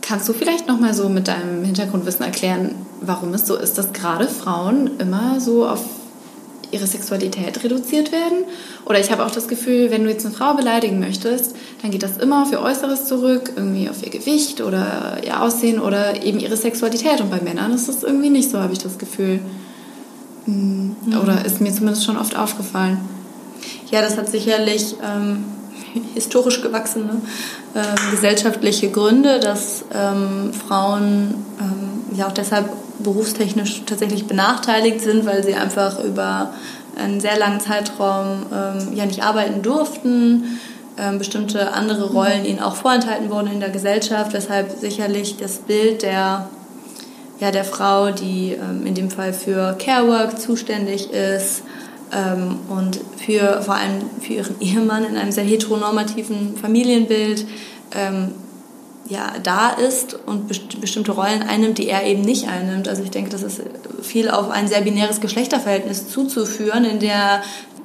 Kannst 0.00 0.28
du 0.28 0.32
vielleicht 0.32 0.68
noch 0.68 0.80
mal 0.80 0.94
so 0.94 1.08
mit 1.08 1.28
deinem 1.28 1.64
Hintergrundwissen 1.64 2.24
erklären, 2.24 2.74
warum 3.00 3.34
es 3.34 3.46
so 3.46 3.56
ist, 3.56 3.78
dass 3.78 3.92
gerade 3.92 4.26
Frauen 4.26 4.98
immer 4.98 5.40
so 5.40 5.66
auf 5.66 5.84
ihre 6.70 6.86
Sexualität 6.86 7.62
reduziert 7.62 8.12
werden? 8.12 8.44
Oder 8.84 9.00
ich 9.00 9.10
habe 9.10 9.24
auch 9.24 9.30
das 9.30 9.48
Gefühl, 9.48 9.90
wenn 9.90 10.04
du 10.04 10.10
jetzt 10.10 10.24
eine 10.24 10.34
Frau 10.34 10.54
beleidigen 10.54 10.98
möchtest, 10.98 11.54
dann 11.82 11.90
geht 11.90 12.02
das 12.02 12.16
immer 12.16 12.42
auf 12.42 12.52
ihr 12.52 12.60
Äußeres 12.60 13.06
zurück, 13.06 13.52
irgendwie 13.56 13.88
auf 13.88 14.02
ihr 14.02 14.10
Gewicht 14.10 14.60
oder 14.60 15.18
ihr 15.24 15.42
Aussehen 15.42 15.80
oder 15.80 16.22
eben 16.22 16.40
ihre 16.40 16.56
Sexualität. 16.56 17.20
Und 17.20 17.30
bei 17.30 17.40
Männern 17.40 17.72
ist 17.72 17.88
das 17.88 18.02
irgendwie 18.02 18.30
nicht 18.30 18.50
so, 18.50 18.58
habe 18.58 18.72
ich 18.72 18.78
das 18.78 18.98
Gefühl. 18.98 19.40
Hm, 20.44 20.96
oder 21.22 21.44
ist 21.44 21.60
mir 21.60 21.72
zumindest 21.72 22.04
schon 22.04 22.16
oft 22.16 22.36
aufgefallen. 22.36 22.98
Ja, 23.90 24.02
das 24.02 24.16
hat 24.16 24.28
sicherlich 24.28 24.94
ähm, 25.02 25.44
historisch 26.14 26.62
gewachsene 26.62 27.20
äh, 27.74 28.10
gesellschaftliche 28.10 28.90
Gründe, 28.90 29.40
dass 29.40 29.84
ähm, 29.94 30.52
Frauen 30.52 31.34
ähm, 31.60 32.16
ja 32.16 32.26
auch 32.26 32.32
deshalb 32.32 32.68
berufstechnisch 32.98 33.82
tatsächlich 33.86 34.26
benachteiligt 34.26 35.00
sind, 35.00 35.24
weil 35.24 35.44
sie 35.44 35.54
einfach 35.54 36.02
über 36.02 36.52
einen 36.96 37.20
sehr 37.20 37.38
langen 37.38 37.60
Zeitraum 37.60 38.46
ähm, 38.52 38.94
ja 38.94 39.06
nicht 39.06 39.22
arbeiten 39.22 39.62
durften, 39.62 40.58
ähm, 40.98 41.18
bestimmte 41.18 41.72
andere 41.72 42.10
Rollen 42.10 42.44
ihnen 42.44 42.60
auch 42.60 42.74
vorenthalten 42.74 43.30
wurden 43.30 43.52
in 43.52 43.60
der 43.60 43.70
Gesellschaft, 43.70 44.32
weshalb 44.32 44.78
sicherlich 44.78 45.36
das 45.36 45.58
Bild 45.58 46.02
der 46.02 46.48
ja, 47.40 47.52
der 47.52 47.64
Frau, 47.64 48.10
die 48.10 48.52
ähm, 48.60 48.84
in 48.84 48.94
dem 48.94 49.10
Fall 49.10 49.32
für 49.32 49.76
Carework 49.78 50.40
zuständig 50.40 51.12
ist, 51.12 51.62
ähm, 52.12 52.58
und 52.68 53.00
für 53.16 53.62
vor 53.62 53.74
allem 53.74 54.02
für 54.20 54.34
ihren 54.34 54.56
Ehemann 54.60 55.04
in 55.04 55.16
einem 55.16 55.32
sehr 55.32 55.44
heteronormativen 55.44 56.56
Familienbild 56.56 57.46
ähm, 57.94 58.32
ja, 59.08 59.32
da 59.42 59.70
ist 59.70 60.18
und 60.26 60.48
best 60.48 60.80
bestimmte 60.80 61.12
Rollen 61.12 61.42
einnimmt, 61.42 61.78
die 61.78 61.88
er 61.88 62.04
eben 62.04 62.20
nicht 62.20 62.48
einnimmt. 62.48 62.88
Also 62.88 63.02
ich 63.02 63.10
denke, 63.10 63.30
das 63.30 63.42
ist 63.42 63.62
viel 64.02 64.28
auf 64.28 64.50
ein 64.50 64.68
sehr 64.68 64.82
binäres 64.82 65.20
Geschlechterverhältnis 65.20 66.08
zuzuführen, 66.08 66.84
in 66.84 67.00
der 67.00 67.42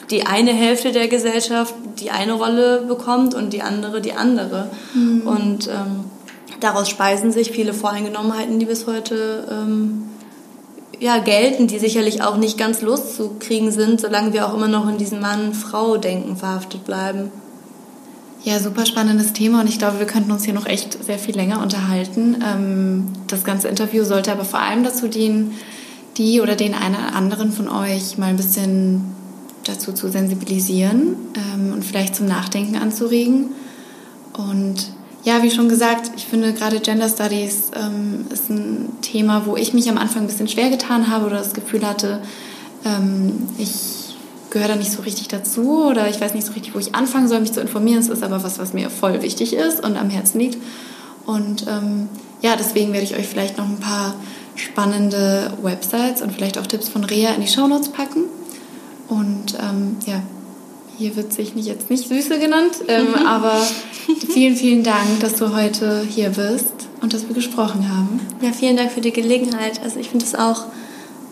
die 0.10 0.26
eine 0.26 0.52
Hälfte 0.52 0.92
der 0.92 1.08
Gesellschaft 1.08 1.74
die 2.00 2.12
eine 2.12 2.34
Rolle 2.34 2.84
bekommt 2.88 3.34
und 3.34 3.54
die 3.54 3.62
andere 3.62 4.02
die 4.02 4.14
andere. 4.14 4.70
Mhm. 4.94 5.22
Und 5.26 5.68
ähm, 5.68 6.06
daraus 6.60 6.90
speisen 6.90 7.32
sich 7.32 7.52
viele 7.52 7.74
Voreingenommenheiten, 7.74 8.60
die 8.60 8.66
bis 8.66 8.88
heute 8.88 9.48
ähm, 9.50 10.10
ja, 11.04 11.18
gelten, 11.18 11.68
die 11.68 11.80
sicherlich 11.80 12.24
auch 12.24 12.38
nicht 12.38 12.58
ganz 12.58 12.82
loszukriegen 12.82 13.72
sind, 13.72 14.00
solange 14.00 14.32
wir 14.32 14.48
auch 14.48 14.54
immer 14.54 14.70
noch 14.70 14.88
in 14.88 14.98
diesem 14.98 15.20
Mann-Frau-Denken 15.20 16.38
verhaftet 16.38 16.86
bleiben. 16.86 17.30
Ja, 18.46 18.58
super 18.60 18.86
spannendes 18.86 19.34
Thema 19.34 19.60
und 19.60 19.68
ich 19.68 19.80
glaube, 19.80 20.00
wir 20.00 20.06
könnten 20.06 20.32
uns 20.32 20.46
hier 20.46 20.54
noch 20.54 20.66
echt 20.66 21.04
sehr 21.04 21.20
viel 21.20 21.36
länger 21.36 21.62
unterhalten. 21.62 22.42
Ähm, 22.42 23.08
das 23.28 23.44
ganze 23.44 23.68
Interview 23.68 24.06
sollte 24.06 24.32
aber 24.32 24.46
vor 24.46 24.62
allem 24.62 24.86
dazu 24.86 25.10
dienen, 25.10 25.52
die 26.16 26.40
oder 26.40 26.56
den 26.56 26.74
einen 26.74 26.96
oder 26.96 27.16
anderen 27.16 27.52
von 27.52 27.68
euch 27.68 28.18
mal 28.18 28.28
ein 28.28 28.38
bisschen 28.38 29.02
dazu 29.66 29.92
zu 29.92 30.10
sensibilisieren 30.10 31.18
ähm, 31.36 31.74
und 31.74 31.84
vielleicht 31.84 32.16
zum 32.16 32.28
Nachdenken 32.28 32.78
anzuregen. 32.78 33.50
Und 34.38 34.88
ja, 35.24 35.42
wie 35.42 35.52
schon 35.52 35.70
gesagt, 35.70 36.12
ich 36.18 36.26
finde 36.26 36.54
gerade 36.54 36.80
Gender 36.80 37.08
Studies 37.08 37.72
ähm, 37.76 38.26
ist 38.32 38.50
ein 38.50 38.90
Thema, 39.02 39.46
wo 39.46 39.56
ich 39.56 39.74
mich 39.74 39.90
am 39.90 39.98
Anfang 39.98 40.24
ein 40.24 40.28
bisschen 40.28 40.48
schwer 40.48 40.70
getan 40.70 41.10
habe 41.10 41.28
oder 41.28 41.38
das 41.38 41.54
Gefühl 41.54 41.88
hatte, 41.88 42.22
ähm, 42.86 43.48
ich 43.58 44.16
gehöre 44.50 44.68
da 44.68 44.76
nicht 44.76 44.92
so 44.92 45.02
richtig 45.02 45.30
dazu 45.30 45.86
oder 45.86 46.10
ich 46.10 46.20
weiß 46.20 46.34
nicht 46.34 46.46
so 46.46 46.54
richtig, 46.54 46.76
wo 46.76 46.80
ich 46.80 46.94
anfangen 46.94 47.28
soll, 47.28 47.40
mich 47.40 47.54
zu 47.54 47.62
informieren. 47.62 48.00
Es 48.00 48.10
ist 48.10 48.22
aber 48.22 48.44
was, 48.44 48.60
was 48.60 48.74
mir 48.74 48.90
voll 48.90 49.22
wichtig 49.22 49.54
ist 49.54 49.84
und 49.84 49.98
am 49.98 50.10
Herzen 50.10 50.40
liegt. 50.40 50.58
Und 51.26 51.66
ähm, 51.68 52.10
ja, 52.42 52.56
deswegen 52.58 52.92
werde 52.92 53.06
ich 53.06 53.16
euch 53.16 53.28
vielleicht 53.28 53.58
noch 53.58 53.68
ein 53.68 53.80
paar 53.80 54.16
spannende 54.56 55.54
Websites 55.62 56.22
und 56.22 56.34
vielleicht 56.34 56.58
auch 56.58 56.68
Tipps 56.68 56.90
von 56.90 57.04
Rea 57.04 57.34
in 57.34 57.42
die 57.42 57.48
Shownotes 57.48 57.90
packen. 57.90 58.26
Und 59.08 59.58
ähm, 59.60 59.98
ja, 60.06 60.22
hier 60.98 61.16
wird 61.16 61.34
sich 61.34 61.56
nicht, 61.56 61.68
jetzt 61.68 61.90
nicht 61.90 62.08
Süße 62.08 62.40
genannt, 62.40 62.74
ähm, 62.88 63.10
mhm. 63.10 63.28
aber 63.28 63.56
vielen, 64.34 64.56
vielen 64.56 64.84
Dank, 64.84 65.20
dass 65.22 65.36
du 65.36 65.56
heute 65.56 66.06
hier 66.08 66.30
bist 66.30 66.74
und 67.02 67.14
dass 67.14 67.28
wir 67.28 67.36
gesprochen 67.36 67.90
haben. 67.90 68.20
Ja, 68.42 68.52
vielen 68.52 68.78
Dank 68.78 68.92
für 68.92 69.02
die 69.02 69.12
Gelegenheit. 69.12 69.82
Also 69.84 70.00
ich 70.00 70.10
finde 70.10 70.26
es 70.26 70.36
auch 70.36 70.66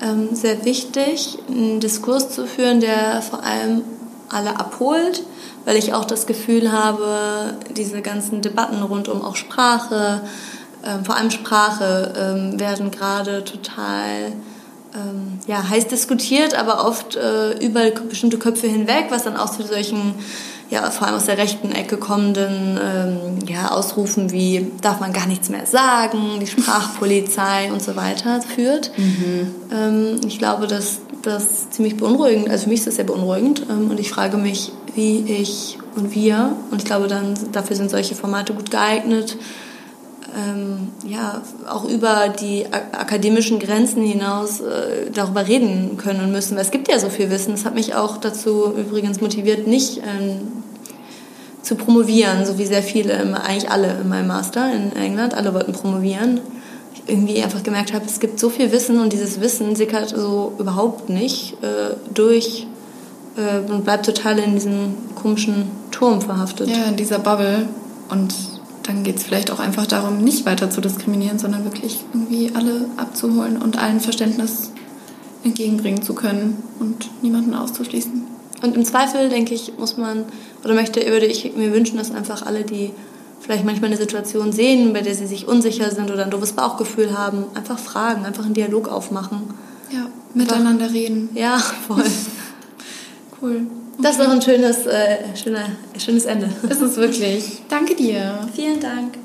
ähm, 0.01 0.29
sehr 0.33 0.65
wichtig, 0.65 1.37
einen 1.47 1.79
Diskurs 1.79 2.29
zu 2.29 2.47
führen, 2.47 2.79
der 2.79 3.21
vor 3.21 3.43
allem 3.43 3.83
alle 4.29 4.59
abholt, 4.59 5.23
weil 5.65 5.77
ich 5.77 5.93
auch 5.93 6.05
das 6.05 6.25
Gefühl 6.25 6.71
habe, 6.71 7.55
diese 7.75 8.01
ganzen 8.01 8.41
Debatten 8.41 8.81
rund 8.81 9.09
um 9.09 9.21
auch 9.21 9.35
Sprache, 9.35 10.21
ähm, 10.85 11.05
vor 11.05 11.15
allem 11.15 11.31
Sprache, 11.31 12.13
ähm, 12.17 12.59
werden 12.59 12.91
gerade 12.91 13.43
total 13.43 14.31
ähm, 14.93 15.39
ja, 15.47 15.67
heiß 15.69 15.87
diskutiert, 15.87 16.53
aber 16.53 16.85
oft 16.85 17.15
äh, 17.15 17.53
über 17.65 17.89
bestimmte 17.91 18.37
Köpfe 18.37 18.67
hinweg, 18.67 19.05
was 19.09 19.23
dann 19.23 19.37
auch 19.37 19.49
zu 19.49 19.63
solchen, 19.63 20.15
ja, 20.69 20.89
vor 20.91 21.07
allem 21.07 21.15
aus 21.15 21.25
der 21.25 21.37
rechten 21.37 21.71
Ecke 21.71 21.97
kommenden 21.97 22.79
ähm, 22.83 23.47
ja, 23.47 23.71
Ausrufen 23.71 24.31
wie 24.31 24.71
darf 24.81 24.99
man 24.99 25.13
gar 25.13 25.27
nichts 25.27 25.49
mehr 25.49 25.65
sagen, 25.65 26.39
die 26.39 26.47
Sprachpolizei 26.47 27.69
und 27.73 27.81
so 27.81 27.95
weiter 27.95 28.41
führt. 28.41 28.91
Mhm. 28.97 29.55
Ähm, 29.71 30.21
ich 30.27 30.39
glaube, 30.39 30.67
dass 30.67 30.99
das 31.21 31.69
ziemlich 31.69 31.97
beunruhigend, 31.97 32.49
also 32.49 32.63
für 32.63 32.69
mich 32.69 32.79
ist 32.79 32.87
das 32.87 32.95
sehr 32.95 33.05
beunruhigend 33.05 33.63
ähm, 33.69 33.91
und 33.91 33.99
ich 33.99 34.09
frage 34.09 34.37
mich, 34.37 34.71
wie 34.95 35.19
ich 35.19 35.77
und 35.95 36.15
wir, 36.15 36.53
und 36.71 36.79
ich 36.81 36.85
glaube 36.85 37.07
dann, 37.07 37.35
dafür 37.51 37.75
sind 37.75 37.89
solche 37.89 38.15
Formate 38.15 38.53
gut 38.53 38.71
geeignet, 38.71 39.37
ähm, 40.35 40.89
ja, 41.05 41.41
auch 41.69 41.85
über 41.85 42.29
die 42.29 42.65
akademischen 42.71 43.59
Grenzen 43.59 44.03
hinaus 44.03 44.61
äh, 44.61 45.11
darüber 45.13 45.47
reden 45.47 45.97
können 45.97 46.21
und 46.21 46.31
müssen. 46.31 46.55
Weil 46.55 46.63
es 46.63 46.71
gibt 46.71 46.87
ja 46.87 46.99
so 46.99 47.09
viel 47.09 47.29
Wissen. 47.29 47.51
Das 47.51 47.65
hat 47.65 47.75
mich 47.75 47.95
auch 47.95 48.17
dazu 48.17 48.73
übrigens 48.77 49.21
motiviert, 49.21 49.67
nicht 49.67 49.97
ähm, 49.97 50.63
zu 51.61 51.75
promovieren, 51.75 52.45
so 52.45 52.57
wie 52.57 52.65
sehr 52.65 52.83
viele, 52.83 53.13
eigentlich 53.43 53.69
alle 53.69 53.99
in 54.01 54.09
meinem 54.09 54.27
Master 54.27 54.71
in 54.73 54.95
England, 54.95 55.33
alle 55.33 55.53
wollten 55.53 55.73
promovieren. 55.73 56.41
Ich 56.93 57.03
irgendwie 57.07 57.41
einfach 57.41 57.63
gemerkt 57.63 57.93
habe, 57.93 58.05
es 58.05 58.19
gibt 58.19 58.39
so 58.39 58.49
viel 58.49 58.71
Wissen 58.71 58.99
und 58.99 59.13
dieses 59.13 59.39
Wissen 59.39 59.75
sickert 59.75 60.09
so 60.09 60.53
überhaupt 60.57 61.09
nicht 61.09 61.53
äh, 61.63 61.95
durch 62.13 62.67
äh, 63.37 63.71
und 63.71 63.83
bleibt 63.83 64.05
total 64.05 64.39
in 64.39 64.53
diesem 64.53 64.95
komischen 65.15 65.71
Turm 65.91 66.21
verhaftet. 66.21 66.69
Ja, 66.69 66.85
in 66.85 66.95
dieser 66.95 67.19
Bubble. 67.19 67.69
Und 68.09 68.33
dann 68.83 69.03
geht 69.03 69.17
es 69.17 69.23
vielleicht 69.23 69.51
auch 69.51 69.59
einfach 69.59 69.85
darum, 69.85 70.23
nicht 70.23 70.45
weiter 70.45 70.69
zu 70.69 70.81
diskriminieren, 70.81 71.39
sondern 71.39 71.63
wirklich 71.63 71.99
irgendwie 72.13 72.51
alle 72.55 72.85
abzuholen 72.97 73.61
und 73.61 73.77
allen 73.77 73.99
Verständnis 73.99 74.71
entgegenbringen 75.43 76.01
zu 76.01 76.13
können 76.13 76.61
und 76.79 77.09
niemanden 77.21 77.53
auszuschließen. 77.53 78.23
Und 78.63 78.75
im 78.75 78.85
Zweifel, 78.85 79.29
denke 79.29 79.53
ich, 79.53 79.73
muss 79.77 79.97
man, 79.97 80.25
oder 80.63 80.75
möchte, 80.75 81.05
würde 81.07 81.25
ich 81.25 81.55
mir 81.55 81.73
wünschen, 81.73 81.97
dass 81.97 82.11
einfach 82.11 82.45
alle, 82.45 82.63
die 82.63 82.91
vielleicht 83.39 83.65
manchmal 83.65 83.89
eine 83.89 83.97
Situation 83.97 84.51
sehen, 84.51 84.93
bei 84.93 85.01
der 85.01 85.15
sie 85.15 85.25
sich 85.25 85.47
unsicher 85.47 85.89
sind 85.89 86.11
oder 86.11 86.23
ein 86.23 86.29
doofes 86.29 86.53
Bauchgefühl 86.53 87.17
haben, 87.17 87.45
einfach 87.55 87.79
fragen, 87.79 88.23
einfach 88.23 88.45
einen 88.45 88.53
Dialog 88.53 88.87
aufmachen. 88.87 89.41
Ja, 89.91 90.05
miteinander 90.35 90.85
einfach, 90.85 90.95
reden. 90.95 91.29
Ja, 91.33 91.57
voll. 91.57 92.03
cool. 93.41 93.65
Okay. 94.01 94.09
Das 94.09 94.19
war 94.19 94.31
ein 94.31 94.41
schönes, 94.41 94.85
äh, 94.87 95.17
schöner, 95.35 95.69
schönes 95.97 96.25
Ende. 96.25 96.49
Ist 96.67 96.81
es 96.81 96.97
wirklich. 96.97 97.43
Danke 97.69 97.95
dir. 97.95 98.47
Vielen 98.55 98.79
Dank. 98.79 99.17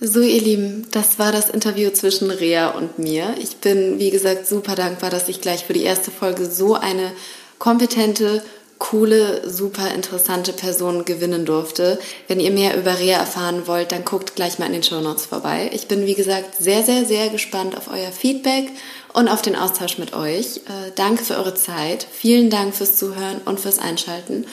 So, 0.00 0.20
ihr 0.20 0.40
Lieben, 0.40 0.86
das 0.90 1.18
war 1.18 1.32
das 1.32 1.48
Interview 1.48 1.90
zwischen 1.90 2.30
Rea 2.30 2.70
und 2.70 2.98
mir. 2.98 3.34
Ich 3.40 3.56
bin, 3.58 3.98
wie 3.98 4.10
gesagt, 4.10 4.46
super 4.46 4.74
dankbar, 4.74 5.10
dass 5.10 5.28
ich 5.28 5.40
gleich 5.40 5.64
für 5.64 5.72
die 5.72 5.84
erste 5.84 6.10
Folge 6.10 6.46
so 6.46 6.74
eine 6.74 7.12
kompetente, 7.58 8.42
coole, 8.78 9.48
super 9.48 9.94
interessante 9.94 10.52
Person 10.52 11.04
gewinnen 11.04 11.44
durfte. 11.44 12.00
Wenn 12.26 12.40
ihr 12.40 12.50
mehr 12.50 12.76
über 12.76 12.98
Rea 12.98 13.18
erfahren 13.18 13.68
wollt, 13.68 13.92
dann 13.92 14.04
guckt 14.04 14.34
gleich 14.34 14.58
mal 14.58 14.66
in 14.66 14.72
den 14.72 14.82
Show 14.82 15.00
Notes 15.00 15.26
vorbei. 15.26 15.70
Ich 15.72 15.86
bin, 15.86 16.04
wie 16.04 16.14
gesagt, 16.14 16.56
sehr, 16.58 16.82
sehr, 16.82 17.04
sehr 17.04 17.28
gespannt 17.28 17.76
auf 17.76 17.88
euer 17.88 18.10
Feedback 18.10 18.70
und 19.12 19.28
auf 19.28 19.42
den 19.42 19.56
Austausch 19.56 19.98
mit 19.98 20.14
euch. 20.14 20.58
Äh, 20.58 20.92
danke 20.94 21.24
für 21.24 21.36
eure 21.36 21.54
Zeit. 21.54 22.06
Vielen 22.10 22.50
Dank 22.50 22.74
fürs 22.74 22.96
Zuhören 22.96 23.40
und 23.44 23.60
fürs 23.60 23.78
Einschalten. 23.78 24.46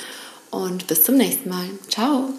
Und 0.52 0.88
bis 0.88 1.04
zum 1.04 1.16
nächsten 1.16 1.50
Mal. 1.50 1.70
Ciao. 1.90 2.30